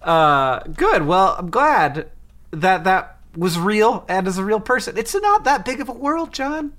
Uh, 0.00 0.60
good. 0.60 1.06
Well, 1.06 1.36
I'm 1.38 1.50
glad 1.50 2.10
that 2.50 2.84
that 2.84 3.18
was 3.36 3.58
real 3.58 4.04
and 4.08 4.26
is 4.26 4.38
a 4.38 4.44
real 4.44 4.60
person. 4.60 4.96
It's 4.96 5.14
not 5.14 5.44
that 5.44 5.64
big 5.64 5.80
of 5.80 5.88
a 5.88 5.92
world, 5.92 6.32
John. 6.32 6.72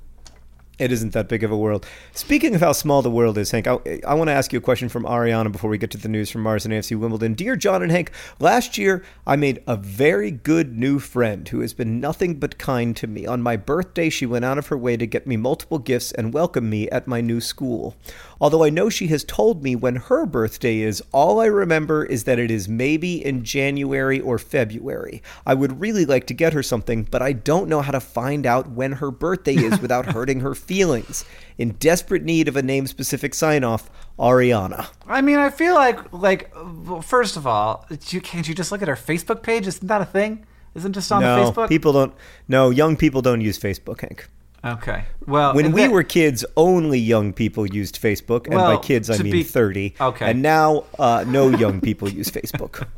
It 0.77 0.91
isn't 0.91 1.13
that 1.13 1.29
big 1.29 1.41
of 1.41 1.51
a 1.51 1.57
world. 1.57 1.85
Speaking 2.11 2.53
of 2.53 2.59
how 2.59 2.73
small 2.73 3.01
the 3.01 3.09
world 3.09 3.37
is, 3.37 3.49
Hank, 3.51 3.65
I, 3.65 3.77
I 4.05 4.13
want 4.13 4.27
to 4.27 4.33
ask 4.33 4.51
you 4.51 4.59
a 4.59 4.61
question 4.61 4.89
from 4.89 5.05
Ariana 5.05 5.49
before 5.49 5.69
we 5.69 5.77
get 5.77 5.89
to 5.91 5.97
the 5.97 6.09
news 6.09 6.29
from 6.29 6.41
Mars 6.41 6.65
and 6.65 6.73
AFC 6.73 6.99
Wimbledon. 6.99 7.33
Dear 7.33 7.55
John 7.55 7.81
and 7.81 7.93
Hank, 7.93 8.11
last 8.39 8.77
year 8.77 9.05
I 9.25 9.37
made 9.37 9.63
a 9.67 9.77
very 9.77 10.31
good 10.31 10.77
new 10.77 10.99
friend 10.99 11.47
who 11.47 11.61
has 11.61 11.73
been 11.73 12.01
nothing 12.01 12.39
but 12.39 12.57
kind 12.57 12.93
to 12.97 13.07
me. 13.07 13.25
On 13.25 13.41
my 13.41 13.55
birthday, 13.55 14.09
she 14.09 14.25
went 14.25 14.43
out 14.43 14.57
of 14.57 14.67
her 14.67 14.77
way 14.77 14.97
to 14.97 15.07
get 15.07 15.25
me 15.25 15.37
multiple 15.37 15.79
gifts 15.79 16.11
and 16.11 16.33
welcome 16.33 16.69
me 16.69 16.89
at 16.89 17.07
my 17.07 17.21
new 17.21 17.39
school. 17.39 17.95
Although 18.41 18.65
I 18.65 18.69
know 18.69 18.89
she 18.89 19.07
has 19.07 19.23
told 19.23 19.63
me 19.63 19.77
when 19.77 19.95
her 19.95 20.25
birthday 20.25 20.79
is, 20.79 21.01
all 21.13 21.39
I 21.39 21.45
remember 21.45 22.03
is 22.03 22.25
that 22.25 22.37
it 22.37 22.51
is 22.51 22.67
maybe 22.67 23.23
in 23.25 23.45
January 23.45 24.19
or 24.19 24.37
February. 24.37 25.23
I 25.45 25.53
would 25.53 25.79
really 25.79 26.05
like 26.05 26.27
to 26.27 26.33
get 26.33 26.51
her 26.51 26.63
something, 26.63 27.03
but 27.03 27.21
I 27.21 27.31
don't 27.31 27.69
know 27.69 27.81
how 27.81 27.93
to 27.93 28.01
find 28.01 28.45
out 28.45 28.71
when 28.71 28.93
her 28.93 29.09
birthday 29.09 29.55
is 29.55 29.79
without 29.85 30.07
hurting 30.07 30.41
her 30.41 30.53
feelings. 30.65 31.25
In 31.57 31.71
desperate 31.73 32.23
need 32.23 32.47
of 32.47 32.55
a 32.57 32.61
name 32.61 32.85
specific 32.87 33.33
sign 33.33 33.63
off, 33.63 33.89
Ariana. 34.19 34.87
I 35.07 35.21
mean, 35.21 35.37
I 35.37 35.49
feel 35.49 35.73
like, 35.73 36.11
like, 36.11 36.53
well, 36.55 37.01
first 37.01 37.37
of 37.37 37.47
all, 37.47 37.85
you, 38.09 38.19
can't 38.19 38.47
you 38.47 38.53
just 38.53 38.71
look 38.71 38.81
at 38.81 38.89
our 38.89 38.95
Facebook 38.97 39.41
page? 39.41 39.65
Isn't 39.67 39.87
that 39.87 40.01
a 40.01 40.05
thing? 40.05 40.45
Isn't 40.73 40.91
just 40.93 41.11
on 41.11 41.21
no, 41.21 41.51
Facebook? 41.51 41.69
people 41.69 41.93
don't. 41.93 42.13
No, 42.49 42.69
young 42.69 42.97
people 42.97 43.21
don't 43.21 43.39
use 43.39 43.57
Facebook, 43.57 44.01
Hank. 44.01 44.27
Okay. 44.65 45.05
Well, 45.27 45.53
When 45.53 45.71
we 45.71 45.81
then- 45.81 45.91
were 45.91 46.03
kids, 46.03 46.43
only 46.57 46.99
young 46.99 47.31
people 47.33 47.65
used 47.67 48.01
Facebook, 48.01 48.47
and 48.47 48.55
by 48.55 48.77
kids 48.77 49.09
I 49.09 49.17
mean 49.19 49.31
be- 49.31 49.43
30. 49.43 49.93
Okay. 50.01 50.31
And 50.31 50.41
now, 50.41 50.85
uh, 50.97 51.23
no 51.27 51.49
young 51.49 51.79
people 51.81 52.09
use 52.09 52.29
Facebook. 52.29 52.87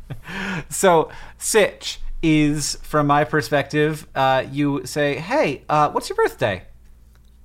So, 0.70 1.08
Sitch 1.38 2.00
is, 2.22 2.76
from 2.82 3.06
my 3.06 3.24
perspective, 3.24 4.06
uh, 4.14 4.44
you 4.50 4.82
say, 4.84 5.16
"Hey, 5.16 5.62
uh, 5.68 5.90
what's 5.90 6.08
your 6.10 6.16
birthday?" 6.16 6.64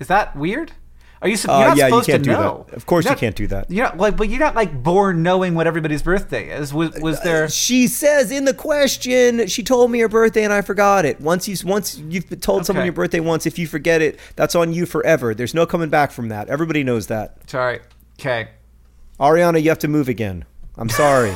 Is 0.03 0.07
that 0.09 0.35
weird? 0.35 0.73
Are 1.21 1.29
you? 1.29 1.37
sup- 1.37 1.47
You're 1.51 1.55
Uh, 1.59 1.67
not 1.69 1.77
yeah, 1.77 1.85
you 1.85 1.91
supposed 1.91 2.07
can't 2.07 2.23
to 2.25 2.29
do 2.31 2.35
that. 2.35 2.41
know. 2.41 2.65
Of 2.73 2.85
course 2.85 3.05
You're 3.05 3.13
you 3.13 3.17
can't 3.17 3.35
do 3.37 3.47
that. 3.47 3.71
You're 3.71 3.85
not 3.85 3.97
like, 3.97 4.17
but 4.17 4.27
you're 4.27 4.41
not 4.41 4.53
like 4.53 4.83
born 4.83 5.23
knowing 5.23 5.55
what 5.55 5.65
everybody's 5.65 6.01
birthday 6.01 6.49
is. 6.49 6.73
Was, 6.73 6.99
was 6.99 7.21
there? 7.21 7.47
She 7.47 7.87
says 7.87 8.29
in 8.29 8.43
the 8.43 8.53
question, 8.53 9.47
she 9.47 9.63
told 9.63 9.91
me 9.91 9.99
her 9.99 10.09
birthday 10.09 10.43
and 10.43 10.51
I 10.51 10.59
forgot 10.61 11.05
it. 11.05 11.21
Once 11.21 11.47
you 11.47 11.55
once 11.65 11.97
you've 11.97 12.41
told 12.41 12.65
someone 12.65 12.83
your 12.85 12.91
birthday 12.91 13.21
once, 13.21 13.45
if 13.45 13.57
you 13.57 13.65
forget 13.65 14.01
it, 14.01 14.19
that's 14.35 14.55
on 14.55 14.73
you 14.73 14.85
forever. 14.85 15.33
There's 15.33 15.53
no 15.53 15.65
coming 15.65 15.87
back 15.87 16.11
from 16.11 16.27
that. 16.27 16.49
Everybody 16.49 16.83
knows 16.83 17.07
that. 17.07 17.49
Sorry. 17.49 17.79
Okay. 18.19 18.49
Ariana, 19.21 19.63
you 19.63 19.69
have 19.69 19.79
to 19.79 19.87
move 19.87 20.09
again. 20.09 20.43
I'm 20.75 20.89
sorry. 20.89 21.33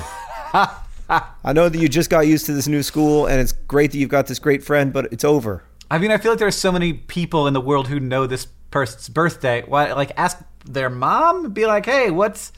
I 0.53 1.53
know 1.53 1.69
that 1.69 1.79
you 1.79 1.87
just 1.87 2.09
got 2.09 2.27
used 2.27 2.45
to 2.47 2.53
this 2.53 2.67
new 2.67 2.83
school 2.83 3.27
and 3.27 3.39
it's 3.39 3.53
great 3.53 3.91
that 3.93 3.97
you've 3.97 4.09
got 4.09 4.27
this 4.27 4.39
great 4.39 4.61
friend, 4.65 4.91
but 4.91 5.13
it's 5.13 5.23
over. 5.23 5.63
I 5.89 5.97
mean, 5.99 6.11
I 6.11 6.17
feel 6.17 6.33
like 6.33 6.39
there 6.39 6.47
are 6.49 6.51
so 6.51 6.73
many 6.73 6.91
people 6.91 7.47
in 7.47 7.53
the 7.53 7.61
world 7.61 7.87
who 7.87 7.97
know 8.01 8.27
this 8.27 8.45
person's 8.71 9.09
birthday. 9.09 9.63
Why? 9.65 9.93
Like, 9.93 10.11
ask 10.17 10.39
their 10.65 10.89
mom. 10.89 11.51
Be 11.51 11.65
like, 11.65 11.85
"Hey, 11.85 12.11
what's 12.11 12.51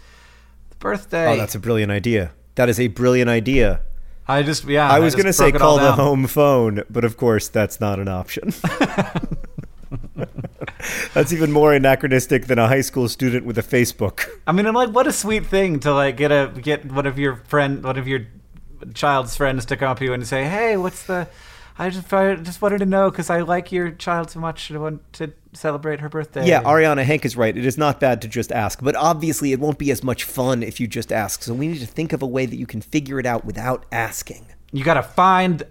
the 0.69 0.75
birthday?" 0.79 1.33
Oh, 1.33 1.37
that's 1.37 1.55
a 1.55 1.59
brilliant 1.59 1.91
idea. 1.91 2.31
That 2.55 2.69
is 2.69 2.79
a 2.79 2.87
brilliant 2.87 3.29
idea. 3.29 3.81
I 4.27 4.43
just 4.43 4.65
yeah. 4.65 4.89
I 4.89 4.99
was 4.99 5.15
going 5.15 5.25
to 5.25 5.33
say 5.33 5.51
broke 5.51 5.55
it 5.55 5.61
all 5.61 5.77
call 5.77 5.85
the 5.85 5.91
home 5.93 6.27
phone, 6.27 6.83
but 6.89 7.03
of 7.03 7.17
course 7.17 7.47
that's 7.47 7.79
not 7.79 7.99
an 7.99 8.07
option. 8.07 8.53
that's 11.13 11.33
even 11.33 11.51
more 11.51 11.73
anachronistic 11.73 12.47
than 12.47 12.59
a 12.59 12.67
high 12.67 12.81
school 12.81 13.07
student 13.07 13.45
with 13.45 13.57
a 13.57 13.63
Facebook. 13.63 14.27
I 14.45 14.51
mean, 14.51 14.65
I'm 14.65 14.73
like, 14.73 14.89
what 14.89 15.07
a 15.07 15.11
sweet 15.11 15.45
thing 15.45 15.79
to 15.81 15.93
like 15.93 16.17
get 16.17 16.31
a 16.31 16.51
get 16.61 16.85
one 16.91 17.05
of 17.05 17.17
your 17.17 17.37
friend, 17.37 17.83
one 17.83 17.97
of 17.97 18.07
your 18.07 18.27
child's 18.93 19.35
friends 19.35 19.65
to 19.65 19.77
come 19.77 19.89
up 19.89 19.99
to 19.99 20.05
you 20.05 20.13
and 20.13 20.25
say, 20.27 20.45
"Hey, 20.45 20.77
what's 20.77 21.03
the?" 21.03 21.27
I 21.77 21.89
just 21.89 22.13
I 22.13 22.35
just 22.35 22.61
wanted 22.61 22.79
to 22.79 22.85
know 22.85 23.09
because 23.09 23.29
I 23.29 23.41
like 23.41 23.71
your 23.71 23.91
child 23.91 24.29
so 24.31 24.39
much. 24.39 24.71
I 24.71 24.77
want 24.77 25.13
to 25.13 25.31
celebrate 25.53 25.99
her 26.01 26.09
birthday. 26.09 26.47
Yeah, 26.47 26.61
Ariana 26.63 27.03
Hank 27.03 27.25
is 27.25 27.35
right. 27.35 27.55
It 27.55 27.65
is 27.65 27.77
not 27.77 27.99
bad 27.99 28.21
to 28.21 28.27
just 28.27 28.51
ask, 28.51 28.81
but 28.83 28.95
obviously 28.95 29.51
it 29.51 29.59
won't 29.59 29.77
be 29.77 29.91
as 29.91 30.03
much 30.03 30.23
fun 30.23 30.63
if 30.63 30.79
you 30.79 30.87
just 30.87 31.11
ask. 31.11 31.43
So 31.43 31.53
we 31.53 31.67
need 31.67 31.79
to 31.79 31.87
think 31.87 32.13
of 32.13 32.21
a 32.21 32.27
way 32.27 32.45
that 32.45 32.55
you 32.55 32.65
can 32.67 32.81
figure 32.81 33.19
it 33.19 33.25
out 33.25 33.45
without 33.45 33.85
asking. 33.91 34.45
you 34.71 34.83
got 34.83 34.93
to 34.95 35.03
find 35.03 35.63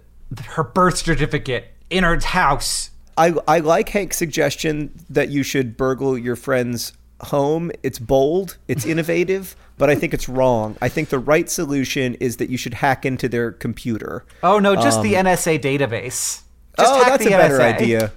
her 0.47 0.63
birth 0.63 0.97
certificate 0.97 1.65
in 1.89 2.03
her 2.03 2.19
house. 2.19 2.91
I, 3.17 3.33
I 3.47 3.59
like 3.59 3.89
Hank's 3.89 4.17
suggestion 4.17 4.91
that 5.09 5.29
you 5.29 5.43
should 5.43 5.75
burgle 5.75 6.17
your 6.17 6.35
friend's 6.35 6.93
home. 7.21 7.71
It's 7.83 7.99
bold, 7.99 8.57
it's 8.67 8.85
innovative, 8.93 9.55
but 9.77 9.89
I 9.89 9.95
think 9.95 10.13
it's 10.13 10.29
wrong. 10.29 10.77
I 10.81 10.87
think 10.89 11.09
the 11.09 11.19
right 11.19 11.49
solution 11.49 12.15
is 12.15 12.37
that 12.37 12.49
you 12.49 12.57
should 12.57 12.75
hack 12.75 13.05
into 13.05 13.27
their 13.27 13.51
computer. 13.51 14.25
Oh 14.43 14.59
no, 14.59 14.75
just 14.75 15.01
the 15.01 15.13
NSA 15.15 15.59
database. 15.59 16.43
Just 16.77 16.93
Um, 16.93 16.99
oh, 17.01 17.03
hack 17.03 17.07
that's 17.13 17.25
the 17.25 17.33
a 17.33 17.37
better 17.37 17.57
NSA. 17.57 17.73
idea. 17.75 18.11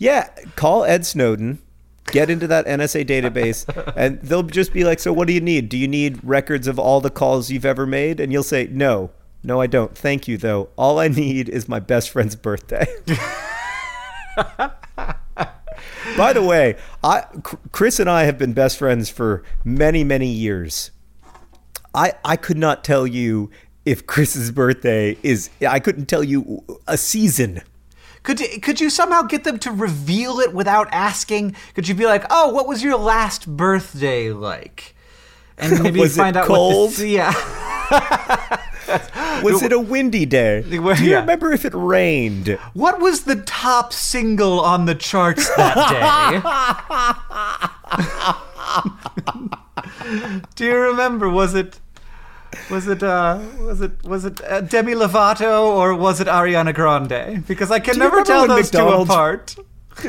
Yeah, 0.00 0.30
call 0.56 0.84
Ed 0.84 1.04
Snowden, 1.04 1.58
get 2.06 2.30
into 2.30 2.46
that 2.46 2.64
NSA 2.66 3.04
database, 3.04 3.66
and 3.94 4.18
they'll 4.22 4.42
just 4.42 4.72
be 4.72 4.82
like, 4.82 4.98
"So, 4.98 5.12
what 5.12 5.28
do 5.28 5.34
you 5.34 5.42
need? 5.42 5.68
Do 5.68 5.76
you 5.76 5.86
need 5.86 6.18
records 6.24 6.66
of 6.66 6.78
all 6.78 7.02
the 7.02 7.10
calls 7.10 7.50
you've 7.50 7.66
ever 7.66 7.84
made?" 7.84 8.18
And 8.18 8.32
you'll 8.32 8.42
say, 8.42 8.66
"No, 8.72 9.10
no, 9.44 9.60
I 9.60 9.66
don't. 9.66 9.94
Thank 9.94 10.26
you, 10.26 10.38
though. 10.38 10.70
All 10.76 10.98
I 10.98 11.08
need 11.08 11.50
is 11.50 11.68
my 11.68 11.80
best 11.80 12.08
friend's 12.08 12.34
birthday." 12.34 12.86
By 16.16 16.32
the 16.32 16.42
way, 16.42 16.76
I, 17.04 17.24
Chris 17.70 18.00
and 18.00 18.08
I 18.08 18.24
have 18.24 18.38
been 18.38 18.54
best 18.54 18.78
friends 18.78 19.10
for 19.10 19.42
many, 19.64 20.02
many 20.02 20.28
years. 20.28 20.92
I 21.94 22.14
I 22.24 22.36
could 22.36 22.56
not 22.56 22.84
tell 22.84 23.06
you 23.06 23.50
if 23.84 24.06
Chris's 24.06 24.50
birthday 24.50 25.18
is. 25.22 25.50
I 25.60 25.78
couldn't 25.78 26.06
tell 26.06 26.24
you 26.24 26.64
a 26.86 26.96
season. 26.96 27.60
Could 28.22 28.40
you, 28.40 28.60
could 28.60 28.80
you 28.80 28.90
somehow 28.90 29.22
get 29.22 29.44
them 29.44 29.58
to 29.60 29.70
reveal 29.70 30.40
it 30.40 30.52
without 30.52 30.88
asking? 30.92 31.56
Could 31.74 31.88
you 31.88 31.94
be 31.94 32.04
like, 32.06 32.24
"Oh, 32.30 32.52
what 32.52 32.68
was 32.68 32.82
your 32.82 32.96
last 32.96 33.56
birthday 33.56 34.30
like?" 34.30 34.94
And 35.56 35.82
maybe 35.82 36.06
find 36.08 36.36
out 36.36 36.46
cold? 36.46 36.90
what 36.90 36.98
the 36.98 37.08
yeah. 37.08 37.32
Was 39.42 39.62
it 39.62 39.72
a 39.72 39.78
windy 39.78 40.26
day? 40.26 40.62
Do 40.68 40.76
you 40.76 40.94
yeah. 40.94 41.20
remember 41.20 41.52
if 41.52 41.64
it 41.64 41.72
rained? 41.74 42.58
What 42.74 43.00
was 43.00 43.24
the 43.24 43.36
top 43.36 43.92
single 43.92 44.60
on 44.60 44.86
the 44.86 44.94
charts 44.94 45.48
that 45.56 45.76
day? 50.04 50.44
Do 50.56 50.64
you 50.64 50.76
remember? 50.76 51.28
Was 51.28 51.54
it 51.54 51.80
was 52.70 52.86
it 52.88 53.02
uh 53.02 53.40
was 53.60 53.80
it 53.80 54.02
was 54.04 54.24
it 54.24 54.40
uh, 54.44 54.60
Demi 54.60 54.92
Lovato 54.94 55.66
or 55.66 55.94
was 55.94 56.20
it 56.20 56.26
Ariana 56.26 56.74
Grande? 56.74 57.46
Because 57.46 57.70
I 57.70 57.78
can 57.80 57.98
never 57.98 58.22
tell 58.22 58.46
those 58.46 58.72
McDonald's- 58.72 59.08
two 59.08 59.12
apart. 59.12 59.56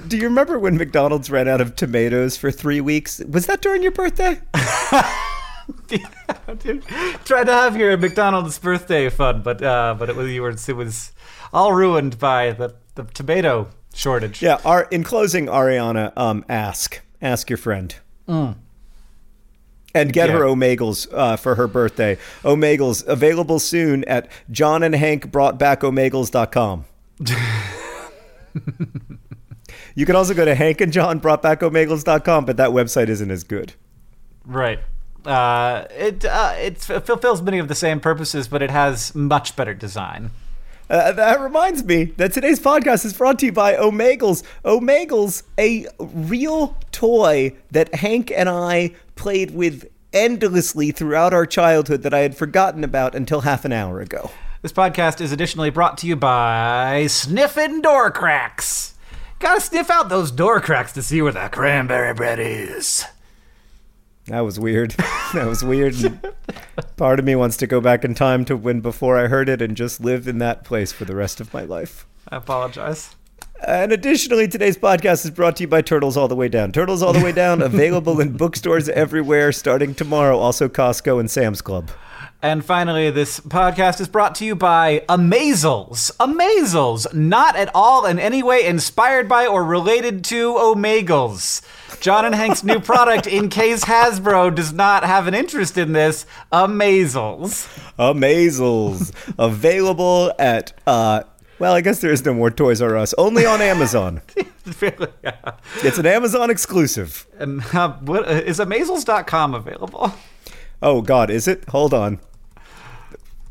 Do 0.07 0.15
you 0.15 0.23
remember 0.23 0.57
when 0.57 0.77
McDonald's 0.77 1.29
ran 1.29 1.47
out 1.49 1.59
of 1.59 1.75
tomatoes 1.75 2.37
for 2.37 2.49
three 2.51 2.79
weeks? 2.79 3.19
Was 3.29 3.47
that 3.47 3.61
during 3.61 3.81
your 3.83 3.91
birthday? 3.91 4.39
Dude, 5.87 6.83
Tried 7.25 7.45
to 7.45 7.53
have 7.53 7.75
your 7.77 7.97
McDonald's 7.97 8.57
birthday 8.59 9.09
fun, 9.09 9.41
but 9.41 9.61
uh, 9.61 9.95
but 9.97 10.09
it 10.09 10.15
was 10.15 10.31
you 10.31 10.41
were 10.41 10.51
it 10.51 10.75
was 10.75 11.11
all 11.53 11.73
ruined 11.73 12.19
by 12.19 12.51
the, 12.51 12.75
the 12.95 13.03
tomato 13.03 13.67
shortage. 13.93 14.41
Yeah. 14.41 14.59
Our, 14.63 14.83
in 14.91 15.03
closing, 15.03 15.47
Ariana, 15.47 16.13
um, 16.17 16.45
ask 16.47 17.01
ask 17.21 17.49
your 17.49 17.57
friend. 17.57 17.93
And 19.93 20.13
get 20.13 20.29
Yeah. 20.29 20.37
her 20.37 20.41
Omagles 20.45 21.07
uh, 21.13 21.35
for 21.35 21.55
her 21.55 21.67
birthday. 21.67 22.17
Omagles 22.43 23.05
available 23.07 23.59
soon 23.59 24.03
at 24.05 24.29
John 24.49 24.83
and 24.83 24.95
Hank 24.95 25.31
brought 25.31 25.57
back 25.59 25.81
Omagles.com. 25.81 26.85
you 29.95 30.05
can 30.05 30.15
also 30.15 30.33
go 30.33 30.45
to 30.45 30.55
Hank 30.55 30.81
and 30.81 30.91
John 30.93 31.19
brought 31.19 31.41
back 31.41 31.59
Omagles.com, 31.61 32.45
but 32.45 32.57
that 32.57 32.69
website 32.71 33.09
isn't 33.09 33.31
as 33.31 33.43
good. 33.43 33.73
Right. 34.45 34.79
Uh, 35.25 35.85
it 35.91 36.25
uh, 36.25 36.53
it 36.57 36.79
fulfills 36.79 37.41
many 37.43 37.59
of 37.59 37.67
the 37.67 37.75
same 37.75 37.99
purposes, 37.99 38.47
but 38.47 38.61
it 38.63 38.71
has 38.71 39.13
much 39.13 39.55
better 39.55 39.73
design. 39.75 40.31
Uh, 40.89 41.11
that 41.13 41.39
reminds 41.39 41.83
me 41.85 42.05
that 42.17 42.33
today's 42.33 42.59
podcast 42.59 43.05
is 43.05 43.13
brought 43.13 43.39
to 43.39 43.45
you 43.45 43.51
by 43.51 43.75
Omagles. 43.75 44.43
Omagles, 44.65 45.43
a 45.57 45.85
real 45.99 46.75
toy 46.91 47.55
that 47.69 47.93
Hank 47.95 48.31
and 48.35 48.49
I 48.49 48.91
played 49.21 49.51
with 49.51 49.87
endlessly 50.13 50.89
throughout 50.89 51.31
our 51.31 51.45
childhood 51.45 52.01
that 52.01 52.11
I 52.11 52.21
had 52.21 52.35
forgotten 52.35 52.83
about 52.83 53.13
until 53.13 53.41
half 53.41 53.65
an 53.65 53.71
hour 53.71 54.01
ago. 54.01 54.31
This 54.63 54.73
podcast 54.73 55.21
is 55.21 55.31
additionally 55.31 55.69
brought 55.69 55.99
to 55.99 56.07
you 56.07 56.15
by 56.15 57.05
Sniffin' 57.05 57.81
Door 57.81 58.11
Cracks. 58.13 58.95
Gotta 59.37 59.61
sniff 59.61 59.91
out 59.91 60.09
those 60.09 60.31
door 60.31 60.59
cracks 60.59 60.91
to 60.93 61.03
see 61.03 61.21
where 61.21 61.31
that 61.33 61.51
cranberry 61.51 62.15
bread 62.15 62.39
is. 62.39 63.05
That 64.25 64.39
was 64.39 64.59
weird. 64.59 64.91
that 65.35 65.45
was 65.45 65.63
weird. 65.63 65.93
And 66.03 66.33
part 66.97 67.19
of 67.19 67.25
me 67.25 67.35
wants 67.35 67.57
to 67.57 67.67
go 67.67 67.79
back 67.79 68.03
in 68.03 68.15
time 68.15 68.43
to 68.45 68.57
when 68.57 68.81
before 68.81 69.19
I 69.19 69.27
heard 69.27 69.49
it 69.49 69.61
and 69.61 69.77
just 69.77 70.01
live 70.01 70.27
in 70.27 70.39
that 70.39 70.63
place 70.63 70.91
for 70.91 71.05
the 71.05 71.15
rest 71.15 71.39
of 71.39 71.53
my 71.53 71.61
life. 71.61 72.07
I 72.27 72.37
apologize. 72.37 73.15
And 73.67 73.91
additionally, 73.91 74.47
today's 74.47 74.75
podcast 74.75 75.23
is 75.23 75.29
brought 75.29 75.55
to 75.57 75.63
you 75.63 75.67
by 75.67 75.83
Turtles 75.83 76.17
All 76.17 76.27
the 76.27 76.35
Way 76.35 76.49
Down. 76.49 76.71
Turtles 76.71 77.03
All 77.03 77.13
the 77.13 77.23
Way 77.23 77.31
Down, 77.31 77.61
available 77.61 78.19
in 78.19 78.35
bookstores 78.35 78.89
everywhere 78.89 79.51
starting 79.51 79.93
tomorrow. 79.93 80.39
Also, 80.39 80.67
Costco 80.67 81.19
and 81.19 81.29
Sam's 81.29 81.61
Club. 81.61 81.91
And 82.43 82.65
finally, 82.65 83.11
this 83.11 83.39
podcast 83.39 84.01
is 84.01 84.07
brought 84.07 84.33
to 84.35 84.45
you 84.45 84.55
by 84.55 85.05
Amazels. 85.07 86.11
Amazels, 86.19 87.05
not 87.13 87.55
at 87.55 87.69
all 87.75 88.07
in 88.07 88.17
any 88.17 88.41
way 88.41 88.65
inspired 88.65 89.29
by 89.29 89.45
or 89.45 89.63
related 89.63 90.23
to 90.25 90.53
Omagles. 90.53 91.61
John 92.01 92.25
and 92.25 92.33
Hank's 92.33 92.63
new 92.63 92.79
product, 92.79 93.27
in 93.27 93.49
case 93.49 93.85
Hasbro 93.85 94.55
does 94.55 94.73
not 94.73 95.03
have 95.03 95.27
an 95.27 95.35
interest 95.35 95.77
in 95.77 95.93
this, 95.93 96.25
Amazels. 96.51 97.69
Amazels, 97.99 99.11
available 99.37 100.33
at, 100.39 100.73
uh, 100.87 101.21
well, 101.61 101.73
I 101.73 101.81
guess 101.81 101.99
there 101.99 102.11
is 102.11 102.25
no 102.25 102.33
more 102.33 102.51
Toys 102.51 102.81
R 102.81 102.97
Us, 102.97 103.13
only 103.17 103.45
on 103.45 103.61
Amazon. 103.61 104.21
Really, 104.79 105.07
yeah. 105.23 105.53
it's 105.77 105.97
an 105.97 106.05
Amazon 106.05 106.51
exclusive. 106.51 107.25
And 107.39 107.63
uh, 107.73 107.93
what, 107.93 108.27
uh, 108.27 108.33
is 108.33 108.59
Amazels.com 108.59 109.55
available? 109.55 110.13
Oh, 110.83 111.01
God, 111.01 111.31
is 111.31 111.47
it? 111.47 111.67
Hold 111.69 111.95
on. 111.95 112.19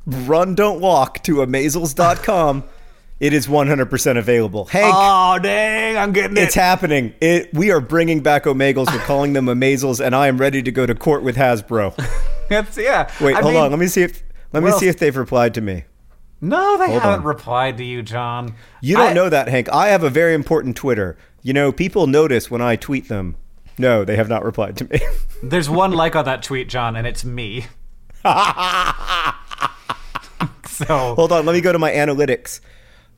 Run, 0.07 0.55
don't 0.55 0.81
walk 0.81 1.23
to 1.25 1.43
amazels.com. 1.43 2.63
It 3.21 3.35
is 3.35 3.47
100% 3.49 4.17
available. 4.17 4.65
Hank, 4.67 4.95
Oh, 4.97 5.39
dang, 5.43 5.99
I'm 5.99 6.13
getting 6.15 6.39
it. 6.39 6.45
it's 6.45 6.55
happening. 6.55 7.13
It, 7.21 7.53
we 7.53 7.71
are 7.71 7.81
bringing 7.81 8.23
back 8.23 8.45
Omagles. 8.45 8.87
We're 8.91 9.05
calling 9.05 9.35
them 9.35 9.47
Amazels, 9.47 10.01
and 10.01 10.15
I 10.17 10.29
am 10.29 10.39
ready 10.39 10.63
to 10.63 10.73
go 10.73 10.87
to 10.87 10.95
court 10.95 11.23
with 11.23 11.37
Hasbro. 11.37 11.93
It's- 12.51 12.79
yeah. 12.79 13.11
Wait, 13.21 13.37
I 13.37 13.43
hold 13.43 13.55
mean, 13.55 13.63
on. 13.65 13.71
Let 13.71 13.79
me 13.79 13.89
see 13.89 14.03
if 14.03 14.23
let 14.55 14.63
me 14.63 14.71
see 14.73 14.89
if 14.89 14.99
they've 14.99 15.17
replied 15.17 15.53
to 15.55 15.61
me. 15.61 15.85
No, 16.41 16.78
they 16.78 16.86
Hold 16.88 17.03
haven't 17.03 17.20
on. 17.20 17.24
replied 17.26 17.76
to 17.78 17.84
you, 17.84 18.03
John. 18.03 18.55
You 18.80 18.97
don't 18.97 19.09
I- 19.11 19.12
know 19.12 19.28
that, 19.28 19.49
Hank. 19.49 19.68
I 19.72 19.88
have 19.88 20.03
a 20.03 20.11
very 20.11 20.32
important 20.34 20.76
Twitter. 20.76 21.16
You 21.43 21.53
know, 21.53 21.70
people 21.72 22.07
notice 22.07 22.51
when 22.51 22.61
I 22.62 22.76
tweet 22.76 23.09
them. 23.09 23.36
No, 23.78 24.05
they 24.05 24.16
have 24.16 24.28
not 24.28 24.45
replied 24.45 24.76
to 24.78 24.84
me. 24.91 25.01
There's 25.43 25.70
one 25.70 25.93
like 25.93 26.14
on 26.16 26.24
that 26.26 26.43
tweet, 26.43 26.68
John, 26.68 26.97
and 26.97 27.07
it's 27.07 27.24
me. 27.24 27.66
so 30.66 31.14
Hold 31.14 31.32
on, 31.32 31.47
let 31.47 31.53
me 31.55 31.61
go 31.61 31.72
to 31.72 31.78
my 31.78 31.91
analytics. 31.93 32.61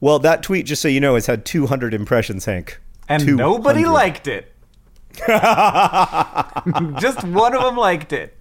Well, 0.01 0.19
that 0.21 0.43
tweet, 0.43 0.67
just 0.67 0.83
so 0.83 0.89
you 0.89 1.01
know, 1.01 1.15
has 1.15 1.27
had 1.27 1.45
200 1.45 1.95
impressions, 1.95 2.45
Hank. 2.45 2.81
and 3.09 3.23
200. 3.23 3.37
nobody 3.43 3.85
liked 3.85 4.27
it. 4.27 4.49
Just 6.99 7.23
one 7.25 7.55
of 7.55 7.63
them 7.63 7.77
liked 7.77 8.13
it. 8.15 8.35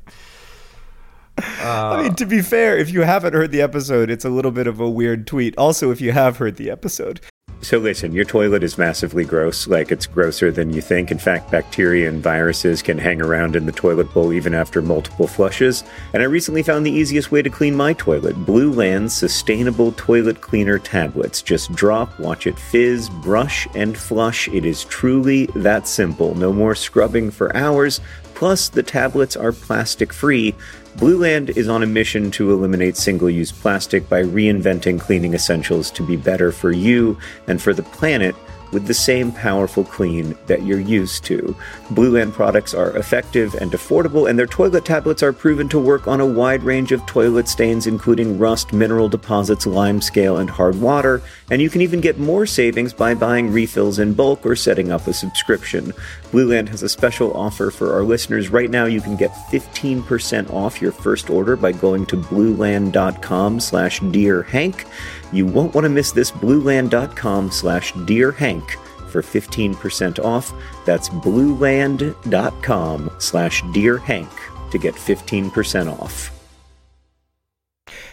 I 1.62 2.04
mean, 2.04 2.16
to 2.16 2.26
be 2.26 2.42
fair, 2.42 2.78
if 2.78 2.92
you 2.92 3.02
haven't 3.02 3.34
heard 3.34 3.52
the 3.52 3.62
episode, 3.62 4.10
it's 4.10 4.26
a 4.26 4.30
little 4.30 4.52
bit 4.52 4.68
of 4.68 4.80
a 4.80 4.90
weird 4.90 5.28
tweet. 5.28 5.58
Also, 5.58 5.92
if 5.92 6.02
you 6.02 6.12
have 6.12 6.38
heard 6.38 6.56
the 6.58 6.70
episode, 6.70 7.22
So 7.64 7.78
listen, 7.78 8.12
your 8.12 8.26
toilet 8.26 8.64
is 8.64 8.80
massively 8.80 9.24
gross, 9.24 9.68
like 9.68 9.92
it's 9.92 10.08
grosser 10.08 10.52
than 10.52 10.74
you 10.74 10.82
think. 10.82 11.12
In 11.12 11.20
fact, 11.20 11.52
bacteria 11.52 12.10
and 12.10 12.22
viruses 12.22 12.82
can 12.82 12.98
hang 12.98 13.22
around 13.22 13.56
in 13.56 13.68
the 13.68 13.72
toilet 13.72 14.12
bowl 14.16 14.34
even 14.34 14.56
after 14.56 14.82
multiple 14.82 15.28
flushes. 15.28 15.84
And 16.14 16.24
I 16.24 16.26
recently 16.26 16.64
found 16.64 16.86
the 16.86 16.92
easiest 16.92 17.32
way 17.32 17.44
to 17.44 17.52
clean 17.52 17.76
my 17.76 17.94
toilet 17.94 18.36
Blue 18.48 18.72
Land's 18.74 19.14
sustainable 19.14 19.92
toilet 19.92 20.42
cleaner 20.42 20.80
tablets. 20.80 21.44
Just 21.44 21.72
drop, 21.74 22.20
watch 22.20 22.48
it 22.48 22.58
fizz, 22.58 23.10
brush, 23.10 23.68
and 23.76 23.96
flush. 23.96 24.48
It 24.48 24.66
is 24.66 24.84
truly 24.86 25.46
that 25.56 25.88
simple. 25.88 26.34
No 26.34 26.52
more 26.52 26.74
scrubbing 26.74 27.30
for 27.30 27.56
hours. 27.56 28.02
Plus, 28.34 28.70
the 28.70 28.82
tablets 28.82 29.36
are 29.36 29.52
plastic 29.52 30.12
free. 30.12 30.56
Blue 30.98 31.18
Land 31.18 31.52
is 31.52 31.70
on 31.70 31.84
a 31.84 31.88
mission 31.88 32.30
to 32.32 32.52
eliminate 32.52 32.98
single 32.98 33.30
use 33.30 33.52
plastic 33.52 34.08
by 34.10 34.24
reinventing 34.24 35.00
cleaning 35.00 35.34
essentials 35.34 35.90
to 35.92 36.06
be 36.06 36.18
better 36.18 36.52
for 36.52 36.72
you 36.72 37.18
and 37.48 37.62
for 37.62 37.74
the 37.74 37.84
planet 37.84 38.36
with 38.72 38.88
the 38.88 38.94
same 38.94 39.32
powerful 39.32 39.84
clean 39.84 40.38
that 40.48 40.64
you're 40.64 40.80
used 40.80 41.24
to. 41.26 41.56
Blue 41.92 42.12
Land 42.12 42.34
products 42.34 42.74
are 42.74 42.96
effective 42.98 43.54
and 43.56 43.72
affordable, 43.72 44.30
and 44.30 44.38
their 44.38 44.46
toilet 44.46 44.86
tablets 44.86 45.24
are 45.24 45.34
proven 45.34 45.68
to 45.70 45.80
work 45.80 46.08
on 46.08 46.22
a 46.22 46.26
wide 46.26 46.64
range 46.64 46.92
of 46.92 47.06
toilet 47.06 47.48
stains, 47.48 47.88
including 47.88 48.38
rust, 48.38 48.74
mineral 48.74 49.10
deposits, 49.10 49.66
lime 49.66 50.02
scale, 50.02 50.38
and 50.38 50.50
hard 50.50 50.80
water. 50.80 51.22
And 51.52 51.62
you 51.62 51.70
can 51.70 51.82
even 51.82 52.02
get 52.02 52.18
more 52.18 52.46
savings 52.46 52.94
by 52.94 53.14
buying 53.14 53.52
refills 53.52 54.00
in 54.00 54.14
bulk 54.14 54.46
or 54.46 54.56
setting 54.56 54.92
up 54.92 55.06
a 55.06 55.14
subscription. 55.14 55.94
Blue 56.32 56.50
Land 56.50 56.70
has 56.70 56.82
a 56.82 56.90
special 56.90 57.34
offer 57.34 57.70
for 57.70 57.94
our 57.94 58.04
listeners. 58.04 58.50
Right 58.50 58.70
now, 58.70 58.86
you 58.86 59.02
can 59.02 59.18
get 59.18 59.32
15% 59.52 60.52
off 60.52 60.82
your 60.82 60.94
first 60.94 61.30
order 61.30 61.58
by 61.58 61.74
going 61.74 62.06
to 62.08 62.16
blueland.com 62.16 63.60
slash 63.60 64.00
dearhank. 64.00 64.88
You 65.32 65.46
won't 65.46 65.76
want 65.76 65.86
to 65.86 65.90
miss 65.90 66.12
this 66.12 66.32
blueland.com 66.32 67.52
slash 67.52 67.94
dearhank 67.94 68.72
for 69.10 69.22
15% 69.22 70.24
off. 70.24 70.54
That's 70.86 71.10
blueland.com 71.10 73.12
slash 73.20 73.62
dearhank 73.64 74.72
to 74.72 74.78
get 74.78 74.96
15% 74.96 76.00
off. 76.00 76.41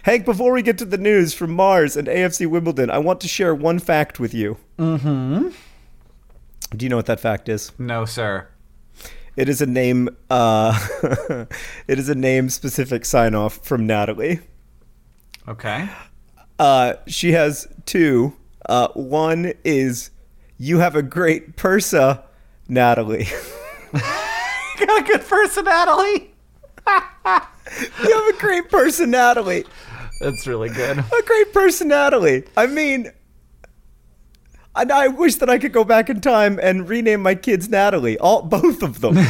Hank, 0.03 0.25
before 0.25 0.53
we 0.53 0.63
get 0.63 0.79
to 0.79 0.85
the 0.85 0.99
news 0.99 1.35
from 1.35 1.53
Mars 1.53 1.97
and 1.97 2.09
AFC 2.09 2.47
Wimbledon, 2.47 2.91
I 2.91 2.99
want 2.99 3.21
to 3.23 3.29
share 3.29 3.55
one 3.55 3.79
fact 3.79 4.21
with 4.21 4.33
you. 4.35 4.57
Mm-hmm. 4.79 5.49
Do 6.77 6.85
you 6.85 6.89
know 6.89 6.97
what 6.97 7.07
that 7.07 7.21
fact 7.21 7.49
is? 7.49 7.73
No, 7.79 8.05
sir. 8.05 8.49
It 9.37 9.49
is 9.49 9.61
a 9.61 9.67
name. 9.67 10.09
Uh, 10.29 10.79
it 11.89 11.99
is 11.99 12.09
a 12.09 12.15
name 12.15 12.51
specific 12.51 13.05
sign 13.05 13.35
off 13.35 13.65
from 13.65 13.87
Natalie. 13.87 14.41
Okay. 15.47 15.89
Uh, 16.59 16.95
she 17.07 17.33
has 17.33 17.69
two. 17.87 18.35
Uh, 18.69 18.89
one 18.89 19.53
is 19.65 20.11
you 20.59 20.79
have 20.79 20.97
a 20.97 21.03
great 21.03 21.57
persa, 21.57 22.23
Natalie. 22.69 23.29
you 23.95 24.01
got 24.87 25.03
a 25.03 25.05
good 25.05 25.23
personality. 25.27 26.35
you 28.03 28.15
have 28.15 28.35
a 28.35 28.39
great 28.39 28.71
personality. 28.71 29.65
That's 30.21 30.47
really 30.47 30.71
good. 30.71 30.99
A 30.99 31.23
great 31.25 31.53
personality. 31.53 32.49
I 32.57 32.67
mean, 32.67 33.13
and 34.75 34.93
I 34.93 35.09
wish 35.09 35.37
that 35.37 35.51
I 35.51 35.59
could 35.59 35.73
go 35.73 35.85
back 35.85 36.09
in 36.09 36.21
time 36.21 36.59
and 36.63 36.89
rename 36.89 37.23
my 37.23 37.35
kids 37.35 37.69
Natalie. 37.69 38.19
All 38.19 38.43
both 38.43 38.83
of 38.83 39.01
them. 39.01 39.19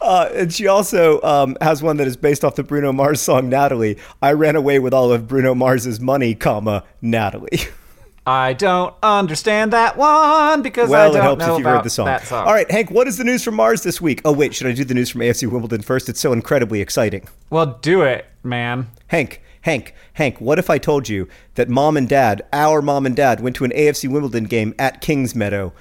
Uh, 0.00 0.30
and 0.34 0.52
she 0.52 0.66
also 0.66 1.20
um, 1.20 1.56
has 1.60 1.82
one 1.82 1.98
that 1.98 2.06
is 2.06 2.16
based 2.16 2.42
off 2.42 2.54
the 2.54 2.62
Bruno 2.62 2.90
Mars 2.90 3.20
song 3.20 3.50
Natalie. 3.50 3.98
I 4.22 4.32
ran 4.32 4.56
away 4.56 4.78
with 4.78 4.94
all 4.94 5.12
of 5.12 5.28
Bruno 5.28 5.54
Mars's 5.54 6.00
money, 6.00 6.34
comma 6.34 6.84
Natalie. 7.02 7.60
I 8.26 8.52
don't 8.52 8.94
understand 9.02 9.72
that 9.72 9.96
one 9.96 10.62
because 10.62 10.88
well, 10.90 11.02
I 11.02 11.08
don't 11.08 11.16
it 11.16 11.22
helps 11.22 11.40
know 11.40 11.54
if 11.54 11.58
you've 11.58 11.66
about 11.66 11.76
heard 11.76 11.84
the 11.84 11.90
song. 11.90 12.06
that 12.06 12.24
song. 12.26 12.46
All 12.46 12.52
right, 12.52 12.70
Hank, 12.70 12.90
what 12.90 13.08
is 13.08 13.16
the 13.16 13.24
news 13.24 13.42
from 13.42 13.54
Mars 13.54 13.82
this 13.82 14.00
week? 14.00 14.20
Oh 14.24 14.32
wait, 14.32 14.54
should 14.54 14.66
I 14.66 14.72
do 14.72 14.84
the 14.84 14.94
news 14.94 15.10
from 15.10 15.22
AFC 15.22 15.50
Wimbledon 15.50 15.82
first? 15.82 16.08
It's 16.08 16.20
so 16.20 16.32
incredibly 16.32 16.80
exciting. 16.80 17.26
Well, 17.48 17.78
do 17.80 18.02
it, 18.02 18.26
man. 18.44 18.88
Hank, 19.08 19.42
Hank, 19.62 19.94
Hank, 20.14 20.40
what 20.40 20.58
if 20.58 20.68
I 20.70 20.78
told 20.78 21.08
you 21.08 21.28
that 21.54 21.68
mom 21.68 21.96
and 21.96 22.08
dad, 22.08 22.42
our 22.52 22.82
mom 22.82 23.06
and 23.06 23.16
dad, 23.16 23.40
went 23.40 23.56
to 23.56 23.64
an 23.64 23.72
AFC 23.72 24.08
Wimbledon 24.10 24.44
game 24.44 24.74
at 24.78 25.02
Kingsmeadow 25.02 25.72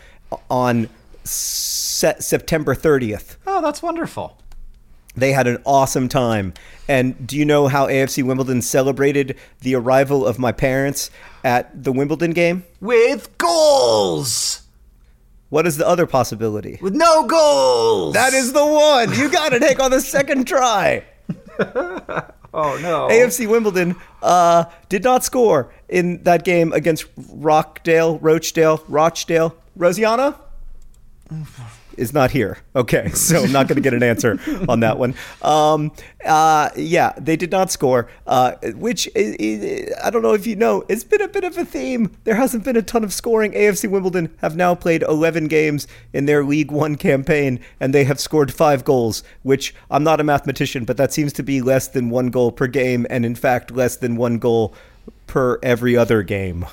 on 0.49 0.89
se- 1.23 2.15
September 2.19 2.73
30th? 2.73 3.35
Oh, 3.47 3.61
that's 3.61 3.81
wonderful. 3.81 4.37
They 5.19 5.31
had 5.31 5.47
an 5.47 5.61
awesome 5.65 6.09
time. 6.09 6.53
And 6.87 7.27
do 7.27 7.37
you 7.37 7.45
know 7.45 7.67
how 7.67 7.87
AFC 7.87 8.23
Wimbledon 8.23 8.61
celebrated 8.61 9.37
the 9.61 9.75
arrival 9.75 10.25
of 10.25 10.39
my 10.39 10.51
parents 10.51 11.11
at 11.43 11.83
the 11.83 11.91
Wimbledon 11.91 12.31
game? 12.31 12.63
With 12.81 13.37
goals. 13.37 14.63
What 15.49 15.65
is 15.65 15.77
the 15.77 15.87
other 15.87 16.05
possibility? 16.05 16.79
With 16.81 16.95
no 16.95 17.25
goals. 17.25 18.13
That 18.13 18.33
is 18.33 18.53
the 18.53 18.65
one. 18.65 19.13
You 19.13 19.29
got 19.29 19.53
it, 19.53 19.61
Hank, 19.61 19.79
on 19.79 19.91
the 19.91 20.01
second 20.01 20.47
try. 20.47 21.03
Oh 22.53 22.79
no. 22.81 23.07
AFC 23.09 23.47
Wimbledon 23.47 23.95
uh, 24.23 24.65
did 24.89 25.03
not 25.03 25.23
score 25.23 25.71
in 25.87 26.23
that 26.23 26.43
game 26.43 26.73
against 26.73 27.05
Rockdale, 27.15 28.17
Rochdale, 28.19 28.83
Rochdale. 28.87 29.55
Rosianna 29.77 30.35
is 31.97 32.13
not 32.13 32.31
here. 32.31 32.57
Okay, 32.75 33.09
so 33.13 33.43
I'm 33.43 33.51
not 33.51 33.67
going 33.67 33.75
to 33.75 33.81
get 33.81 33.93
an 33.93 34.03
answer 34.03 34.39
on 34.67 34.79
that 34.79 34.97
one. 34.97 35.13
Um, 35.41 35.91
uh, 36.25 36.69
yeah, 36.75 37.13
they 37.17 37.35
did 37.35 37.51
not 37.51 37.71
score, 37.71 38.09
uh, 38.25 38.53
which 38.75 39.07
i 39.15 39.35
i 39.39 40.07
I 40.07 40.09
don't 40.09 40.21
know 40.21 40.33
if 40.33 40.47
you 40.47 40.55
know, 40.55 40.83
it's 40.89 41.03
been 41.03 41.21
a 41.21 41.27
bit 41.27 41.43
of 41.43 41.57
a 41.57 41.65
theme. 41.65 42.15
There 42.23 42.35
hasn't 42.35 42.63
been 42.63 42.77
a 42.77 42.81
ton 42.81 43.03
of 43.03 43.13
scoring. 43.13 43.51
AFC 43.51 43.89
Wimbledon 43.89 44.33
have 44.37 44.55
now 44.55 44.75
played 44.75 45.03
11 45.03 45.47
games 45.47 45.87
in 46.13 46.25
their 46.25 46.43
League 46.43 46.71
One 46.71 46.95
campaign, 46.95 47.59
and 47.79 47.93
they 47.93 48.05
have 48.05 48.19
scored 48.19 48.53
five 48.53 48.83
goals, 48.83 49.23
which 49.43 49.75
I'm 49.91 50.03
not 50.03 50.19
a 50.19 50.23
mathematician, 50.23 50.85
but 50.85 50.97
that 50.97 51.13
seems 51.13 51.33
to 51.33 51.43
be 51.43 51.61
less 51.61 51.87
than 51.87 52.09
one 52.09 52.29
goal 52.29 52.51
per 52.51 52.67
game, 52.67 53.05
and 53.09 53.25
in 53.25 53.35
fact, 53.35 53.71
less 53.71 53.97
than 53.97 54.15
one 54.15 54.39
goal 54.39 54.73
per 55.27 55.59
every 55.61 55.95
other 55.95 56.23
game. 56.23 56.65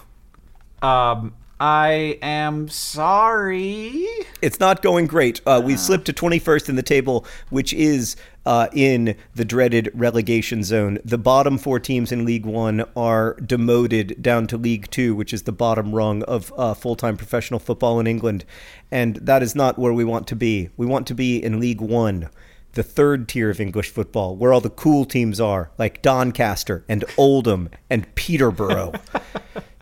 Um, 0.82 1.34
I 1.59 2.18
am 2.20 2.68
sorry. 2.68 4.07
It's 4.42 4.61
not 4.61 4.82
going 4.82 5.07
great. 5.07 5.40
Uh, 5.46 5.62
we've 5.64 5.80
slipped 5.80 6.04
to 6.07 6.12
21st 6.12 6.68
in 6.68 6.76
the 6.76 6.82
table, 6.82 7.24
which 7.48 7.72
is 7.72 8.14
uh, 8.44 8.68
in 8.74 9.16
the 9.34 9.44
dreaded 9.44 9.90
relegation 9.94 10.62
zone. 10.62 10.98
The 11.02 11.16
bottom 11.16 11.57
four 11.57 11.80
teams 11.80 12.12
in 12.12 12.26
League 12.26 12.44
One 12.44 12.84
are 12.94 13.34
demoted 13.40 14.20
down 14.20 14.46
to 14.48 14.59
League 14.59 14.90
Two, 14.90 15.14
which 15.14 15.32
is 15.32 15.44
the 15.44 15.52
bottom 15.52 15.94
rung 15.94 16.22
of 16.24 16.52
uh, 16.59 16.74
full 16.74 16.94
time 16.94 17.16
professional 17.16 17.59
football 17.59 17.98
in 18.00 18.07
England. 18.07 18.44
And 18.90 19.16
that 19.16 19.42
is 19.42 19.54
not 19.54 19.78
where 19.78 19.94
we 19.94 20.04
want 20.04 20.26
to 20.28 20.36
be. 20.36 20.68
We 20.76 20.84
want 20.84 21.07
to 21.07 21.14
be 21.14 21.42
in 21.42 21.59
League 21.59 21.80
One. 21.80 22.28
The 22.74 22.82
third 22.82 23.30
tier 23.30 23.48
of 23.48 23.61
English 23.61 23.88
football, 23.88 24.36
where 24.36 24.52
all 24.52 24.61
the 24.61 24.68
cool 24.68 25.07
teams 25.07 25.40
are, 25.40 25.70
like 25.78 26.02
Doncaster 26.02 26.84
and 26.86 27.07
Oldham 27.16 27.70
and 27.88 28.14
Peterborough. 28.14 28.92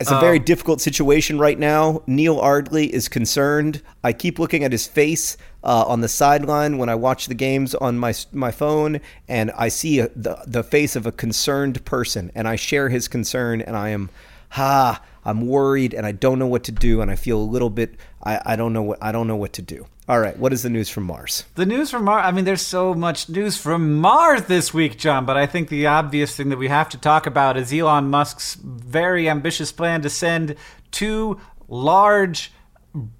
It's 0.00 0.10
a 0.10 0.20
very 0.20 0.38
difficult 0.38 0.80
situation 0.80 1.38
right 1.38 1.58
now. 1.58 2.02
Neal 2.06 2.38
Ardley 2.38 2.92
is 2.92 3.08
concerned. 3.08 3.80
I 4.02 4.12
keep 4.12 4.38
looking 4.38 4.64
at 4.64 4.72
his 4.72 4.86
face 4.86 5.36
uh, 5.62 5.84
on 5.86 6.00
the 6.00 6.08
sideline 6.08 6.78
when 6.78 6.88
I 6.88 6.94
watch 6.94 7.26
the 7.26 7.34
games 7.34 7.74
on 7.74 7.98
my 7.98 8.14
my 8.32 8.50
phone, 8.50 9.00
and 9.28 9.50
I 9.52 9.68
see 9.68 10.00
a, 10.00 10.08
the 10.08 10.42
the 10.46 10.62
face 10.62 10.96
of 10.96 11.06
a 11.06 11.12
concerned 11.12 11.84
person, 11.84 12.32
and 12.34 12.48
I 12.48 12.56
share 12.56 12.88
his 12.88 13.08
concern, 13.08 13.60
and 13.60 13.76
I 13.76 13.90
am, 13.90 14.10
ha, 14.50 15.00
I'm 15.24 15.46
worried, 15.46 15.94
and 15.94 16.04
I 16.06 16.12
don't 16.12 16.38
know 16.38 16.46
what 16.46 16.64
to 16.64 16.72
do, 16.72 17.00
and 17.00 17.10
I 17.10 17.16
feel 17.16 17.38
a 17.38 17.42
little 17.42 17.70
bit, 17.70 17.94
I, 18.22 18.40
I 18.44 18.56
don't 18.56 18.72
know 18.72 18.82
what 18.82 19.02
I 19.02 19.12
don't 19.12 19.26
know 19.26 19.36
what 19.36 19.52
to 19.54 19.62
do. 19.62 19.86
All 20.06 20.20
right, 20.20 20.38
what 20.38 20.52
is 20.52 20.62
the 20.62 20.68
news 20.68 20.90
from 20.90 21.04
Mars? 21.04 21.44
The 21.54 21.64
news 21.64 21.90
from 21.90 22.04
Mars. 22.04 22.24
I 22.26 22.30
mean, 22.30 22.44
there's 22.44 22.60
so 22.60 22.92
much 22.92 23.30
news 23.30 23.56
from 23.56 23.94
Mars 23.94 24.44
this 24.44 24.74
week, 24.74 24.98
John. 24.98 25.24
But 25.24 25.38
I 25.38 25.46
think 25.46 25.70
the 25.70 25.86
obvious 25.86 26.36
thing 26.36 26.50
that 26.50 26.58
we 26.58 26.68
have 26.68 26.90
to 26.90 26.98
talk 26.98 27.26
about 27.26 27.56
is 27.56 27.72
Elon 27.72 28.10
Musk's 28.10 28.54
very 28.56 29.30
ambitious 29.30 29.72
plan 29.72 30.02
to 30.02 30.10
send 30.10 30.56
two 30.90 31.40
large 31.68 32.52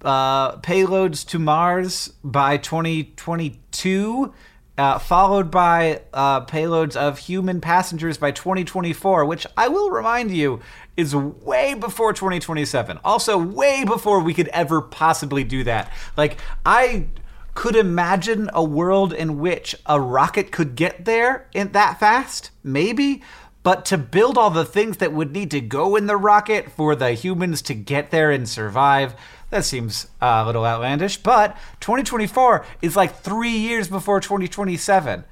uh, 0.04 0.58
payloads 0.58 1.26
to 1.28 1.38
Mars 1.38 2.12
by 2.22 2.58
2022. 2.58 4.34
Uh, 4.76 4.98
followed 4.98 5.52
by 5.52 6.02
uh, 6.12 6.44
payloads 6.46 6.96
of 6.96 7.18
human 7.18 7.60
passengers 7.60 8.18
by 8.18 8.32
2024, 8.32 9.24
which 9.24 9.46
I 9.56 9.68
will 9.68 9.88
remind 9.90 10.32
you 10.32 10.58
is 10.96 11.14
way 11.14 11.74
before 11.74 12.12
2027. 12.12 12.98
Also, 13.04 13.38
way 13.38 13.84
before 13.84 14.18
we 14.18 14.34
could 14.34 14.48
ever 14.48 14.80
possibly 14.80 15.44
do 15.44 15.62
that. 15.62 15.92
Like, 16.16 16.40
I 16.66 17.06
could 17.54 17.76
imagine 17.76 18.50
a 18.52 18.64
world 18.64 19.12
in 19.12 19.38
which 19.38 19.76
a 19.86 20.00
rocket 20.00 20.50
could 20.50 20.74
get 20.74 21.04
there 21.04 21.48
in 21.54 21.70
that 21.72 22.00
fast, 22.00 22.50
maybe. 22.62 23.22
But 23.62 23.86
to 23.86 23.96
build 23.96 24.36
all 24.36 24.50
the 24.50 24.64
things 24.64 24.98
that 24.98 25.12
would 25.12 25.32
need 25.32 25.50
to 25.52 25.60
go 25.60 25.96
in 25.96 26.06
the 26.06 26.16
rocket 26.16 26.70
for 26.70 26.94
the 26.94 27.12
humans 27.12 27.62
to 27.62 27.74
get 27.74 28.10
there 28.10 28.30
and 28.30 28.46
survive, 28.46 29.14
that 29.50 29.64
seems 29.64 30.08
a 30.20 30.44
little 30.44 30.64
outlandish. 30.64 31.18
But 31.18 31.56
2024 31.80 32.64
is 32.82 32.96
like 32.96 33.16
three 33.20 33.56
years 33.56 33.88
before 33.88 34.20
2027 34.20 35.24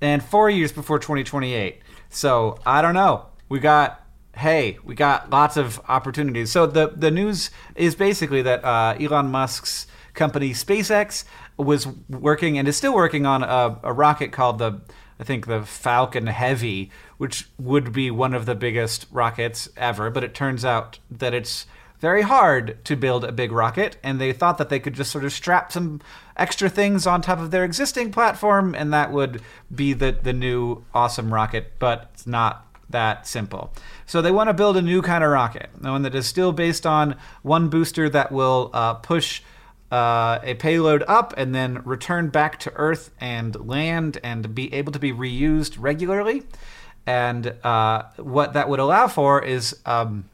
and 0.00 0.22
four 0.22 0.50
years 0.50 0.72
before 0.72 0.98
2028. 0.98 1.80
So 2.10 2.58
I 2.64 2.82
don't 2.82 2.94
know. 2.94 3.26
We 3.48 3.58
got 3.60 4.00
hey, 4.36 4.78
we 4.84 4.94
got 4.94 5.30
lots 5.30 5.56
of 5.56 5.80
opportunities. 5.88 6.50
So 6.50 6.66
the 6.66 6.88
the 6.88 7.10
news 7.10 7.50
is 7.74 7.94
basically 7.94 8.42
that 8.42 8.64
uh, 8.64 8.96
Elon 9.00 9.30
Musk's 9.30 9.86
company 10.12 10.50
SpaceX 10.50 11.24
was 11.56 11.86
working 12.08 12.58
and 12.58 12.66
is 12.66 12.76
still 12.76 12.94
working 12.94 13.26
on 13.26 13.42
a, 13.42 13.78
a 13.82 13.92
rocket 13.92 14.32
called 14.32 14.58
the 14.58 14.80
I 15.18 15.24
think 15.24 15.46
the 15.46 15.62
Falcon 15.62 16.26
Heavy, 16.26 16.90
which 17.18 17.48
would 17.58 17.92
be 17.92 18.10
one 18.10 18.34
of 18.34 18.46
the 18.46 18.54
biggest 18.54 19.06
rockets 19.12 19.68
ever. 19.76 20.10
But 20.10 20.24
it 20.24 20.34
turns 20.34 20.64
out 20.64 20.98
that 21.10 21.32
it's 21.32 21.66
very 22.04 22.20
hard 22.20 22.84
to 22.84 22.96
build 22.96 23.24
a 23.24 23.32
big 23.32 23.50
rocket, 23.50 23.96
and 24.02 24.20
they 24.20 24.30
thought 24.30 24.58
that 24.58 24.68
they 24.68 24.78
could 24.78 24.92
just 24.92 25.10
sort 25.10 25.24
of 25.24 25.32
strap 25.32 25.72
some 25.72 26.02
extra 26.36 26.68
things 26.68 27.06
on 27.06 27.22
top 27.22 27.38
of 27.38 27.50
their 27.50 27.64
existing 27.64 28.12
platform, 28.12 28.74
and 28.74 28.92
that 28.92 29.10
would 29.10 29.40
be 29.74 29.94
the 29.94 30.12
the 30.12 30.34
new 30.34 30.84
awesome 30.92 31.32
rocket. 31.32 31.72
But 31.78 32.10
it's 32.12 32.26
not 32.26 32.66
that 32.90 33.26
simple. 33.26 33.72
So 34.04 34.20
they 34.20 34.30
want 34.30 34.48
to 34.50 34.54
build 34.54 34.76
a 34.76 34.82
new 34.82 35.00
kind 35.00 35.24
of 35.24 35.30
rocket, 35.30 35.70
one 35.80 36.02
that 36.02 36.14
is 36.14 36.26
still 36.26 36.52
based 36.52 36.84
on 36.84 37.16
one 37.40 37.70
booster 37.70 38.10
that 38.10 38.30
will 38.30 38.70
uh, 38.74 38.94
push 38.94 39.40
uh, 39.90 40.40
a 40.42 40.54
payload 40.56 41.02
up 41.08 41.32
and 41.38 41.54
then 41.54 41.80
return 41.84 42.28
back 42.28 42.58
to 42.60 42.72
Earth 42.74 43.12
and 43.18 43.66
land 43.66 44.18
and 44.22 44.54
be 44.54 44.74
able 44.74 44.92
to 44.92 44.98
be 44.98 45.10
reused 45.10 45.76
regularly. 45.78 46.42
And 47.06 47.46
uh, 47.64 48.02
what 48.16 48.52
that 48.52 48.68
would 48.68 48.80
allow 48.80 49.08
for 49.08 49.42
is 49.42 49.74
um, 49.86 50.28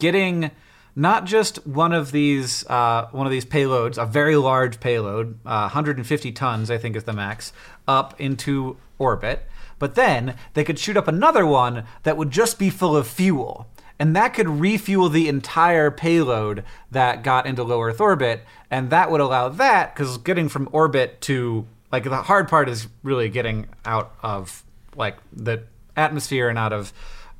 getting 0.00 0.50
not 0.98 1.26
just 1.26 1.64
one 1.64 1.92
of 1.92 2.10
these 2.10 2.66
uh, 2.66 3.08
one 3.12 3.24
of 3.24 3.30
these 3.30 3.46
payloads, 3.46 4.02
a 4.02 4.04
very 4.04 4.34
large 4.34 4.80
payload, 4.80 5.38
uh, 5.46 5.70
150 5.70 6.32
tons, 6.32 6.70
I 6.72 6.76
think 6.76 6.96
is 6.96 7.04
the 7.04 7.12
max, 7.12 7.52
up 7.86 8.20
into 8.20 8.76
orbit. 8.98 9.46
But 9.78 9.94
then 9.94 10.34
they 10.54 10.64
could 10.64 10.78
shoot 10.78 10.96
up 10.96 11.06
another 11.06 11.46
one 11.46 11.84
that 12.02 12.16
would 12.16 12.32
just 12.32 12.58
be 12.58 12.68
full 12.68 12.96
of 12.96 13.06
fuel. 13.06 13.68
and 14.00 14.14
that 14.14 14.32
could 14.34 14.48
refuel 14.48 15.08
the 15.08 15.28
entire 15.28 15.90
payload 15.90 16.64
that 16.90 17.24
got 17.24 17.46
into 17.46 17.64
low 17.64 17.82
Earth 17.82 18.00
orbit, 18.00 18.44
and 18.70 18.90
that 18.90 19.10
would 19.10 19.20
allow 19.20 19.48
that 19.48 19.94
because 19.94 20.18
getting 20.18 20.48
from 20.48 20.68
orbit 20.72 21.20
to 21.20 21.66
like 21.92 22.04
the 22.04 22.22
hard 22.22 22.48
part 22.48 22.68
is 22.68 22.88
really 23.02 23.28
getting 23.28 23.66
out 23.84 24.12
of 24.22 24.64
like 24.96 25.16
the 25.32 25.64
atmosphere 25.96 26.48
and 26.48 26.58
out 26.58 26.72
of 26.72 26.92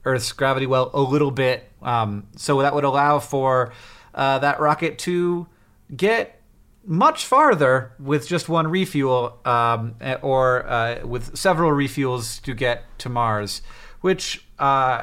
Earth's 0.09 0.33
gravity 0.33 0.67
well 0.67 0.91
a 0.95 1.01
little 1.01 1.31
bit. 1.31 1.71
Um, 1.83 2.27
so 2.37 2.63
that 2.63 2.75
would 2.75 2.85
allow 2.85 3.19
for 3.19 3.73
uh, 4.15 4.39
that 4.39 4.59
rocket 4.59 4.99
to 5.01 5.47
get 5.95 6.41
much 6.85 7.27
farther 7.27 7.93
with 7.99 8.27
just 8.27 8.49
one 8.49 8.67
refuel, 8.67 9.39
um, 9.45 9.95
or 10.23 10.67
uh, 10.67 11.07
with 11.07 11.37
several 11.37 11.71
refuels 11.71 12.43
to 12.43 12.55
get 12.55 12.85
to 12.99 13.09
Mars, 13.11 13.63
which 14.01 14.47
uh, 14.59 15.03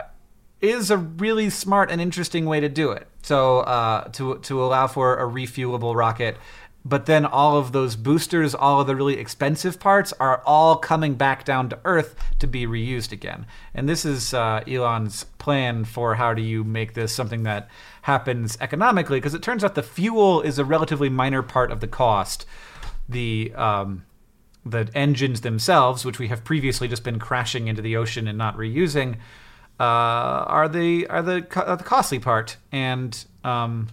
is 0.61 0.89
a 0.89 0.97
really 0.97 1.49
smart 1.49 1.91
and 1.91 2.01
interesting 2.01 2.45
way 2.45 2.59
to 2.59 2.69
do 2.69 2.91
it. 2.91 3.07
So 3.21 3.59
uh, 3.59 4.09
to 4.13 4.39
to 4.39 4.63
allow 4.63 4.87
for 4.87 5.17
a 5.17 5.23
refuelable 5.23 5.95
rocket 5.95 6.37
but 6.87 7.07
then 7.07 7.25
all 7.25 7.57
of 7.57 7.71
those 7.71 7.95
boosters, 7.95 8.53
all 8.53 8.79
of 8.79 8.85
the 8.85 8.95
really 8.95 9.17
expensive 9.17 9.79
parts, 9.79 10.13
are 10.19 10.43
all 10.45 10.75
coming 10.75 11.15
back 11.15 11.43
down 11.43 11.67
to 11.69 11.79
Earth 11.83 12.15
to 12.37 12.45
be 12.45 12.67
reused 12.67 13.11
again. 13.11 13.47
And 13.73 13.89
this 13.89 14.05
is 14.05 14.35
uh, 14.35 14.61
Elon's 14.67 15.23
plan 15.39 15.85
for 15.85 16.13
how 16.15 16.35
do 16.35 16.43
you 16.43 16.63
make 16.63 16.93
this 16.93 17.11
something 17.11 17.41
that 17.43 17.67
happens 18.03 18.55
economically, 18.61 19.17
because 19.17 19.33
it 19.33 19.41
turns 19.41 19.63
out 19.63 19.73
the 19.73 19.81
fuel 19.81 20.41
is 20.41 20.59
a 20.59 20.63
relatively 20.63 21.09
minor 21.09 21.41
part 21.41 21.71
of 21.71 21.79
the 21.79 21.87
cost. 21.87 22.45
The 23.09 23.51
um, 23.55 24.05
the 24.63 24.89
engines 24.93 25.41
themselves, 25.41 26.05
which 26.05 26.19
we 26.19 26.27
have 26.27 26.43
previously 26.43 26.87
just 26.87 27.03
been 27.03 27.19
crashing 27.19 27.67
into 27.67 27.81
the 27.81 27.95
ocean 27.97 28.27
and 28.27 28.37
not 28.37 28.57
reusing, 28.57 29.15
uh, 29.79 29.83
are 30.47 30.69
the 30.69 31.07
are 31.07 31.23
the, 31.23 31.41
the 31.41 31.83
costly 31.83 32.19
part. 32.19 32.57
And 32.71 33.25
um, 33.43 33.89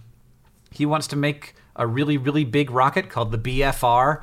he 0.71 0.85
wants 0.85 1.07
to 1.07 1.15
make 1.15 1.55
a 1.75 1.87
really, 1.87 2.17
really 2.17 2.43
big 2.43 2.71
rocket 2.71 3.09
called 3.09 3.31
the 3.31 3.37
BFR. 3.37 4.21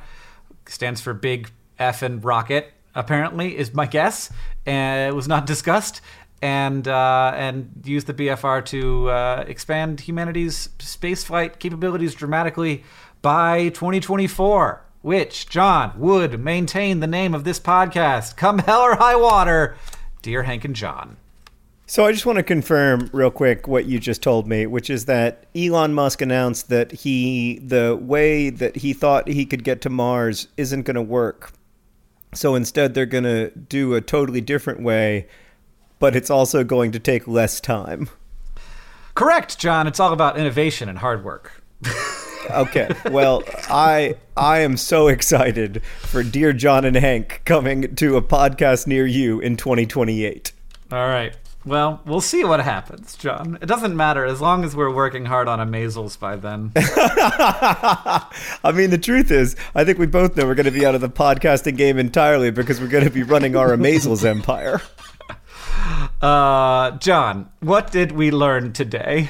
Stands 0.67 1.01
for 1.01 1.13
Big 1.13 1.51
F 1.79 2.01
and 2.01 2.23
Rocket, 2.23 2.73
apparently, 2.95 3.57
is 3.57 3.73
my 3.73 3.85
guess. 3.85 4.31
And 4.65 5.11
it 5.11 5.15
was 5.15 5.27
not 5.27 5.45
discussed. 5.53 6.01
And 6.43 6.87
uh, 6.87 7.33
and 7.35 7.83
use 7.85 8.05
the 8.05 8.15
BFR 8.15 8.65
to 8.65 9.09
uh, 9.09 9.45
expand 9.47 9.99
humanity's 9.99 10.69
spaceflight 10.79 11.59
capabilities 11.59 12.15
dramatically 12.15 12.83
by 13.21 13.69
2024, 13.69 14.83
which 15.03 15.47
John 15.47 15.93
would 15.97 16.39
maintain 16.39 16.99
the 16.99 17.05
name 17.05 17.35
of 17.35 17.43
this 17.43 17.59
podcast. 17.59 18.37
Come 18.37 18.57
hell 18.57 18.81
or 18.81 18.95
high 18.95 19.15
water, 19.15 19.77
dear 20.23 20.41
Hank 20.41 20.65
and 20.65 20.75
John. 20.75 21.17
So 21.91 22.05
I 22.05 22.13
just 22.13 22.25
want 22.25 22.37
to 22.37 22.43
confirm 22.43 23.09
real 23.11 23.31
quick 23.31 23.67
what 23.67 23.85
you 23.85 23.99
just 23.99 24.23
told 24.23 24.47
me, 24.47 24.65
which 24.65 24.89
is 24.89 25.03
that 25.07 25.45
Elon 25.53 25.93
Musk 25.93 26.21
announced 26.21 26.69
that 26.69 26.89
he 26.93 27.59
the 27.59 27.99
way 28.01 28.49
that 28.49 28.77
he 28.77 28.93
thought 28.93 29.27
he 29.27 29.45
could 29.45 29.65
get 29.65 29.81
to 29.81 29.89
Mars 29.89 30.47
isn't 30.55 30.83
going 30.83 30.95
to 30.95 31.01
work. 31.01 31.51
So 32.33 32.55
instead 32.55 32.93
they're 32.93 33.05
going 33.05 33.25
to 33.25 33.49
do 33.49 33.93
a 33.93 33.99
totally 33.99 34.39
different 34.39 34.81
way, 34.81 35.27
but 35.99 36.15
it's 36.15 36.29
also 36.29 36.63
going 36.63 36.93
to 36.93 36.99
take 36.99 37.27
less 37.27 37.59
time. 37.59 38.07
Correct, 39.13 39.59
John. 39.59 39.85
It's 39.85 39.99
all 39.99 40.13
about 40.13 40.37
innovation 40.37 40.87
and 40.87 40.99
hard 40.99 41.25
work. 41.25 41.61
okay. 42.51 42.87
Well, 43.11 43.43
I 43.69 44.15
I 44.37 44.59
am 44.59 44.77
so 44.77 45.09
excited 45.09 45.83
for 46.03 46.23
Dear 46.23 46.53
John 46.53 46.85
and 46.85 46.95
Hank 46.95 47.41
coming 47.43 47.93
to 47.97 48.15
a 48.15 48.21
podcast 48.21 48.87
near 48.87 49.05
you 49.05 49.41
in 49.41 49.57
2028. 49.57 50.53
All 50.93 51.09
right. 51.09 51.35
Well, 51.63 52.01
we'll 52.05 52.21
see 52.21 52.43
what 52.43 52.59
happens, 52.59 53.15
John. 53.15 53.59
It 53.61 53.67
doesn't 53.67 53.95
matter 53.95 54.25
as 54.25 54.41
long 54.41 54.63
as 54.63 54.75
we're 54.75 54.93
working 54.93 55.25
hard 55.25 55.47
on 55.47 55.59
Amazels 55.59 56.17
by 56.17 56.35
then. 56.35 56.71
I 56.75 58.71
mean, 58.73 58.89
the 58.89 58.97
truth 58.97 59.29
is, 59.29 59.55
I 59.75 59.83
think 59.83 59.99
we 59.99 60.07
both 60.07 60.35
know 60.35 60.47
we're 60.47 60.55
going 60.55 60.65
to 60.65 60.71
be 60.71 60.87
out 60.87 60.95
of 60.95 61.01
the 61.01 61.09
podcasting 61.09 61.77
game 61.77 61.99
entirely 61.99 62.49
because 62.49 62.81
we're 62.81 62.87
going 62.87 63.03
to 63.03 63.11
be 63.11 63.21
running 63.21 63.55
our 63.55 63.73
Amazels 63.73 64.25
empire. 64.25 64.81
Uh, 66.21 66.91
John, 66.97 67.49
what 67.61 67.91
did 67.91 68.11
we 68.11 68.29
learn 68.29 68.73
today? 68.73 69.29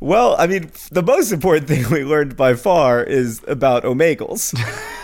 Well, 0.00 0.36
I 0.38 0.46
mean, 0.46 0.70
the 0.90 1.02
most 1.02 1.32
important 1.32 1.66
thing 1.66 1.88
we 1.90 2.04
learned 2.04 2.36
by 2.36 2.54
far 2.54 3.02
is 3.02 3.40
about 3.48 3.84
omagles. 3.84 4.54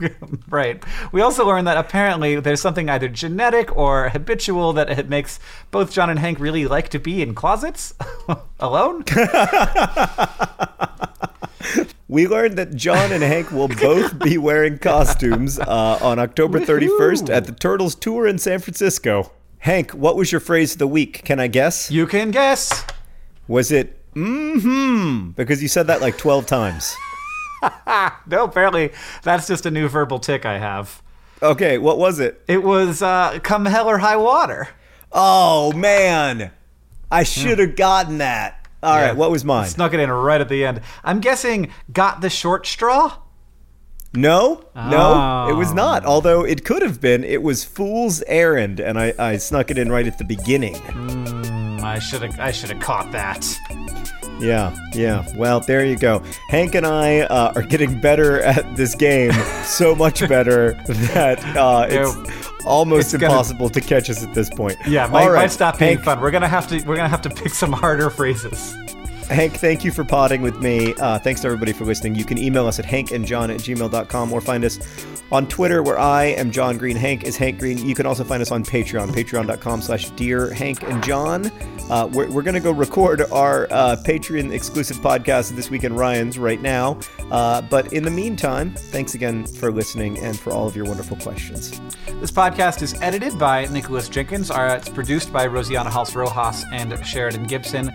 right. 0.48 0.82
We 1.12 1.20
also 1.20 1.46
learned 1.46 1.66
that 1.66 1.76
apparently 1.76 2.40
there's 2.40 2.60
something 2.60 2.88
either 2.88 3.08
genetic 3.08 3.76
or 3.76 4.10
habitual 4.10 4.72
that 4.74 4.90
it 4.90 5.08
makes 5.08 5.38
both 5.70 5.92
John 5.92 6.10
and 6.10 6.18
Hank 6.18 6.40
really 6.40 6.66
like 6.66 6.88
to 6.90 6.98
be 6.98 7.22
in 7.22 7.34
closets 7.34 7.94
alone. 8.60 9.04
we 12.08 12.26
learned 12.26 12.58
that 12.58 12.74
John 12.74 13.12
and 13.12 13.22
Hank 13.22 13.50
will 13.50 13.68
both 13.68 14.18
be 14.18 14.38
wearing 14.38 14.78
costumes 14.78 15.58
uh, 15.58 15.98
on 16.00 16.18
October 16.18 16.60
31st 16.60 17.30
at 17.30 17.46
the 17.46 17.52
Turtles 17.52 17.94
Tour 17.94 18.26
in 18.26 18.38
San 18.38 18.60
Francisco. 18.60 19.32
Hank, 19.58 19.92
what 19.92 20.16
was 20.16 20.30
your 20.30 20.40
phrase 20.40 20.72
of 20.72 20.78
the 20.78 20.86
week? 20.86 21.24
Can 21.24 21.40
I 21.40 21.48
guess? 21.48 21.90
You 21.90 22.06
can 22.06 22.30
guess. 22.30 22.84
Was 23.48 23.72
it 23.72 23.98
mm 24.14 24.60
hmm? 24.60 25.30
Because 25.30 25.62
you 25.62 25.68
said 25.68 25.88
that 25.88 26.00
like 26.00 26.16
12 26.16 26.46
times. 26.46 26.94
no, 28.26 28.44
apparently 28.44 28.92
that's 29.22 29.46
just 29.46 29.66
a 29.66 29.70
new 29.70 29.88
verbal 29.88 30.18
tick 30.18 30.44
I 30.44 30.58
have. 30.58 31.02
Okay, 31.42 31.78
what 31.78 31.98
was 31.98 32.18
it? 32.18 32.42
It 32.48 32.62
was 32.62 33.02
uh, 33.02 33.38
come 33.42 33.66
hell 33.66 33.88
or 33.88 33.98
high 33.98 34.16
water. 34.16 34.68
Oh 35.12 35.72
man, 35.72 36.50
I 37.10 37.22
should 37.22 37.58
have 37.58 37.76
gotten 37.76 38.18
that. 38.18 38.66
All 38.82 38.94
yeah. 38.94 39.08
right, 39.08 39.16
what 39.16 39.30
was 39.30 39.44
mine? 39.44 39.68
Snuck 39.68 39.94
it 39.94 40.00
in 40.00 40.10
right 40.10 40.40
at 40.40 40.48
the 40.48 40.64
end. 40.64 40.80
I'm 41.04 41.20
guessing 41.20 41.72
got 41.92 42.20
the 42.20 42.30
short 42.30 42.66
straw. 42.66 43.18
No, 44.14 44.64
oh. 44.74 44.90
no, 44.90 45.48
it 45.50 45.58
was 45.58 45.74
not. 45.74 46.04
Although 46.04 46.44
it 46.44 46.64
could 46.64 46.82
have 46.82 47.00
been. 47.00 47.22
It 47.22 47.42
was 47.42 47.64
fool's 47.64 48.22
errand, 48.22 48.80
and 48.80 48.98
I, 48.98 49.12
I 49.18 49.36
snuck 49.36 49.70
it 49.70 49.78
in 49.78 49.90
right 49.90 50.06
at 50.06 50.18
the 50.18 50.24
beginning. 50.24 50.74
Mm, 50.74 51.82
I 51.82 51.98
should 51.98 52.22
have 52.22 52.38
I 52.40 52.50
should 52.50 52.70
have 52.70 52.80
caught 52.80 53.12
that. 53.12 53.44
Yeah, 54.38 54.76
yeah. 54.94 55.26
Well, 55.34 55.60
there 55.60 55.84
you 55.84 55.96
go. 55.96 56.22
Hank 56.48 56.74
and 56.74 56.86
I 56.86 57.20
uh, 57.20 57.52
are 57.56 57.62
getting 57.62 58.00
better 58.00 58.40
at 58.42 58.76
this 58.76 58.94
game, 58.94 59.32
so 59.64 59.94
much 59.94 60.26
better 60.28 60.74
that 60.86 61.42
uh, 61.56 61.86
it's 61.88 62.64
almost 62.64 63.14
it's 63.14 63.22
impossible 63.22 63.68
gonna... 63.68 63.80
to 63.80 63.88
catch 63.88 64.10
us 64.10 64.22
at 64.22 64.34
this 64.34 64.50
point. 64.50 64.76
Yeah, 64.86 65.06
might, 65.06 65.28
right. 65.28 65.42
might 65.42 65.50
stop 65.50 65.78
being 65.78 65.94
Hank... 65.94 66.04
fun. 66.04 66.20
We're 66.20 66.30
gonna 66.30 66.48
have 66.48 66.68
to 66.68 66.82
we're 66.82 66.96
gonna 66.96 67.08
have 67.08 67.22
to 67.22 67.30
pick 67.30 67.54
some 67.54 67.72
harder 67.72 68.10
phrases. 68.10 68.76
Hank, 69.28 69.54
thank 69.54 69.84
you 69.84 69.90
for 69.90 70.04
potting 70.04 70.40
with 70.40 70.60
me. 70.60 70.94
Uh, 70.94 71.18
thanks 71.18 71.40
to 71.40 71.48
everybody 71.48 71.72
for 71.72 71.84
listening. 71.84 72.14
You 72.14 72.24
can 72.24 72.38
email 72.38 72.66
us 72.66 72.78
at 72.78 72.84
hankandjohn 72.84 73.52
at 73.52 73.60
gmail.com 73.60 74.32
or 74.32 74.40
find 74.40 74.64
us 74.64 74.78
on 75.32 75.48
Twitter 75.48 75.82
where 75.82 75.98
I 75.98 76.26
am 76.26 76.52
John 76.52 76.78
Green. 76.78 76.96
Hank 76.96 77.24
is 77.24 77.36
Hank 77.36 77.58
Green. 77.58 77.78
You 77.78 77.96
can 77.96 78.06
also 78.06 78.22
find 78.22 78.40
us 78.40 78.52
on 78.52 78.64
Patreon, 78.64 79.08
patreon.com 79.08 79.82
slash 79.82 80.10
dear 80.10 80.52
Hank 80.54 80.84
and 80.84 81.02
John. 81.02 81.50
Uh, 81.90 82.08
we're 82.12 82.30
we're 82.30 82.42
going 82.42 82.54
to 82.54 82.60
go 82.60 82.70
record 82.70 83.22
our 83.32 83.66
uh, 83.72 83.96
Patreon 84.04 84.52
exclusive 84.52 84.98
podcast 84.98 85.56
this 85.56 85.70
week 85.70 85.82
in 85.82 85.94
Ryan's 85.94 86.38
right 86.38 86.62
now. 86.62 87.00
Uh, 87.30 87.62
but 87.62 87.92
in 87.92 88.04
the 88.04 88.10
meantime, 88.10 88.74
thanks 88.74 89.14
again 89.14 89.44
for 89.44 89.72
listening 89.72 90.18
and 90.18 90.38
for 90.38 90.52
all 90.52 90.68
of 90.68 90.76
your 90.76 90.84
wonderful 90.84 91.16
questions. 91.16 91.80
This 92.20 92.30
podcast 92.30 92.80
is 92.82 92.94
edited 93.02 93.38
by 93.38 93.66
Nicholas 93.66 94.08
Jenkins. 94.08 94.52
it's 94.54 94.88
produced 94.88 95.32
by 95.32 95.48
Rosianna 95.48 95.90
Halse 95.90 96.14
Rojas 96.14 96.64
and 96.72 97.04
Sheridan 97.04 97.44
Gibson. 97.44 97.90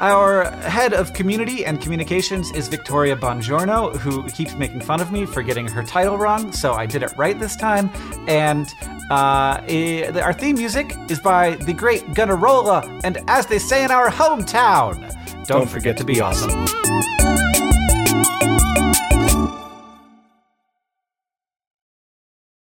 Our 0.00 0.50
head 0.60 0.92
of 0.92 1.12
community 1.12 1.64
and 1.64 1.80
communications 1.80 2.52
is 2.52 2.68
Victoria 2.68 3.16
Bongiorno, 3.16 3.96
who 3.96 4.28
keeps 4.30 4.54
making 4.54 4.80
fun 4.80 5.00
of 5.00 5.10
me 5.10 5.26
for 5.26 5.42
getting 5.42 5.66
her 5.66 5.82
title 5.82 6.16
wrong, 6.16 6.52
so 6.52 6.72
I 6.74 6.86
did 6.86 7.02
it 7.02 7.10
right 7.16 7.38
this 7.38 7.56
time. 7.56 7.90
And 8.28 8.72
uh, 9.10 9.60
it, 9.66 10.16
our 10.16 10.32
theme 10.32 10.56
music 10.56 10.94
is 11.08 11.18
by 11.18 11.56
the 11.56 11.72
great 11.72 12.04
Gunnarolla, 12.12 13.00
and 13.02 13.18
as 13.26 13.46
they 13.46 13.58
say 13.58 13.84
in 13.84 13.90
our 13.90 14.08
hometown, 14.08 15.00
don't, 15.00 15.46
don't 15.46 15.66
forget, 15.66 15.96
forget, 15.96 15.96
to 15.98 16.04
be 16.04 16.20
awesome. 16.20 16.50
awesome. 16.52 16.88